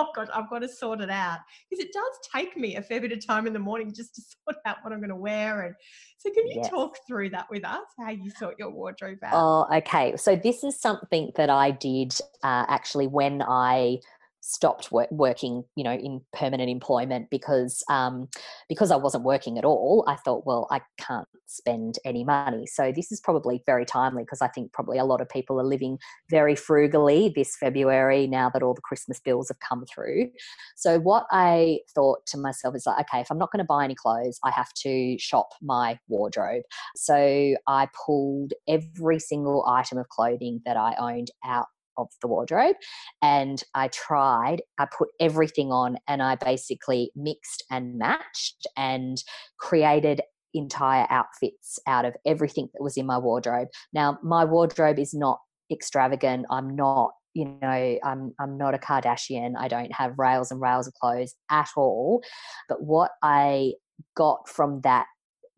oh 0.08 0.08
god, 0.14 0.28
I've 0.34 0.48
got 0.48 0.60
to 0.60 0.68
sort 0.68 1.00
it 1.00 1.10
out 1.10 1.38
because 1.68 1.84
it 1.84 1.92
does 1.92 2.04
take 2.34 2.56
me 2.56 2.76
a 2.76 2.82
fair 2.82 3.00
bit 3.00 3.12
of 3.12 3.24
time 3.24 3.46
in 3.46 3.52
the 3.52 3.58
morning 3.58 3.92
just 3.94 4.14
to 4.14 4.22
sort 4.44 4.56
out 4.66 4.78
what 4.82 4.92
I'm 4.92 5.00
going 5.00 5.10
to 5.10 5.16
wear. 5.16 5.62
And 5.62 5.74
so, 6.18 6.30
can 6.30 6.46
you 6.48 6.56
yes. 6.56 6.70
talk 6.70 6.96
through 7.06 7.30
that 7.30 7.46
with 7.50 7.64
us? 7.64 7.86
How 7.98 8.10
you 8.10 8.30
sort 8.30 8.56
your 8.58 8.70
wardrobe 8.70 9.18
out? 9.22 9.32
Oh, 9.34 9.76
okay. 9.76 10.16
So 10.16 10.36
this 10.36 10.64
is 10.64 10.80
something 10.80 11.30
that 11.36 11.50
I 11.50 11.70
did 11.70 12.12
uh, 12.42 12.64
actually 12.68 13.06
when 13.06 13.42
I 13.42 13.98
stopped 14.40 14.90
work, 14.90 15.08
working, 15.10 15.64
you 15.76 15.84
know, 15.84 15.92
in 15.92 16.20
permanent 16.32 16.70
employment 16.70 17.28
because 17.30 17.82
um, 17.90 18.28
because 18.68 18.90
I 18.90 18.96
wasn't 18.96 19.24
working 19.24 19.58
at 19.58 19.64
all. 19.64 20.04
I 20.08 20.16
thought, 20.16 20.46
well, 20.46 20.66
I 20.70 20.80
can't 20.98 21.28
spend 21.46 21.98
any 22.04 22.24
money. 22.24 22.66
So 22.66 22.92
this 22.94 23.12
is 23.12 23.20
probably 23.20 23.62
very 23.66 23.84
timely 23.84 24.22
because 24.22 24.40
I 24.40 24.48
think 24.48 24.72
probably 24.72 24.98
a 24.98 25.04
lot 25.04 25.20
of 25.20 25.28
people 25.28 25.60
are 25.60 25.64
living 25.64 25.98
very 26.30 26.54
frugally 26.54 27.32
this 27.34 27.56
February 27.58 28.26
now 28.26 28.50
that 28.50 28.62
all 28.62 28.74
the 28.74 28.80
Christmas 28.80 29.20
bills 29.20 29.48
have 29.48 29.58
come 29.60 29.84
through. 29.92 30.30
So 30.76 30.98
what 30.98 31.26
I 31.30 31.80
thought 31.94 32.24
to 32.26 32.38
myself 32.38 32.74
is 32.76 32.86
like, 32.86 33.00
okay, 33.00 33.20
if 33.20 33.30
I'm 33.30 33.38
not 33.38 33.50
going 33.52 33.58
to 33.58 33.64
buy 33.64 33.84
any 33.84 33.94
clothes, 33.94 34.38
I 34.44 34.50
have 34.50 34.72
to 34.82 35.18
shop 35.18 35.50
my 35.60 35.98
wardrobe. 36.08 36.62
So 36.96 37.56
I 37.66 37.88
pulled 38.06 38.52
every 38.68 39.18
single 39.18 39.66
item 39.66 39.98
of 39.98 40.08
clothing 40.08 40.62
that 40.64 40.76
I 40.76 40.94
owned 40.98 41.30
out 41.44 41.66
of 41.96 42.08
the 42.22 42.28
wardrobe 42.28 42.76
and 43.22 43.62
I 43.74 43.88
tried, 43.88 44.62
I 44.78 44.86
put 44.96 45.08
everything 45.20 45.72
on 45.72 45.98
and 46.08 46.22
I 46.22 46.36
basically 46.36 47.10
mixed 47.14 47.64
and 47.70 47.98
matched 47.98 48.66
and 48.76 49.22
created 49.58 50.22
entire 50.54 51.06
outfits 51.10 51.78
out 51.86 52.04
of 52.04 52.14
everything 52.26 52.68
that 52.72 52.82
was 52.82 52.96
in 52.96 53.06
my 53.06 53.18
wardrobe. 53.18 53.68
Now, 53.92 54.18
my 54.22 54.44
wardrobe 54.44 54.98
is 54.98 55.14
not 55.14 55.38
extravagant. 55.70 56.46
I'm 56.50 56.74
not 56.74 57.12
you 57.32 57.44
know 57.62 57.96
i'm 58.02 58.34
i'm 58.40 58.58
not 58.58 58.74
a 58.74 58.78
kardashian 58.78 59.52
i 59.56 59.68
don't 59.68 59.92
have 59.92 60.18
rails 60.18 60.50
and 60.50 60.60
rails 60.60 60.88
of 60.88 60.94
clothes 60.94 61.34
at 61.48 61.68
all 61.76 62.20
but 62.68 62.82
what 62.82 63.12
i 63.22 63.72
got 64.16 64.48
from 64.48 64.80
that 64.80 65.06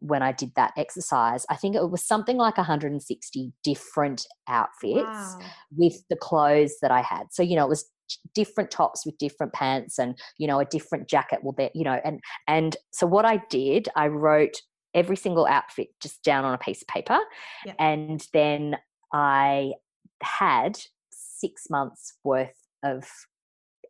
when 0.03 0.23
i 0.23 0.33
did 0.33 0.53
that 0.57 0.73
exercise 0.77 1.47
i 1.49 1.57
think 1.57 1.75
it 1.75 1.91
was 1.91 2.05
something 2.05 2.37
like 2.37 2.57
160 2.57 3.53
different 3.63 4.27
outfits 4.49 5.03
wow. 5.05 5.41
with 5.77 5.95
the 6.11 6.17
clothes 6.17 6.75
that 6.83 6.91
i 6.91 7.01
had 7.01 7.25
so 7.31 7.43
you 7.43 7.57
know 7.57 7.65
it 7.65 7.69
was 7.69 7.91
different 8.35 8.71
tops 8.71 9.07
with 9.07 9.17
different 9.19 9.53
pants 9.53 9.99
and 9.99 10.19
you 10.39 10.47
know 10.47 10.59
a 10.59 10.65
different 10.67 11.09
jacket 11.09 11.43
will 11.43 11.53
be 11.53 11.71
you 11.75 11.85
know 11.85 12.01
and 12.05 12.21
and 12.47 12.77
so 12.93 13.07
what 13.07 13.25
i 13.25 13.39
did 13.49 13.89
i 13.97 14.07
wrote 14.07 14.61
every 14.95 15.17
single 15.17 15.47
outfit 15.47 15.89
just 16.03 16.23
down 16.23 16.45
on 16.45 16.53
a 16.53 16.59
piece 16.59 16.83
of 16.83 16.89
paper 16.89 17.19
yep. 17.65 17.75
and 17.79 18.27
then 18.35 18.77
i 19.15 19.73
had 20.23 20.79
six 21.11 21.71
months 21.71 22.15
worth 22.25 22.69
of 22.85 23.09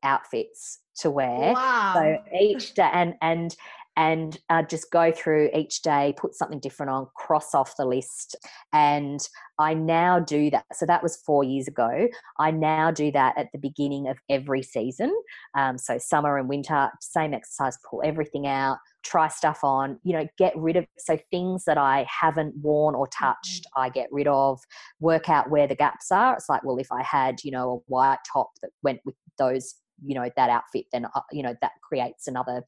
outfits 0.03 0.81
to 0.99 1.11
wear. 1.11 1.53
Wow. 1.53 1.93
So 1.95 2.37
each 2.39 2.75
day 2.75 2.91
and 2.93 3.15
and 3.21 3.55
and 3.97 4.39
uh, 4.49 4.63
just 4.63 4.91
go 4.91 5.13
through 5.13 5.51
each 5.55 5.83
day, 5.83 6.15
put 6.17 6.35
something 6.35 6.61
different 6.61 6.91
on, 6.91 7.07
cross 7.15 7.55
off 7.55 7.77
the 7.77 7.85
list. 7.85 8.37
And 8.73 9.21
I 9.59 9.75
now 9.75 10.19
do 10.19 10.51
that. 10.51 10.65
So 10.73 10.87
that 10.87 11.03
was 11.03 11.19
four 11.19 11.45
years 11.45 11.69
ago. 11.69 12.09
I 12.39 12.51
now 12.51 12.91
do 12.91 13.13
that 13.13 13.37
at 13.37 13.53
the 13.53 13.59
beginning 13.59 14.09
of 14.09 14.19
every 14.31 14.63
season. 14.63 15.15
Um, 15.57 15.77
so 15.77 15.99
summer 15.99 16.39
and 16.39 16.49
winter, 16.49 16.91
same 17.01 17.35
exercise, 17.35 17.79
pull 17.89 18.03
everything 18.05 18.47
out, 18.47 18.79
try 19.03 19.29
stuff 19.29 19.63
on, 19.63 19.99
you 20.05 20.15
know, 20.15 20.27
get 20.39 20.57
rid 20.57 20.77
of. 20.77 20.87
So 20.99 21.19
things 21.31 21.65
that 21.67 21.79
I 21.79 22.07
haven't 22.09 22.57
worn 22.57 22.95
or 22.95 23.09
touched, 23.09 23.65
mm-hmm. 23.65 23.83
I 23.83 23.89
get 23.91 24.09
rid 24.11 24.27
of, 24.27 24.61
work 25.01 25.29
out 25.29 25.51
where 25.51 25.67
the 25.67 25.77
gaps 25.77 26.11
are. 26.11 26.35
It's 26.35 26.49
like, 26.49 26.65
well, 26.65 26.79
if 26.79 26.91
I 26.91 27.03
had, 27.03 27.45
you 27.45 27.51
know, 27.51 27.71
a 27.73 27.91
white 27.93 28.19
top 28.33 28.51
that 28.63 28.71
went 28.83 29.01
with 29.05 29.15
those 29.39 29.75
you 30.05 30.15
know 30.15 30.29
that 30.37 30.51
outfit 30.51 30.85
then 30.93 31.07
uh, 31.15 31.21
you 31.31 31.43
know 31.43 31.55
that 31.61 31.73
creates 31.83 32.27
another 32.27 32.63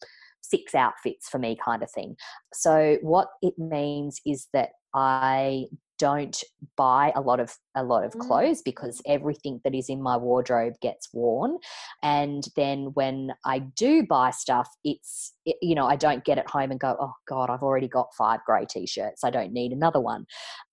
six 0.45 0.75
outfits 0.75 1.29
for 1.29 1.39
me 1.39 1.57
kind 1.63 1.83
of 1.83 1.91
thing. 1.91 2.17
So 2.53 2.99
what 3.03 3.29
it 3.43 3.55
means 3.59 4.21
is 4.27 4.49
that 4.53 4.71
I 4.95 5.67
don't 5.99 6.43
buy 6.77 7.13
a 7.15 7.21
lot 7.21 7.39
of 7.39 7.57
a 7.77 7.83
lot 7.85 8.05
of 8.05 8.13
mm. 8.13 8.21
clothes 8.21 8.63
because 8.63 9.01
everything 9.07 9.61
that 9.65 9.75
is 9.75 9.89
in 9.89 10.03
my 10.03 10.17
wardrobe 10.17 10.75
gets 10.83 11.09
worn 11.13 11.57
and 12.03 12.49
then 12.57 12.91
when 12.95 13.33
i 13.45 13.61
do 13.61 14.05
buy 14.09 14.31
stuff 14.31 14.69
it's 14.83 15.33
it, 15.47 15.57
you 15.63 15.75
know 15.75 15.87
i 15.87 15.95
don't 15.95 16.25
get 16.25 16.39
it 16.39 16.49
home 16.51 16.71
and 16.71 16.81
go 16.81 16.97
oh 17.01 17.13
god 17.29 17.49
i've 17.49 17.63
already 17.63 17.89
got 17.89 18.09
five 18.19 18.41
grey 18.45 18.67
t-shirts 18.69 19.23
i 19.23 19.31
don't 19.31 19.53
need 19.53 19.73
another 19.73 20.01
one 20.01 20.27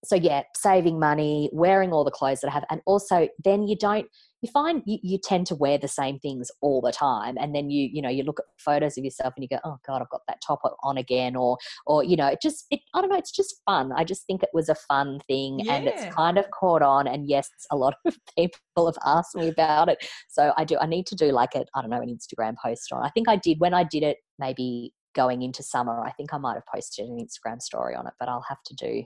so 0.03 0.15
yeah 0.15 0.41
saving 0.55 0.99
money 0.99 1.49
wearing 1.53 1.91
all 1.91 2.03
the 2.03 2.11
clothes 2.11 2.41
that 2.41 2.47
i 2.49 2.53
have 2.53 2.65
and 2.72 2.82
also 2.86 3.28
then 3.43 3.67
you 3.67 3.76
don't 3.78 4.07
you 4.42 4.50
find 4.52 4.82
you, 4.86 4.98
you 5.02 5.18
tend 5.18 5.48
to 5.48 5.56
wear 5.56 5.78
the 5.78 5.88
same 5.88 6.20
things 6.20 6.52
all 6.62 6.82
the 6.82 6.92
time 6.92 7.38
and 7.39 7.56
then 7.56 7.70
you 7.70 7.89
you 7.92 8.02
know 8.02 8.10
you 8.10 8.24
look 8.24 8.39
at 8.39 8.46
photos 8.58 8.98
of 8.98 9.04
yourself 9.04 9.34
and 9.36 9.44
you 9.44 9.50
go 9.50 9.60
oh 9.64 9.78
god 9.86 10.02
i've 10.02 10.10
got 10.10 10.22
that 10.28 10.42
top 10.46 10.60
on 10.84 10.98
again 10.98 11.36
or 11.36 11.58
or 11.86 12.04
you 12.04 12.16
know 12.16 12.28
it 12.28 12.39
just 12.42 12.66
it, 12.72 12.80
i 12.94 13.02
don't 13.02 13.10
know 13.10 13.18
it's 13.18 13.32
just 13.32 13.62
fun. 13.66 13.92
I 13.96 14.04
just 14.04 14.26
think 14.26 14.44
it 14.44 14.50
was 14.54 14.70
a 14.70 14.76
fun 14.76 15.20
thing 15.28 15.60
yeah. 15.60 15.74
and 15.74 15.88
it's 15.88 16.06
kind 16.14 16.38
of 16.38 16.50
caught 16.52 16.82
on 16.82 17.08
and 17.08 17.28
yes 17.28 17.50
a 17.72 17.76
lot 17.76 17.96
of 18.06 18.18
people 18.38 18.86
have 18.86 18.98
asked 19.06 19.36
me 19.36 19.48
about 19.48 19.89
it. 19.89 19.98
So 20.30 20.54
i 20.58 20.64
do 20.64 20.78
i 20.80 20.86
need 20.86 21.06
to 21.08 21.16
do 21.16 21.32
like 21.32 21.56
a 21.56 21.66
i 21.76 21.82
don't 21.82 21.89
know 21.89 22.02
an 22.02 22.16
instagram 22.16 22.56
post 22.64 22.92
on 22.92 23.04
i 23.04 23.10
think 23.10 23.28
i 23.30 23.36
did 23.36 23.60
when 23.60 23.74
i 23.74 23.84
did 23.84 24.04
it 24.04 24.18
maybe 24.39 24.94
going 25.14 25.42
into 25.42 25.62
summer 25.62 26.04
i 26.04 26.12
think 26.12 26.34
i 26.34 26.38
might 26.38 26.56
have 26.56 26.66
posted 26.74 27.08
an 27.08 27.18
instagram 27.18 27.62
story 27.62 27.96
on 27.96 28.08
it 28.08 28.14
but 28.20 28.30
i'll 28.30 28.46
have 28.48 28.62
to 28.66 28.74
do 28.76 29.04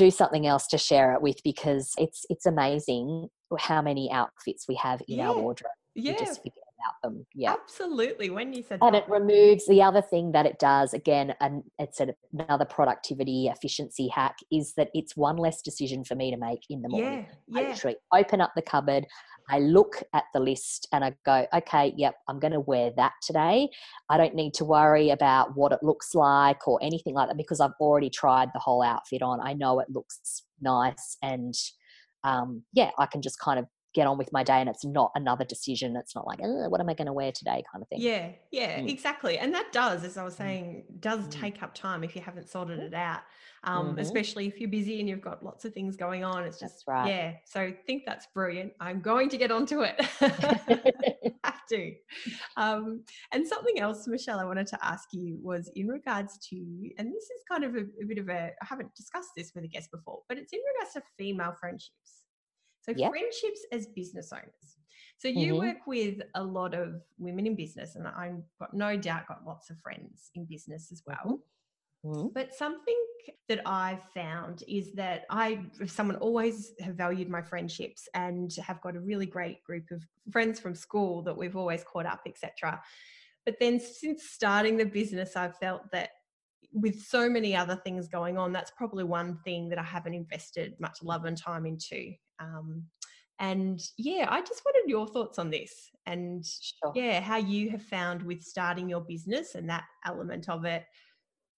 do 0.00 0.10
something 0.10 0.46
else 0.46 0.66
to 0.68 0.78
share 0.78 1.12
it 1.12 1.20
with 1.20 1.36
because 1.44 1.92
it's 1.98 2.24
it's 2.30 2.46
amazing 2.46 3.28
how 3.58 3.82
many 3.82 4.10
outfits 4.10 4.66
we 4.66 4.74
have 4.76 5.02
in 5.08 5.18
yeah. 5.18 5.28
our 5.28 5.38
wardrobe. 5.38 5.72
Yeah. 5.94 6.12
We 6.12 6.18
just 6.18 6.38
forget 6.38 6.59
about 6.80 7.02
them. 7.02 7.26
Yeah. 7.34 7.52
Absolutely. 7.52 8.30
When 8.30 8.52
you 8.52 8.62
said 8.62 8.80
that 8.80 8.86
And 8.86 8.94
that. 8.94 9.04
it 9.04 9.10
removes 9.10 9.66
the 9.66 9.82
other 9.82 10.02
thing 10.02 10.32
that 10.32 10.46
it 10.46 10.58
does, 10.58 10.94
again, 10.94 11.34
and 11.40 11.62
it's 11.78 12.00
another 12.32 12.64
productivity 12.64 13.48
efficiency 13.48 14.08
hack, 14.08 14.36
is 14.50 14.74
that 14.76 14.90
it's 14.94 15.16
one 15.16 15.36
less 15.36 15.62
decision 15.62 16.04
for 16.04 16.14
me 16.14 16.30
to 16.30 16.36
make 16.36 16.60
in 16.70 16.82
the 16.82 16.88
morning. 16.88 17.26
Yeah. 17.48 17.60
yeah. 17.62 17.66
I 17.66 17.70
literally 17.70 17.96
open 18.12 18.40
up 18.40 18.52
the 18.56 18.62
cupboard, 18.62 19.06
I 19.50 19.58
look 19.58 20.02
at 20.14 20.24
the 20.32 20.40
list 20.40 20.86
and 20.92 21.04
I 21.04 21.12
go, 21.26 21.44
okay, 21.52 21.92
yep, 21.96 22.14
I'm 22.28 22.38
going 22.38 22.52
to 22.52 22.60
wear 22.60 22.92
that 22.96 23.12
today. 23.20 23.68
I 24.08 24.16
don't 24.16 24.34
need 24.34 24.54
to 24.54 24.64
worry 24.64 25.10
about 25.10 25.56
what 25.56 25.72
it 25.72 25.80
looks 25.82 26.14
like 26.14 26.68
or 26.68 26.78
anything 26.80 27.14
like 27.14 27.28
that 27.28 27.36
because 27.36 27.60
I've 27.60 27.72
already 27.80 28.10
tried 28.10 28.50
the 28.54 28.60
whole 28.60 28.82
outfit 28.82 29.22
on. 29.22 29.40
I 29.40 29.54
know 29.54 29.80
it 29.80 29.88
looks 29.90 30.44
nice 30.60 31.16
and 31.22 31.54
um, 32.22 32.62
yeah, 32.72 32.90
I 32.98 33.06
can 33.06 33.22
just 33.22 33.40
kind 33.40 33.58
of 33.58 33.66
get 33.94 34.06
on 34.06 34.18
with 34.18 34.32
my 34.32 34.42
day 34.42 34.60
and 34.60 34.68
it's 34.68 34.84
not 34.84 35.10
another 35.14 35.44
decision. 35.44 35.96
It's 35.96 36.14
not 36.14 36.26
like, 36.26 36.38
what 36.40 36.80
am 36.80 36.88
I 36.88 36.94
going 36.94 37.06
to 37.06 37.12
wear 37.12 37.32
today 37.32 37.62
kind 37.70 37.82
of 37.82 37.88
thing. 37.88 38.00
Yeah, 38.00 38.30
yeah, 38.50 38.80
mm. 38.80 38.88
exactly. 38.88 39.38
And 39.38 39.52
that 39.54 39.72
does, 39.72 40.04
as 40.04 40.16
I 40.16 40.24
was 40.24 40.34
mm. 40.34 40.38
saying, 40.38 40.84
does 41.00 41.20
mm. 41.26 41.30
take 41.30 41.62
up 41.62 41.74
time 41.74 42.04
if 42.04 42.14
you 42.14 42.22
haven't 42.22 42.48
sorted 42.48 42.78
it 42.78 42.94
out. 42.94 43.20
Um, 43.62 43.88
mm-hmm. 43.88 43.98
especially 43.98 44.46
if 44.46 44.58
you're 44.58 44.70
busy 44.70 45.00
and 45.00 45.08
you've 45.08 45.20
got 45.20 45.44
lots 45.44 45.66
of 45.66 45.74
things 45.74 45.94
going 45.94 46.24
on. 46.24 46.44
It's 46.44 46.58
just, 46.58 46.84
right. 46.86 47.06
yeah. 47.06 47.32
So 47.44 47.60
I 47.60 47.76
think 47.86 48.04
that's 48.06 48.26
brilliant. 48.32 48.72
I'm 48.80 49.02
going 49.02 49.28
to 49.28 49.36
get 49.36 49.50
onto 49.50 49.82
it. 49.82 50.00
Have 51.44 51.66
to. 51.68 51.94
Um, 52.56 53.04
and 53.32 53.46
something 53.46 53.78
else, 53.78 54.08
Michelle, 54.08 54.40
I 54.40 54.46
wanted 54.46 54.66
to 54.68 54.78
ask 54.82 55.10
you 55.12 55.38
was 55.42 55.70
in 55.76 55.88
regards 55.88 56.38
to, 56.48 56.56
and 56.96 57.08
this 57.12 57.24
is 57.24 57.42
kind 57.50 57.64
of 57.64 57.74
a, 57.74 57.80
a 58.02 58.06
bit 58.06 58.16
of 58.16 58.30
a, 58.30 58.50
I 58.62 58.64
haven't 58.64 58.94
discussed 58.94 59.32
this 59.36 59.52
with 59.54 59.64
a 59.64 59.68
guest 59.68 59.90
before, 59.90 60.20
but 60.26 60.38
it's 60.38 60.54
in 60.54 60.60
regards 60.74 60.94
to 60.94 61.02
female 61.18 61.54
friendships. 61.60 62.19
So, 62.82 62.92
yep. 62.96 63.10
friendships 63.10 63.64
as 63.72 63.86
business 63.86 64.32
owners. 64.32 64.76
So, 65.18 65.28
you 65.28 65.54
mm-hmm. 65.54 65.66
work 65.66 65.86
with 65.86 66.22
a 66.34 66.42
lot 66.42 66.74
of 66.74 67.00
women 67.18 67.46
in 67.46 67.54
business, 67.54 67.96
and 67.96 68.06
I've 68.06 68.42
got 68.58 68.74
no 68.74 68.96
doubt 68.96 69.28
got 69.28 69.46
lots 69.46 69.70
of 69.70 69.78
friends 69.80 70.30
in 70.34 70.44
business 70.44 70.90
as 70.92 71.02
well. 71.06 71.42
Mm-hmm. 72.04 72.28
But 72.34 72.54
something 72.54 72.96
that 73.48 73.60
I've 73.66 74.02
found 74.14 74.64
is 74.66 74.92
that 74.92 75.24
I, 75.28 75.60
someone 75.86 76.16
always 76.16 76.72
have 76.80 76.94
valued 76.94 77.28
my 77.28 77.42
friendships 77.42 78.08
and 78.14 78.50
have 78.56 78.80
got 78.80 78.96
a 78.96 79.00
really 79.00 79.26
great 79.26 79.62
group 79.64 79.90
of 79.90 80.02
friends 80.30 80.60
from 80.60 80.74
school 80.74 81.22
that 81.22 81.36
we've 81.36 81.56
always 81.56 81.84
caught 81.84 82.06
up, 82.06 82.22
etc. 82.26 82.80
But 83.44 83.56
then 83.60 83.80
since 83.80 84.24
starting 84.24 84.76
the 84.76 84.84
business, 84.84 85.36
I've 85.36 85.56
felt 85.58 85.90
that 85.92 86.10
with 86.72 87.02
so 87.02 87.28
many 87.28 87.56
other 87.56 87.76
things 87.76 88.08
going 88.08 88.38
on, 88.38 88.52
that's 88.52 88.70
probably 88.70 89.04
one 89.04 89.38
thing 89.44 89.68
that 89.70 89.78
I 89.78 89.82
haven't 89.82 90.14
invested 90.14 90.74
much 90.78 91.02
love 91.02 91.24
and 91.24 91.36
time 91.36 91.66
into. 91.66 92.12
Um, 92.40 92.84
and 93.38 93.80
yeah, 93.96 94.26
I 94.28 94.40
just 94.42 94.62
wanted 94.64 94.88
your 94.88 95.06
thoughts 95.06 95.38
on 95.38 95.50
this 95.50 95.90
and 96.06 96.44
sure. 96.44 96.92
yeah, 96.94 97.20
how 97.20 97.38
you 97.38 97.70
have 97.70 97.82
found 97.82 98.22
with 98.22 98.42
starting 98.42 98.88
your 98.88 99.00
business 99.00 99.54
and 99.54 99.68
that 99.70 99.84
element 100.04 100.48
of 100.48 100.64
it. 100.64 100.84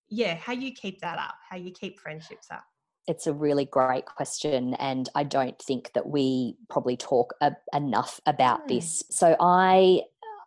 Yeah, 0.09 0.35
how 0.37 0.53
you 0.53 0.73
keep 0.73 1.01
that 1.01 1.19
up, 1.19 1.35
how 1.49 1.57
you 1.57 1.73
keep 1.73 1.99
friendships 1.99 2.49
up. 2.53 2.65
It's 3.09 3.27
a 3.27 3.33
really 3.33 3.65
great 3.65 4.07
question, 4.07 4.75
and 4.75 5.09
I 5.17 5.25
don't 5.25 5.61
think 5.61 5.91
that 5.95 6.07
we 6.07 6.57
probably 6.71 6.97
talk 6.97 7.35
a- 7.41 7.57
enough 7.75 8.21
about 8.27 8.65
mm. 8.65 8.69
this. 8.69 9.03
So, 9.11 9.35
I 9.41 10.03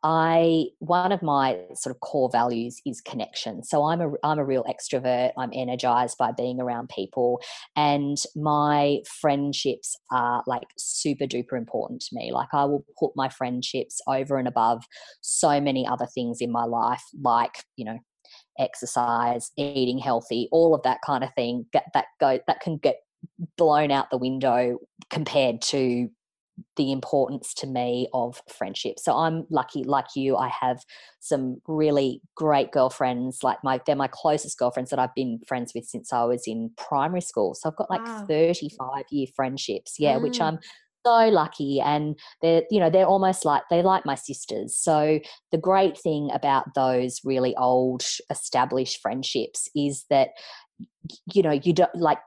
I 0.08 0.66
one 0.78 1.12
of 1.12 1.24
my 1.24 1.58
sort 1.74 1.96
of 1.96 2.00
core 2.00 2.30
values 2.32 2.80
is 2.86 3.02
connection. 3.02 3.64
So 3.64 3.86
I'm 3.86 4.02
a 4.02 4.12
I'm 4.24 4.38
a 4.38 4.46
real 4.46 4.64
extrovert. 4.66 5.32
I'm 5.36 5.50
energized 5.52 6.20
by 6.20 6.32
being 6.32 6.62
around 6.62 6.90
people 6.90 7.42
and 7.76 8.16
my 8.36 9.00
friendships 9.20 9.98
are 10.12 10.44
like 10.46 10.68
super 10.78 11.26
duper 11.26 11.58
important 11.58 12.02
to 12.02 12.10
me. 12.12 12.32
Like 12.32 12.50
I 12.54 12.66
will 12.66 12.86
put 13.00 13.14
my 13.16 13.30
friendships 13.30 14.00
over 14.08 14.38
and 14.38 14.48
above 14.48 14.84
so 15.22 15.60
many 15.60 15.88
other 15.88 16.06
things 16.14 16.38
in 16.40 16.52
my 16.52 16.66
life 16.66 17.02
like, 17.20 17.64
you 17.76 17.86
know, 17.86 17.98
exercise, 18.60 19.50
eating 19.58 19.98
healthy, 19.98 20.50
all 20.52 20.76
of 20.76 20.84
that 20.84 21.00
kind 21.04 21.24
of 21.24 21.34
thing. 21.34 21.66
Get 21.74 21.86
that 21.96 22.06
go 22.20 22.38
that 22.46 22.60
can 22.60 22.78
get 22.78 22.98
blown 23.58 23.90
out 23.90 24.12
the 24.12 24.20
window 24.20 24.78
compared 25.10 25.64
to 25.64 26.10
the 26.78 26.92
importance 26.92 27.54
to 27.56 27.68
me 27.68 28.08
of 28.14 28.42
friendship. 28.48 29.00
So 29.00 29.16
I'm 29.16 29.46
lucky, 29.50 29.84
like 29.84 30.08
you, 30.16 30.38
I 30.38 30.50
have 30.50 30.84
some 31.20 31.62
really 31.68 32.22
great 32.36 32.72
girlfriends. 32.72 33.44
Like 33.44 33.58
my, 33.64 33.80
they're 33.86 33.96
my 33.96 34.10
closest 34.12 34.58
girlfriends 34.58 34.90
that 34.90 35.00
I've 35.00 35.16
been 35.16 35.40
friends 35.48 35.74
with 35.74 35.86
since 35.86 36.14
I 36.14 36.24
was 36.24 36.44
in 36.48 36.72
primary 36.78 37.22
school. 37.22 37.56
So 37.56 37.70
I've 37.70 37.76
got 37.76 37.90
like 37.90 38.06
wow. 38.06 38.26
35 38.28 39.06
year 39.12 39.28
friendships. 39.36 39.96
Yeah, 40.00 40.18
mm. 40.18 40.24
which 40.24 40.42
I'm 40.42 40.60
so 41.06 41.28
lucky 41.30 41.80
and 41.80 42.18
they're 42.42 42.64
you 42.72 42.80
know 42.80 42.90
they're 42.90 43.06
almost 43.06 43.46
like 43.46 43.62
they're 43.70 43.84
like 43.84 44.06
my 44.06 44.16
sisters 44.16 44.76
so 44.76 45.20
the 45.52 45.58
great 45.58 45.98
thing 45.98 46.30
about 46.34 46.66
those 46.74 47.22
really 47.24 47.56
old 47.58 48.04
established 48.32 49.00
friendships 49.02 49.70
is 49.76 50.06
that 50.10 50.30
you 51.34 51.42
know 51.42 51.52
you 51.52 51.74
don't 51.74 51.94
like 51.96 52.20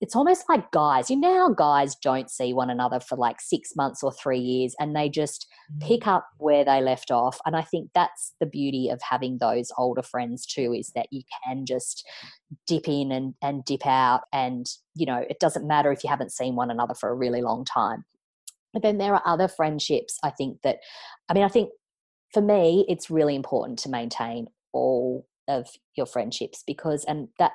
it's 0.00 0.16
almost 0.16 0.44
like 0.48 0.70
guys 0.70 1.10
you 1.10 1.16
know 1.16 1.34
how 1.34 1.52
guys 1.52 1.94
don't 1.96 2.30
see 2.30 2.52
one 2.52 2.70
another 2.70 3.00
for 3.00 3.16
like 3.16 3.40
six 3.40 3.74
months 3.76 4.02
or 4.02 4.12
three 4.12 4.38
years 4.38 4.74
and 4.78 4.94
they 4.94 5.08
just 5.08 5.46
mm. 5.74 5.86
pick 5.86 6.06
up 6.06 6.26
where 6.38 6.64
they 6.64 6.80
left 6.80 7.10
off 7.10 7.38
and 7.46 7.56
i 7.56 7.62
think 7.62 7.90
that's 7.94 8.34
the 8.40 8.46
beauty 8.46 8.88
of 8.88 9.00
having 9.02 9.38
those 9.38 9.70
older 9.78 10.02
friends 10.02 10.46
too 10.46 10.72
is 10.72 10.92
that 10.94 11.06
you 11.10 11.22
can 11.44 11.64
just 11.66 12.06
dip 12.66 12.88
in 12.88 13.12
and, 13.12 13.34
and 13.42 13.64
dip 13.64 13.86
out 13.86 14.22
and 14.32 14.66
you 14.94 15.06
know 15.06 15.24
it 15.28 15.38
doesn't 15.40 15.66
matter 15.66 15.92
if 15.92 16.02
you 16.04 16.10
haven't 16.10 16.32
seen 16.32 16.56
one 16.56 16.70
another 16.70 16.94
for 16.94 17.08
a 17.08 17.14
really 17.14 17.42
long 17.42 17.64
time 17.64 18.04
but 18.72 18.82
then 18.82 18.98
there 18.98 19.14
are 19.14 19.22
other 19.26 19.48
friendships 19.48 20.18
i 20.22 20.30
think 20.30 20.58
that 20.62 20.78
i 21.28 21.34
mean 21.34 21.44
i 21.44 21.48
think 21.48 21.70
for 22.32 22.42
me 22.42 22.84
it's 22.88 23.10
really 23.10 23.34
important 23.34 23.78
to 23.78 23.88
maintain 23.88 24.46
all 24.72 25.26
of 25.48 25.68
your 25.96 26.06
friendships 26.06 26.62
because 26.66 27.04
and 27.04 27.28
that 27.38 27.52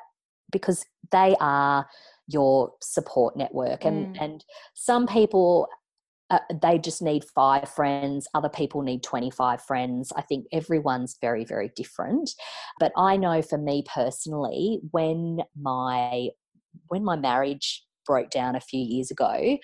because 0.52 0.86
they 1.12 1.36
are 1.40 1.88
your 2.28 2.72
support 2.82 3.36
network 3.36 3.84
and 3.84 4.16
mm. 4.16 4.24
and 4.24 4.46
some 4.74 5.06
people 5.06 5.68
uh, 6.30 6.40
they 6.62 6.78
just 6.78 7.02
need 7.02 7.24
five 7.36 7.68
friends 7.68 8.28
other 8.34 8.48
people 8.48 8.82
need 8.82 9.04
25 9.04 9.62
friends 9.62 10.14
i 10.16 10.22
think 10.22 10.46
everyone's 10.54 11.18
very 11.20 11.44
very 11.44 11.72
different 11.76 12.32
but 12.80 12.92
i 12.96 13.18
know 13.18 13.42
for 13.42 13.58
me 13.58 13.84
personally 13.94 14.80
when 14.92 15.40
my 15.60 16.30
when 16.88 17.04
my 17.04 17.18
marriage 17.18 17.84
broke 18.06 18.30
down 18.30 18.56
a 18.56 18.62
few 18.62 18.80
years 18.80 19.12
ago 19.12 19.58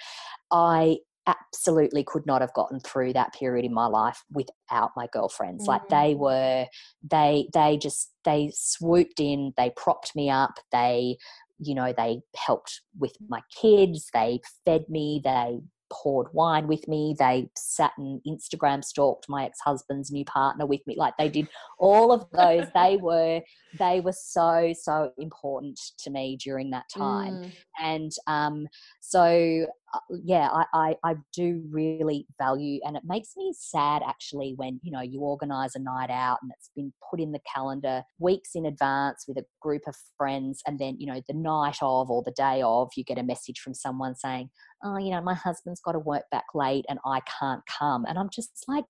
i 0.51 0.97
absolutely 1.27 2.03
could 2.03 2.25
not 2.25 2.41
have 2.41 2.53
gotten 2.53 2.79
through 2.79 3.13
that 3.13 3.33
period 3.33 3.65
in 3.65 3.73
my 3.73 3.85
life 3.85 4.23
without 4.31 4.91
my 4.95 5.07
girlfriends 5.11 5.65
mm. 5.65 5.67
like 5.67 5.87
they 5.89 6.15
were 6.15 6.65
they 7.03 7.47
they 7.53 7.77
just 7.77 8.11
they 8.23 8.51
swooped 8.55 9.19
in 9.19 9.53
they 9.57 9.71
propped 9.75 10.15
me 10.15 10.29
up 10.29 10.59
they 10.71 11.17
you 11.59 11.75
know 11.75 11.93
they 11.95 12.21
helped 12.35 12.81
with 12.97 13.13
my 13.27 13.41
kids 13.59 14.09
they 14.13 14.39
fed 14.65 14.85
me 14.89 15.21
they 15.23 15.59
poured 15.89 16.27
wine 16.33 16.67
with 16.67 16.87
me. 16.87 17.15
They 17.17 17.49
sat 17.55 17.91
and 17.97 18.21
Instagram 18.27 18.83
stalked 18.83 19.27
my 19.29 19.45
ex-husband's 19.45 20.11
new 20.11 20.25
partner 20.25 20.65
with 20.65 20.81
me. 20.87 20.95
Like 20.97 21.15
they 21.17 21.29
did 21.29 21.47
all 21.79 22.11
of 22.11 22.25
those. 22.31 22.67
they 22.73 22.97
were 23.01 23.41
they 23.77 23.99
were 23.99 24.13
so 24.13 24.73
so 24.79 25.11
important 25.17 25.79
to 25.99 26.09
me 26.09 26.37
during 26.37 26.71
that 26.71 26.85
time. 26.95 27.33
Mm. 27.33 27.51
And 27.81 28.11
um, 28.27 28.67
so 28.99 29.67
yeah, 30.09 30.49
I, 30.51 30.65
I, 30.73 30.95
I 31.03 31.15
do 31.33 31.63
really 31.69 32.27
value, 32.37 32.79
and 32.83 32.97
it 32.97 33.03
makes 33.05 33.29
me 33.37 33.53
sad 33.57 34.01
actually 34.07 34.53
when 34.55 34.79
you 34.83 34.91
know 34.91 35.01
you 35.01 35.21
organise 35.21 35.75
a 35.75 35.79
night 35.79 36.09
out 36.09 36.39
and 36.41 36.51
it's 36.53 36.69
been 36.75 36.93
put 37.09 37.19
in 37.19 37.31
the 37.31 37.39
calendar 37.53 38.03
weeks 38.19 38.51
in 38.55 38.65
advance 38.65 39.25
with 39.27 39.37
a 39.37 39.45
group 39.61 39.83
of 39.87 39.95
friends, 40.17 40.61
and 40.67 40.79
then 40.79 40.95
you 40.99 41.07
know 41.07 41.21
the 41.27 41.33
night 41.33 41.77
of 41.81 42.09
or 42.09 42.23
the 42.23 42.31
day 42.31 42.61
of 42.61 42.89
you 42.95 43.03
get 43.03 43.17
a 43.17 43.23
message 43.23 43.59
from 43.59 43.73
someone 43.73 44.15
saying, 44.15 44.49
"Oh, 44.83 44.97
you 44.97 45.11
know, 45.11 45.21
my 45.21 45.35
husband's 45.35 45.81
got 45.81 45.93
to 45.93 45.99
work 45.99 46.23
back 46.31 46.45
late 46.53 46.85
and 46.89 46.99
I 47.05 47.21
can't 47.39 47.61
come," 47.79 48.05
and 48.05 48.17
I'm 48.17 48.29
just 48.29 48.65
like, 48.67 48.85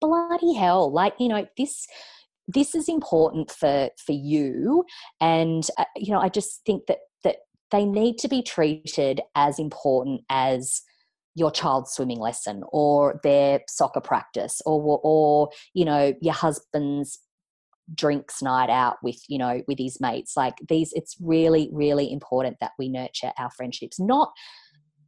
bloody 0.00 0.54
hell, 0.54 0.92
like 0.92 1.14
you 1.18 1.28
know 1.28 1.46
this 1.56 1.86
this 2.48 2.74
is 2.74 2.88
important 2.88 3.50
for 3.50 3.90
for 4.04 4.12
you 4.12 4.84
and 5.20 5.68
uh, 5.78 5.84
you 5.96 6.12
know 6.12 6.20
i 6.20 6.28
just 6.28 6.62
think 6.66 6.86
that 6.86 6.98
they 7.70 7.84
need 7.84 8.18
to 8.18 8.28
be 8.28 8.42
treated 8.42 9.20
as 9.34 9.58
important 9.58 10.22
as 10.28 10.82
your 11.34 11.50
child's 11.50 11.92
swimming 11.92 12.18
lesson 12.18 12.62
or 12.72 13.20
their 13.22 13.60
soccer 13.68 14.00
practice 14.00 14.60
or 14.66 15.00
or 15.02 15.50
you 15.74 15.84
know 15.84 16.12
your 16.20 16.34
husband's 16.34 17.20
drinks 17.94 18.42
night 18.42 18.70
out 18.70 18.96
with 19.02 19.20
you 19.28 19.38
know 19.38 19.62
with 19.66 19.78
his 19.78 20.00
mates. 20.00 20.36
Like 20.36 20.54
these 20.68 20.92
it's 20.94 21.16
really 21.20 21.68
really 21.72 22.12
important 22.12 22.56
that 22.60 22.72
we 22.78 22.88
nurture 22.88 23.32
our 23.38 23.50
friendships 23.50 24.00
not 24.00 24.32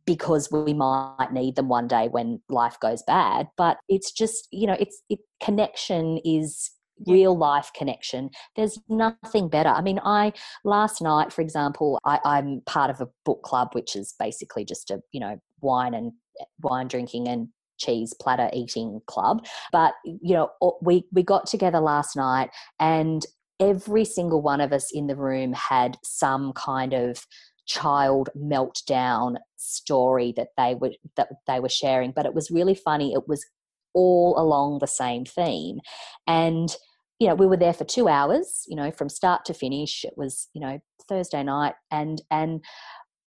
because 0.04 0.50
we 0.50 0.74
might 0.74 1.32
need 1.32 1.54
them 1.56 1.68
one 1.68 1.86
day 1.86 2.08
when 2.08 2.40
life 2.48 2.76
goes 2.80 3.04
bad 3.06 3.46
but 3.56 3.78
it's 3.88 4.10
just 4.10 4.48
you 4.50 4.66
know 4.66 4.76
it's 4.80 5.00
it 5.08 5.20
connection 5.40 6.18
is 6.24 6.72
real 7.06 7.36
life 7.36 7.70
connection. 7.76 8.30
There's 8.56 8.78
nothing 8.88 9.48
better. 9.48 9.68
I 9.68 9.80
mean, 9.80 10.00
I 10.04 10.32
last 10.64 11.02
night, 11.02 11.32
for 11.32 11.40
example, 11.42 11.98
I, 12.04 12.20
I'm 12.24 12.62
part 12.66 12.90
of 12.90 13.00
a 13.00 13.08
book 13.24 13.42
club, 13.42 13.68
which 13.72 13.96
is 13.96 14.14
basically 14.18 14.64
just 14.64 14.90
a 14.90 15.00
you 15.12 15.20
know 15.20 15.38
wine 15.60 15.94
and 15.94 16.12
wine 16.62 16.88
drinking 16.88 17.28
and 17.28 17.48
cheese 17.78 18.14
platter 18.20 18.50
eating 18.52 19.00
club. 19.06 19.44
But 19.72 19.94
you 20.04 20.34
know, 20.34 20.76
we 20.82 21.04
we 21.12 21.22
got 21.22 21.46
together 21.46 21.80
last 21.80 22.16
night 22.16 22.50
and 22.78 23.24
every 23.60 24.04
single 24.04 24.42
one 24.42 24.60
of 24.60 24.72
us 24.72 24.90
in 24.92 25.06
the 25.06 25.16
room 25.16 25.52
had 25.52 25.96
some 26.02 26.52
kind 26.54 26.92
of 26.92 27.26
child 27.66 28.28
meltdown 28.36 29.36
story 29.56 30.32
that 30.36 30.48
they 30.56 30.74
were 30.74 30.90
that 31.16 31.28
they 31.46 31.60
were 31.60 31.68
sharing 31.68 32.10
but 32.10 32.26
it 32.26 32.34
was 32.34 32.50
really 32.50 32.74
funny 32.74 33.12
it 33.12 33.28
was 33.28 33.46
all 33.94 34.34
along 34.36 34.78
the 34.80 34.86
same 34.86 35.24
theme 35.24 35.78
and 36.26 36.76
you 37.22 37.28
know 37.28 37.36
we 37.36 37.46
were 37.46 37.56
there 37.56 37.72
for 37.72 37.84
two 37.84 38.08
hours 38.08 38.64
you 38.66 38.74
know 38.74 38.90
from 38.90 39.08
start 39.08 39.44
to 39.44 39.54
finish. 39.54 40.04
It 40.04 40.14
was 40.16 40.48
you 40.54 40.60
know 40.60 40.80
thursday 41.08 41.42
night 41.42 41.74
and 41.90 42.20
and 42.30 42.64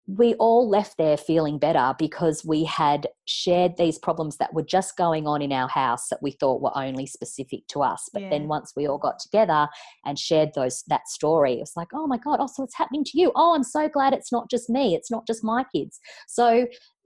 we 0.06 0.34
all 0.34 0.68
left 0.68 0.98
there 0.98 1.16
feeling 1.16 1.58
better 1.58 1.94
because 1.98 2.44
we 2.44 2.66
had 2.66 3.08
shared 3.24 3.78
these 3.78 3.98
problems 3.98 4.36
that 4.36 4.54
were 4.54 4.64
just 4.64 4.98
going 4.98 5.28
on 5.28 5.42
in 5.42 5.54
our 5.54 5.70
house 5.70 6.10
that 6.10 6.22
we 6.22 6.32
thought 6.32 6.62
were 6.62 6.78
only 6.78 7.06
specific 7.06 7.66
to 7.70 7.82
us. 7.82 8.10
But 8.12 8.24
yeah. 8.24 8.30
then 8.32 8.50
once 8.50 8.74
we 8.76 8.86
all 8.86 8.98
got 8.98 9.20
together 9.20 9.70
and 10.04 10.20
shared 10.20 10.50
those 10.56 10.84
that 10.88 11.08
story 11.08 11.54
it 11.54 11.60
was 11.60 11.74
like 11.78 11.90
oh 11.94 12.08
my 12.08 12.18
god 12.18 12.40
oh 12.42 12.48
so 12.48 12.64
it's 12.64 12.76
happening 12.76 13.04
to 13.06 13.20
you? 13.20 13.32
Oh 13.36 13.54
i'm 13.54 13.64
so 13.64 13.88
glad 13.88 14.14
it's 14.14 14.32
not 14.32 14.50
just 14.50 14.72
me. 14.72 14.96
It's 14.96 15.12
not 15.12 15.28
just 15.28 15.44
my 15.44 15.66
kids. 15.74 16.00
So 16.28 16.66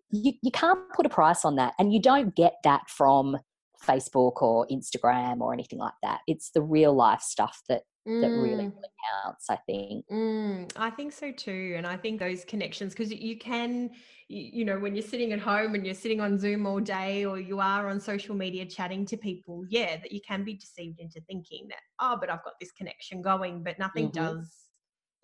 you, 0.09 0.31
you 0.41 0.51
can't 0.51 0.79
put 0.95 1.05
a 1.05 1.09
price 1.09 1.43
on 1.43 1.57
that 1.57 1.73
and 1.77 1.91
you 1.91 2.01
don't 2.01 2.33
get 2.33 2.53
that 2.63 2.89
from 2.89 3.37
Facebook 3.85 4.41
or 4.41 4.67
Instagram 4.67 5.41
or 5.41 5.53
anything 5.53 5.79
like 5.79 5.93
that. 6.03 6.21
It's 6.27 6.51
the 6.51 6.61
real 6.61 6.93
life 6.93 7.21
stuff 7.21 7.61
that 7.69 7.83
mm. 8.07 8.21
that 8.21 8.29
really, 8.29 8.65
mm. 8.65 8.73
really 8.75 8.89
counts. 9.23 9.49
I 9.49 9.57
think. 9.67 10.05
Mm, 10.11 10.71
I 10.75 10.89
think 10.89 11.13
so 11.13 11.31
too, 11.31 11.73
and 11.77 11.85
I 11.85 11.97
think 11.97 12.19
those 12.19 12.45
connections 12.45 12.93
because 12.93 13.11
you 13.11 13.37
can, 13.37 13.89
you 14.27 14.65
know, 14.65 14.79
when 14.79 14.95
you're 14.95 15.03
sitting 15.03 15.33
at 15.33 15.39
home 15.39 15.75
and 15.75 15.85
you're 15.85 15.95
sitting 15.95 16.21
on 16.21 16.37
Zoom 16.37 16.65
all 16.65 16.79
day, 16.79 17.25
or 17.25 17.39
you 17.39 17.59
are 17.59 17.89
on 17.89 17.99
social 17.99 18.35
media 18.35 18.65
chatting 18.65 19.05
to 19.07 19.17
people, 19.17 19.63
yeah, 19.69 19.97
that 19.97 20.11
you 20.11 20.21
can 20.27 20.43
be 20.43 20.55
deceived 20.55 20.99
into 20.99 21.21
thinking 21.21 21.67
that 21.69 21.79
oh, 21.99 22.17
but 22.19 22.29
I've 22.29 22.43
got 22.43 22.53
this 22.59 22.71
connection 22.71 23.21
going, 23.21 23.63
but 23.63 23.79
nothing 23.79 24.09
mm-hmm. 24.09 24.37
does. 24.37 24.66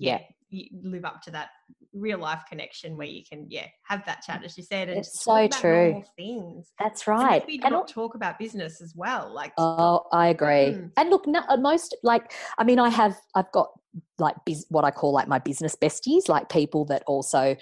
Yeah, 0.03 0.21
you 0.49 0.67
live 0.83 1.05
up 1.05 1.21
to 1.23 1.31
that 1.31 1.49
real 1.93 2.19
life 2.19 2.41
connection 2.49 2.97
where 2.97 3.07
you 3.07 3.23
can 3.27 3.45
yeah 3.49 3.67
have 3.87 4.05
that 4.05 4.21
chat 4.21 4.43
as 4.43 4.57
you 4.57 4.63
said 4.63 4.89
and 4.89 4.99
it's 4.99 5.23
so 5.23 5.47
true. 5.47 6.03
things. 6.17 6.71
That's 6.79 7.07
right. 7.07 7.43
And 7.47 7.71
not 7.71 7.87
talk 7.87 8.15
about 8.15 8.39
business 8.39 8.81
as 8.81 8.93
well 8.95 9.31
like 9.33 9.53
oh 9.57 10.05
i 10.11 10.27
agree. 10.27 10.73
Mm. 10.73 10.91
and 10.97 11.09
look 11.09 11.25
uh, 11.27 11.57
most 11.57 11.95
like 12.03 12.33
i 12.57 12.63
mean 12.63 12.79
i 12.79 12.89
have 12.89 13.15
i've 13.35 13.51
got 13.51 13.69
like 14.17 14.35
biz, 14.45 14.65
what 14.69 14.83
i 14.83 14.91
call 14.91 15.13
like 15.13 15.27
my 15.27 15.39
business 15.39 15.75
besties 15.75 16.27
like 16.27 16.49
people 16.49 16.85
that 16.85 17.03
also 17.05 17.55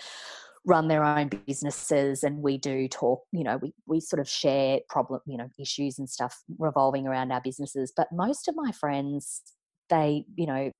run 0.65 0.87
their 0.87 1.03
own 1.03 1.29
businesses 1.47 2.23
and 2.23 2.41
we 2.41 2.57
do 2.57 2.87
talk 2.87 3.23
you 3.31 3.43
know 3.43 3.57
we, 3.57 3.73
we 3.87 3.99
sort 3.99 4.19
of 4.19 4.29
share 4.29 4.79
problem 4.89 5.19
you 5.25 5.37
know 5.37 5.49
issues 5.59 5.97
and 5.97 6.09
stuff 6.09 6.41
revolving 6.59 7.07
around 7.07 7.31
our 7.31 7.41
businesses. 7.41 7.91
But 7.95 8.07
most 8.11 8.47
of 8.47 8.55
my 8.55 8.71
friends 8.71 9.41
they 9.89 10.25
you 10.35 10.45
know 10.45 10.71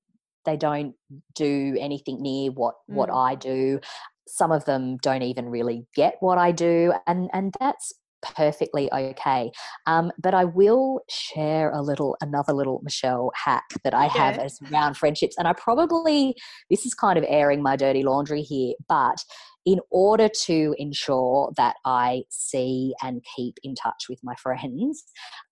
they 0.45 0.57
don't 0.57 0.93
do 1.35 1.75
anything 1.79 2.21
near 2.21 2.51
what 2.51 2.75
mm. 2.89 2.95
what 2.95 3.09
I 3.09 3.35
do. 3.35 3.79
Some 4.27 4.51
of 4.51 4.65
them 4.65 4.97
don't 5.01 5.23
even 5.23 5.49
really 5.49 5.85
get 5.95 6.15
what 6.19 6.37
I 6.37 6.51
do, 6.51 6.93
and 7.07 7.29
and 7.33 7.53
that's 7.59 7.93
perfectly 8.21 8.91
okay. 8.91 9.51
Um, 9.87 10.11
but 10.21 10.33
I 10.33 10.45
will 10.45 11.01
share 11.09 11.71
a 11.71 11.81
little, 11.81 12.15
another 12.21 12.53
little 12.53 12.79
Michelle 12.83 13.31
hack 13.35 13.63
that 13.83 13.93
I 13.93 14.05
have 14.07 14.37
as 14.37 14.59
around 14.71 14.95
friendships. 14.95 15.35
And 15.37 15.47
I 15.47 15.53
probably, 15.53 16.35
this 16.69 16.85
is 16.85 16.93
kind 16.93 17.17
of 17.17 17.25
airing 17.27 17.61
my 17.61 17.75
dirty 17.75 18.03
laundry 18.03 18.41
here, 18.41 18.73
but 18.87 19.23
in 19.65 19.79
order 19.91 20.27
to 20.27 20.75
ensure 20.79 21.51
that 21.55 21.75
I 21.85 22.23
see 22.29 22.93
and 23.03 23.23
keep 23.35 23.55
in 23.63 23.75
touch 23.75 24.05
with 24.09 24.19
my 24.23 24.33
friends, 24.35 25.03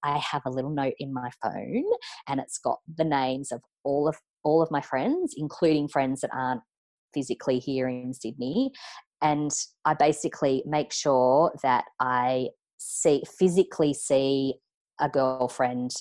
I 0.04 0.18
have 0.18 0.42
a 0.46 0.50
little 0.50 0.72
note 0.72 0.96
in 0.98 1.14
my 1.14 1.30
phone 1.44 1.86
and 2.28 2.40
it's 2.40 2.58
got 2.58 2.80
the 2.98 3.04
names 3.04 3.52
of 3.52 3.62
all 3.84 4.08
of 4.08 4.18
all 4.44 4.62
of 4.62 4.72
my 4.72 4.82
friends, 4.82 5.34
including 5.38 5.88
friends 5.88 6.22
that 6.22 6.32
aren't 6.34 6.62
physically 7.14 7.60
here 7.60 7.88
in 7.88 8.14
Sydney. 8.14 8.72
And 9.22 9.52
I 9.86 9.94
basically 9.94 10.64
make 10.66 10.94
sure 10.94 11.52
that 11.64 11.86
I 12.00 12.50
see 12.78 13.24
physically 13.38 13.94
see 13.94 14.56
a 15.02 15.10
girlfriend 15.10 15.92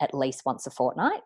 at 0.00 0.14
least 0.14 0.42
once 0.44 0.66
a 0.66 0.70
fortnight. 0.70 1.20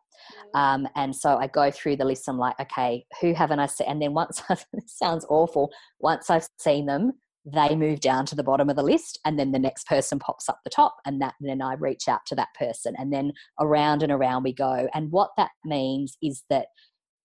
Mm. 0.54 0.58
Um, 0.58 0.88
and 0.94 1.16
so 1.16 1.36
I 1.36 1.46
go 1.46 1.70
through 1.70 1.96
the 1.96 2.04
list. 2.04 2.28
I'm 2.28 2.38
like, 2.38 2.58
okay, 2.60 3.04
who 3.20 3.32
haven't 3.34 3.58
I 3.58 3.66
seen? 3.66 3.88
And 3.88 4.02
then 4.02 4.12
once 4.12 4.42
I've, 4.48 4.64
sounds 4.86 5.26
awful. 5.28 5.70
Once 5.98 6.30
I've 6.30 6.46
seen 6.58 6.86
them, 6.86 7.12
they 7.52 7.76
move 7.76 8.00
down 8.00 8.26
to 8.26 8.34
the 8.34 8.42
bottom 8.42 8.68
of 8.68 8.76
the 8.76 8.82
list 8.82 9.18
and 9.24 9.38
then 9.38 9.52
the 9.52 9.58
next 9.58 9.86
person 9.86 10.18
pops 10.18 10.48
up 10.48 10.60
the 10.64 10.70
top 10.70 10.96
and 11.06 11.20
that 11.20 11.34
then 11.40 11.62
I 11.62 11.74
reach 11.74 12.08
out 12.08 12.20
to 12.26 12.34
that 12.36 12.48
person 12.58 12.94
and 12.98 13.12
then 13.12 13.32
around 13.58 14.02
and 14.02 14.12
around 14.12 14.42
we 14.42 14.52
go 14.52 14.88
and 14.94 15.10
what 15.10 15.30
that 15.36 15.50
means 15.64 16.16
is 16.22 16.44
that 16.50 16.66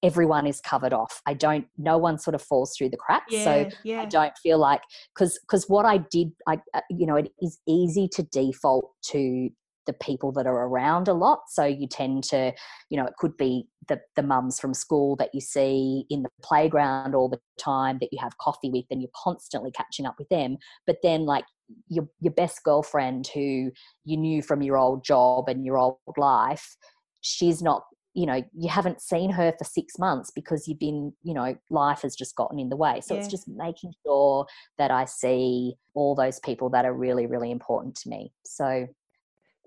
everyone 0.03 0.45
is 0.45 0.61
covered 0.61 0.93
off. 0.93 1.21
I 1.25 1.33
don't, 1.33 1.65
no 1.77 1.97
one 1.97 2.19
sort 2.19 2.35
of 2.35 2.41
falls 2.41 2.75
through 2.77 2.89
the 2.89 2.97
cracks. 2.97 3.31
Yeah, 3.31 3.43
so 3.43 3.69
yeah. 3.83 4.01
I 4.01 4.05
don't 4.05 4.37
feel 4.37 4.59
like, 4.59 4.81
because 5.15 5.39
because 5.39 5.67
what 5.67 5.85
I 5.85 5.97
did, 5.97 6.31
I 6.47 6.59
uh, 6.75 6.81
you 6.91 7.07
know, 7.07 7.15
it 7.15 7.31
is 7.41 7.59
easy 7.67 8.07
to 8.09 8.23
default 8.23 8.91
to 9.11 9.49
the 9.85 9.93
people 9.93 10.31
that 10.33 10.47
are 10.47 10.67
around 10.67 11.07
a 11.07 11.13
lot. 11.13 11.41
So 11.49 11.63
you 11.65 11.87
tend 11.87 12.23
to, 12.25 12.53
you 12.89 12.97
know, 12.97 13.05
it 13.05 13.15
could 13.17 13.37
be 13.37 13.67
the 13.87 14.01
the 14.15 14.23
mums 14.23 14.59
from 14.59 14.73
school 14.73 15.15
that 15.17 15.29
you 15.33 15.41
see 15.41 16.05
in 16.09 16.23
the 16.23 16.29
playground 16.41 17.15
all 17.15 17.29
the 17.29 17.39
time 17.59 17.97
that 18.01 18.09
you 18.11 18.19
have 18.21 18.37
coffee 18.37 18.69
with, 18.69 18.85
and 18.89 19.01
you're 19.01 19.11
constantly 19.15 19.71
catching 19.71 20.05
up 20.05 20.15
with 20.17 20.29
them. 20.29 20.57
But 20.87 20.97
then 21.03 21.25
like 21.25 21.45
your 21.87 22.07
your 22.19 22.33
best 22.33 22.63
girlfriend 22.63 23.27
who 23.33 23.71
you 24.03 24.17
knew 24.17 24.41
from 24.41 24.61
your 24.61 24.77
old 24.77 25.03
job 25.03 25.47
and 25.49 25.65
your 25.65 25.77
old 25.77 25.97
life, 26.17 26.75
she's 27.21 27.61
not 27.61 27.83
you 28.15 28.25
know 28.25 28.41
you 28.53 28.69
haven't 28.69 29.01
seen 29.01 29.29
her 29.29 29.53
for 29.57 29.65
six 29.65 29.99
months 29.99 30.31
because 30.31 30.67
you've 30.67 30.79
been 30.79 31.13
you 31.21 31.33
know 31.33 31.55
life 31.69 32.01
has 32.01 32.15
just 32.15 32.35
gotten 32.35 32.57
in 32.57 32.69
the 32.69 32.75
way 32.75 33.01
so 33.01 33.13
Yeah. 33.13 33.19
it's 33.19 33.29
just 33.29 33.47
making 33.47 33.93
sure 34.05 34.47
that 34.77 34.89
i 34.89 35.05
see 35.05 35.75
all 35.93 36.15
those 36.15 36.39
people 36.39 36.69
that 36.69 36.85
are 36.85 36.93
really 36.93 37.27
really 37.27 37.51
important 37.51 37.93
to 37.95 38.09
me 38.09 38.31
so 38.45 38.87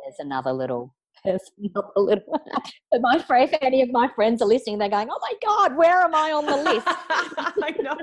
there's 0.09 0.26
another 0.26 0.52
little 0.52 0.94
personal 1.24 1.92
little 1.96 2.40
but 2.90 3.00
my 3.00 3.22
if 3.30 3.52
any 3.61 3.82
of 3.82 3.90
my 3.90 4.09
friends 4.14 4.40
are 4.40 4.48
listening 4.48 4.78
they're 4.78 4.88
going 4.88 5.09
oh 5.11 5.18
my 5.20 5.32
god 5.44 5.76
where 5.76 6.02
am 6.02 6.14
i 6.14 6.30
on 6.30 6.46
the 6.46 6.56
list 6.56 6.86
I 7.68 7.70
know. 7.82 7.96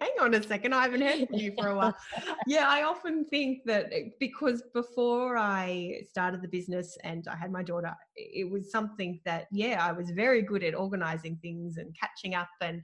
Hang 0.00 0.10
on 0.20 0.34
a 0.34 0.42
second. 0.42 0.74
I 0.74 0.82
haven't 0.82 1.02
heard 1.02 1.28
from 1.28 1.38
you 1.38 1.52
for 1.58 1.68
a 1.68 1.76
while. 1.76 1.96
Yeah, 2.46 2.68
I 2.68 2.82
often 2.82 3.24
think 3.26 3.60
that 3.66 3.86
eh, 3.92 4.10
because 4.18 4.62
before 4.74 5.36
I 5.36 6.00
started 6.08 6.42
the 6.42 6.48
business 6.48 6.96
and 7.04 7.26
I 7.28 7.36
had 7.36 7.52
my 7.52 7.62
daughter, 7.62 7.94
it 8.16 8.50
was 8.50 8.70
something 8.70 9.20
that, 9.24 9.46
yeah, 9.52 9.84
I 9.84 9.92
was 9.92 10.10
very 10.10 10.42
good 10.42 10.64
at 10.64 10.74
organizing 10.74 11.38
things 11.42 11.76
and 11.76 11.94
catching 11.98 12.34
up. 12.34 12.48
And 12.60 12.82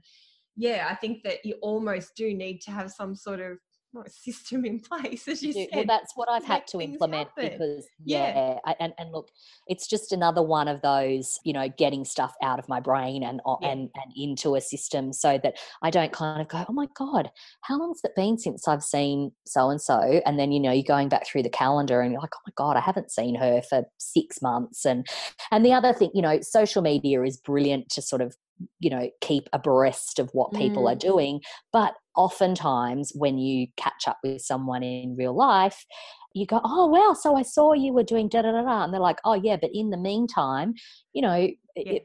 yeah, 0.55 0.87
I 0.89 0.95
think 0.95 1.23
that 1.23 1.45
you 1.45 1.55
almost 1.61 2.15
do 2.15 2.33
need 2.33 2.61
to 2.61 2.71
have 2.71 2.91
some 2.91 3.15
sort 3.15 3.39
of 3.39 3.57
a 4.03 4.09
system 4.25 4.65
in 4.65 4.79
place, 4.79 5.27
as 5.27 5.41
you 5.43 5.53
do- 5.53 5.59
said. 5.61 5.69
well 5.75 5.85
that's 5.87 6.11
what 6.15 6.29
i've 6.29 6.43
had 6.43 6.65
to 6.67 6.79
implement 6.79 7.29
happen. 7.37 7.57
because 7.57 7.87
Yeah. 8.03 8.35
yeah, 8.35 8.59
I, 8.65 8.75
and, 8.79 8.93
and 8.97 9.11
look 9.11 9.29
it's 9.67 9.87
just 9.87 10.11
another 10.11 10.41
one 10.41 10.67
of 10.67 10.81
those 10.81 11.39
you 11.43 11.53
know 11.53 11.67
getting 11.77 12.05
stuff 12.05 12.33
out 12.43 12.59
of 12.59 12.67
my 12.69 12.79
brain 12.79 13.23
and 13.23 13.41
Yeah. 13.45 13.69
and 13.69 13.89
and 13.95 14.13
into 14.15 14.55
a 14.55 14.61
system 14.61 15.13
so 15.13 15.39
that 15.43 15.55
i 15.81 15.89
don't 15.89 16.11
kind 16.11 16.41
of 16.41 16.47
go 16.47 16.65
oh 16.67 16.73
my 16.73 16.87
god 16.95 17.29
how 17.61 17.77
long's 17.79 18.01
it 18.03 18.15
been 18.15 18.37
since 18.37 18.67
i've 18.67 18.83
seen 18.83 19.31
so 19.45 19.69
and 19.69 19.81
so 19.81 20.21
and 20.25 20.37
then 20.39 20.51
you 20.51 20.59
know 20.59 20.71
you're 20.71 20.83
going 20.83 21.09
back 21.09 21.25
through 21.27 21.43
the 21.43 21.49
calendar 21.49 22.01
and 22.01 22.11
you're 22.11 22.21
like 22.21 22.35
oh 22.35 22.41
my 22.47 22.53
god 22.55 22.77
i 22.77 22.81
haven't 22.81 23.11
seen 23.11 23.35
her 23.35 23.61
for 23.69 23.83
six 23.97 24.41
months 24.41 24.85
and 24.85 25.05
and 25.51 25.65
the 25.65 25.73
other 25.73 25.93
thing 25.93 26.09
you 26.13 26.21
know 26.21 26.39
social 26.41 26.81
media 26.81 27.21
is 27.23 27.37
brilliant 27.37 27.89
to 27.89 28.01
sort 28.01 28.21
of 28.21 28.35
you 28.79 28.89
know 28.89 29.09
keep 29.21 29.49
abreast 29.53 30.19
of 30.19 30.29
what 30.33 30.53
people 30.53 30.87
are 30.87 30.95
Mm. 30.95 30.99
doing 30.99 31.41
but 31.73 31.93
oftentimes 32.15 33.11
when 33.15 33.37
you 33.37 33.67
catch 33.77 34.07
up 34.07 34.17
with 34.23 34.41
someone 34.41 34.83
in 34.83 35.15
real 35.17 35.35
life 35.35 35.85
you 36.33 36.45
go 36.45 36.61
oh 36.63 36.87
wow 36.87 37.13
so 37.13 37.35
i 37.35 37.41
saw 37.41 37.73
you 37.73 37.93
were 37.93 38.03
doing 38.03 38.29
da 38.29 38.41
da 38.41 38.51
da 38.51 38.61
da 38.61 38.83
and 38.83 38.93
they're 38.93 39.01
like 39.01 39.19
oh 39.25 39.33
yeah 39.33 39.57
but 39.57 39.71
in 39.73 39.89
the 39.89 39.97
meantime 39.97 40.73
you 41.13 41.21
know 41.21 41.49
it, 41.75 42.03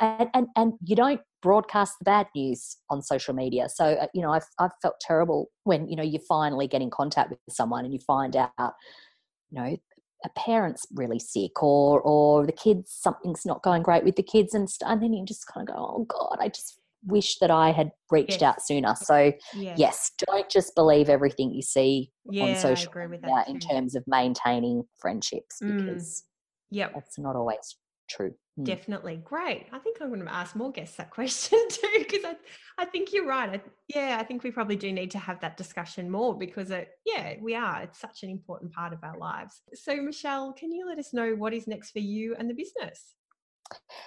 and, 0.00 0.28
and 0.34 0.46
and 0.56 0.72
you 0.84 0.96
don't 0.96 1.20
broadcast 1.42 1.94
the 2.00 2.04
bad 2.04 2.26
news 2.34 2.76
on 2.90 3.02
social 3.02 3.34
media 3.34 3.68
so 3.68 3.84
uh, 3.84 4.06
you 4.14 4.22
know 4.22 4.32
I've, 4.32 4.46
I've 4.58 4.72
felt 4.82 4.94
terrible 5.00 5.50
when 5.64 5.88
you 5.88 5.96
know 5.96 6.02
you 6.02 6.18
finally 6.28 6.66
get 6.66 6.82
in 6.82 6.90
contact 6.90 7.30
with 7.30 7.38
someone 7.50 7.84
and 7.84 7.92
you 7.92 8.00
find 8.00 8.36
out 8.36 8.50
you 8.58 9.60
know 9.60 9.76
a 10.24 10.28
parent's 10.30 10.86
really 10.94 11.18
sick 11.18 11.62
or 11.62 12.00
or 12.00 12.46
the 12.46 12.52
kids 12.52 12.90
something's 12.90 13.44
not 13.44 13.62
going 13.62 13.82
great 13.82 14.04
with 14.04 14.16
the 14.16 14.22
kids 14.22 14.54
and, 14.54 14.68
st- 14.68 14.90
and 14.90 15.02
then 15.02 15.12
you 15.12 15.24
just 15.24 15.46
kind 15.46 15.68
of 15.68 15.74
go 15.74 15.80
oh 15.80 16.04
god 16.08 16.36
i 16.40 16.48
just 16.48 16.80
wish 17.06 17.38
that 17.38 17.50
i 17.50 17.70
had 17.70 17.90
reached 18.10 18.40
Yes. 18.40 18.42
out 18.42 18.62
sooner 18.62 18.94
so 18.96 19.32
yeah. 19.54 19.74
yes 19.76 20.10
don't 20.26 20.48
just 20.50 20.74
believe 20.74 21.08
everything 21.08 21.52
you 21.54 21.62
see 21.62 22.10
yeah, 22.30 22.44
on 22.44 22.56
social 22.56 22.90
media 23.08 23.44
in 23.46 23.60
terms 23.60 23.94
of 23.94 24.02
maintaining 24.06 24.82
friendships 24.98 25.58
Mm. 25.62 25.84
because 25.86 26.24
Yep. 26.70 26.92
that's 26.94 27.18
not 27.18 27.36
always 27.36 27.76
true 28.08 28.30
Mm. 28.30 28.34
Hmm. 28.56 28.64
Definitely. 28.64 29.20
Great. 29.24 29.66
I 29.72 29.78
think 29.78 29.98
I'm 30.00 30.08
going 30.08 30.24
to 30.24 30.32
ask 30.32 30.56
more 30.56 30.72
guests 30.72 30.96
that 30.96 31.10
question 31.18 31.58
too, 31.70 31.88
because 31.98 32.24
I, 32.24 32.34
I 32.78 32.84
think 32.86 33.12
you're 33.12 33.26
right. 33.26 33.50
I, 33.50 33.60
yeah, 33.88 34.16
I 34.20 34.24
think 34.24 34.42
we 34.42 34.50
probably 34.50 34.76
do 34.76 34.92
need 34.92 35.10
to 35.12 35.18
have 35.18 35.40
that 35.40 35.56
discussion 35.56 36.10
more 36.10 36.36
because, 36.36 36.70
it, 36.70 36.88
yeah, 37.04 37.34
we 37.40 37.54
are. 37.54 37.82
It's 37.82 38.00
such 38.00 38.22
an 38.22 38.30
important 38.30 38.72
part 38.72 38.92
of 38.92 39.02
our 39.02 39.18
lives. 39.18 39.60
So, 39.74 39.96
Michelle, 39.96 40.52
can 40.52 40.72
you 40.72 40.86
let 40.86 40.98
us 40.98 41.12
know 41.12 41.34
what 41.34 41.52
is 41.52 41.66
next 41.66 41.90
for 41.90 42.00
you 42.00 42.34
and 42.38 42.48
the 42.48 42.54
business? 42.54 43.14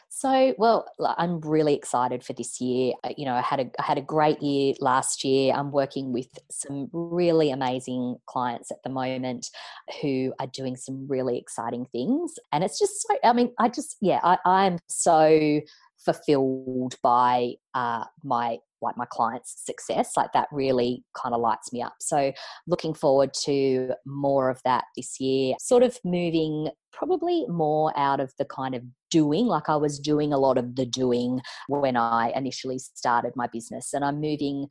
So, 0.10 0.54
well, 0.58 0.86
I'm 1.18 1.40
really 1.42 1.76
excited 1.76 2.24
for 2.24 2.34
this 2.34 2.60
year. 2.60 2.94
You 3.16 3.26
know, 3.26 3.36
I 3.36 3.42
had 3.42 3.60
a 3.60 3.72
I 3.80 3.84
had 3.84 3.98
a 3.98 4.02
great 4.02 4.42
year 4.42 4.74
last 4.80 5.24
year. 5.24 5.54
I'm 5.56 5.72
working 5.72 6.12
with 6.12 6.28
some 6.52 6.90
really 6.92 7.52
amazing 7.52 8.18
clients 8.26 8.72
at 8.72 8.84
the 8.84 8.90
moment 8.90 9.48
who 10.02 10.34
are 10.40 10.48
doing 10.48 10.76
some 10.76 11.08
really 11.08 11.38
exciting 11.38 11.86
things, 11.92 12.34
and 12.52 12.64
it's 12.64 12.80
just 12.80 13.02
so. 13.02 13.18
I 13.24 13.34
mean, 13.34 13.54
I 13.60 13.70
just 13.70 13.98
yeah, 14.02 14.20
I, 14.24 14.38
I'm 14.46 14.80
so 14.88 15.62
fulfilled 16.04 16.96
by 17.02 17.54
uh, 17.74 18.06
my 18.24 18.58
like 18.82 18.98
my 18.98 19.06
clients' 19.12 19.64
success. 19.66 20.14
Like 20.16 20.32
that 20.34 20.48
really 20.52 21.04
kind 21.16 21.34
of 21.36 21.42
lights 21.42 21.72
me 21.74 21.82
up. 21.82 21.96
So, 22.00 22.32
looking 22.68 22.94
forward 22.94 23.32
to 23.46 23.92
more 24.06 24.50
of 24.50 24.62
that 24.66 24.86
this 24.96 25.20
year. 25.20 25.56
Sort 25.60 25.84
of 25.84 25.98
moving 26.04 26.70
probably 26.92 27.46
more 27.48 27.98
out 27.98 28.20
of 28.20 28.34
the 28.38 28.46
kind 28.46 28.74
of 28.74 28.82
doing 29.12 29.46
like 29.46 29.70
i 29.70 29.76
was 29.76 30.00
doing 30.00 30.34
a 30.34 30.38
lot 30.38 30.58
of 30.58 30.76
the 30.76 30.88
doing 30.88 31.40
when 31.68 31.96
i 31.96 32.32
initially 32.36 32.80
started 32.80 33.32
my 33.36 33.48
business 33.54 33.94
and 33.94 34.04
i'm 34.04 34.20
moving 34.20 34.68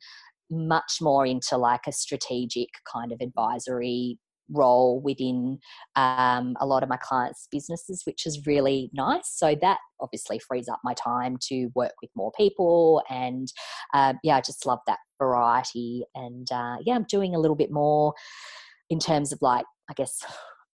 much 0.51 0.97
more 1.01 1.25
into 1.25 1.57
like 1.57 1.81
a 1.87 1.91
strategic 1.91 2.67
kind 2.91 3.11
of 3.11 3.21
advisory 3.21 4.17
role 4.51 5.01
within 5.01 5.59
um, 5.95 6.55
a 6.59 6.65
lot 6.65 6.83
of 6.83 6.89
my 6.89 6.97
clients 6.97 7.47
businesses 7.51 8.03
which 8.05 8.25
is 8.25 8.45
really 8.45 8.89
nice. 8.93 9.29
So 9.29 9.55
that 9.61 9.79
obviously 10.01 10.39
frees 10.39 10.67
up 10.67 10.79
my 10.83 10.93
time 10.93 11.37
to 11.41 11.69
work 11.75 11.93
with 12.01 12.11
more 12.15 12.31
people 12.37 13.03
and 13.09 13.51
uh, 13.93 14.13
yeah 14.23 14.37
i 14.37 14.41
just 14.41 14.65
love 14.65 14.79
that 14.87 14.99
variety 15.17 16.03
and 16.15 16.51
uh, 16.51 16.77
yeah 16.85 16.95
i'm 16.95 17.05
doing 17.09 17.35
a 17.35 17.39
little 17.39 17.55
bit 17.55 17.71
more 17.71 18.13
in 18.89 18.99
terms 18.99 19.31
of 19.31 19.39
like 19.41 19.65
i 19.89 19.93
guess 19.93 20.23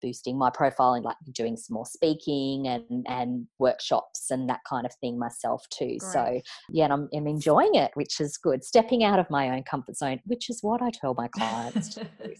boosting 0.05 0.36
my 0.38 0.50
profile 0.50 0.92
and 0.92 1.05
like 1.05 1.16
doing 1.32 1.57
some 1.57 1.74
more 1.74 1.86
speaking 1.86 2.68
and 2.68 3.07
and 3.09 3.46
workshops 3.59 4.30
and 4.30 4.48
that 4.50 4.61
kind 4.68 4.84
of 4.84 4.92
thing 5.00 5.18
myself 5.18 5.64
too 5.70 5.96
so 5.98 6.40
yeah 6.68 6.84
and 6.84 6.92
I'm, 6.92 7.09
I'm 7.16 7.26
enjoying 7.26 7.74
it 7.74 7.90
which 7.94 8.20
is 8.20 8.36
good 8.36 8.62
stepping 8.62 9.02
out 9.02 9.18
of 9.18 9.30
my 9.30 9.48
own 9.55 9.62
comfort 9.62 9.96
zone 9.96 10.20
which 10.26 10.50
is 10.50 10.59
what 10.62 10.82
i 10.82 10.90
tell 11.00 11.14
my 11.14 11.28
clients 11.28 11.94
to 11.94 12.05
do 12.22 12.34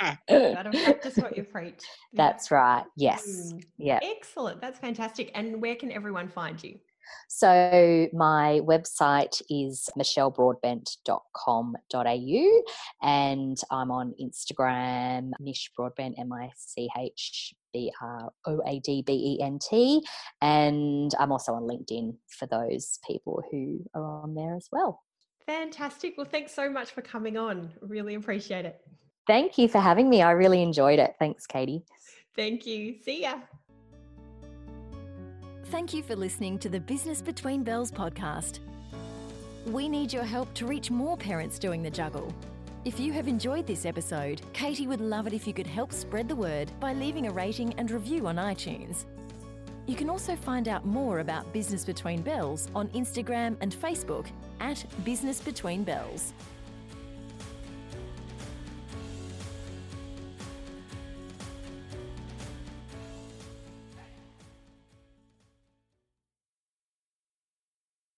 Gotta 0.28 0.70
so. 0.72 0.84
practice 0.84 1.16
what 1.16 1.36
you 1.36 1.42
preach. 1.44 1.82
Yeah. 2.12 2.24
that's 2.28 2.50
right 2.50 2.84
yes 2.96 3.52
Mm. 3.52 3.62
yeah 3.78 3.98
Excellent. 4.02 4.60
That's 4.60 4.78
fantastic. 4.78 5.30
And 5.34 5.60
where 5.62 5.74
can 5.76 5.90
everyone 5.92 6.28
find 6.28 6.62
you? 6.62 6.78
So 7.28 8.08
my 8.12 8.60
website 8.64 9.40
is 9.48 9.88
michellebroadbent.com.au 9.98 12.62
and 13.02 13.60
I'm 13.70 13.90
on 13.90 14.14
Instagram, 14.20 15.30
Mish 15.40 15.70
Broadbent, 15.76 16.18
M 16.18 16.32
I 16.32 16.50
C 16.56 16.88
H 16.98 17.54
B 17.72 17.92
R 18.00 18.30
O 18.46 18.62
A 18.66 18.80
D 18.80 19.02
B 19.02 19.12
E 19.12 19.42
N 19.42 19.58
T. 19.58 20.02
And 20.40 21.12
I'm 21.18 21.32
also 21.32 21.52
on 21.54 21.64
LinkedIn 21.64 22.16
for 22.28 22.46
those 22.46 22.98
people 23.06 23.42
who 23.50 23.84
are 23.94 24.22
on 24.22 24.34
there 24.34 24.56
as 24.56 24.68
well. 24.72 25.02
Fantastic. 25.46 26.14
Well, 26.16 26.26
thanks 26.30 26.52
so 26.52 26.70
much 26.70 26.90
for 26.90 27.02
coming 27.02 27.36
on. 27.36 27.70
Really 27.80 28.14
appreciate 28.14 28.66
it. 28.66 28.80
Thank 29.26 29.58
you 29.58 29.68
for 29.68 29.78
having 29.78 30.08
me. 30.08 30.22
I 30.22 30.30
really 30.32 30.62
enjoyed 30.62 30.98
it. 30.98 31.14
Thanks, 31.18 31.46
Katie. 31.46 31.84
Thank 32.34 32.66
you. 32.66 32.96
See 33.02 33.22
ya. 33.22 33.34
Thank 35.70 35.92
you 35.92 36.02
for 36.02 36.16
listening 36.16 36.58
to 36.60 36.70
the 36.70 36.80
Business 36.80 37.20
Between 37.20 37.62
Bells 37.62 37.92
podcast. 37.92 38.60
We 39.66 39.86
need 39.86 40.10
your 40.10 40.24
help 40.24 40.52
to 40.54 40.66
reach 40.66 40.90
more 40.90 41.14
parents 41.14 41.58
doing 41.58 41.82
the 41.82 41.90
juggle. 41.90 42.34
If 42.86 42.98
you 42.98 43.12
have 43.12 43.28
enjoyed 43.28 43.66
this 43.66 43.84
episode, 43.84 44.40
Katie 44.54 44.86
would 44.86 45.02
love 45.02 45.26
it 45.26 45.34
if 45.34 45.46
you 45.46 45.52
could 45.52 45.66
help 45.66 45.92
spread 45.92 46.26
the 46.26 46.34
word 46.34 46.70
by 46.80 46.94
leaving 46.94 47.26
a 47.26 47.30
rating 47.30 47.74
and 47.74 47.90
review 47.90 48.28
on 48.28 48.36
iTunes. 48.36 49.04
You 49.86 49.94
can 49.94 50.08
also 50.08 50.34
find 50.36 50.68
out 50.68 50.86
more 50.86 51.18
about 51.18 51.52
Business 51.52 51.84
Between 51.84 52.22
Bells 52.22 52.70
on 52.74 52.88
Instagram 52.88 53.58
and 53.60 53.70
Facebook 53.70 54.28
at 54.60 54.86
Business 55.04 55.38
Between 55.38 55.84
Bells. 55.84 56.32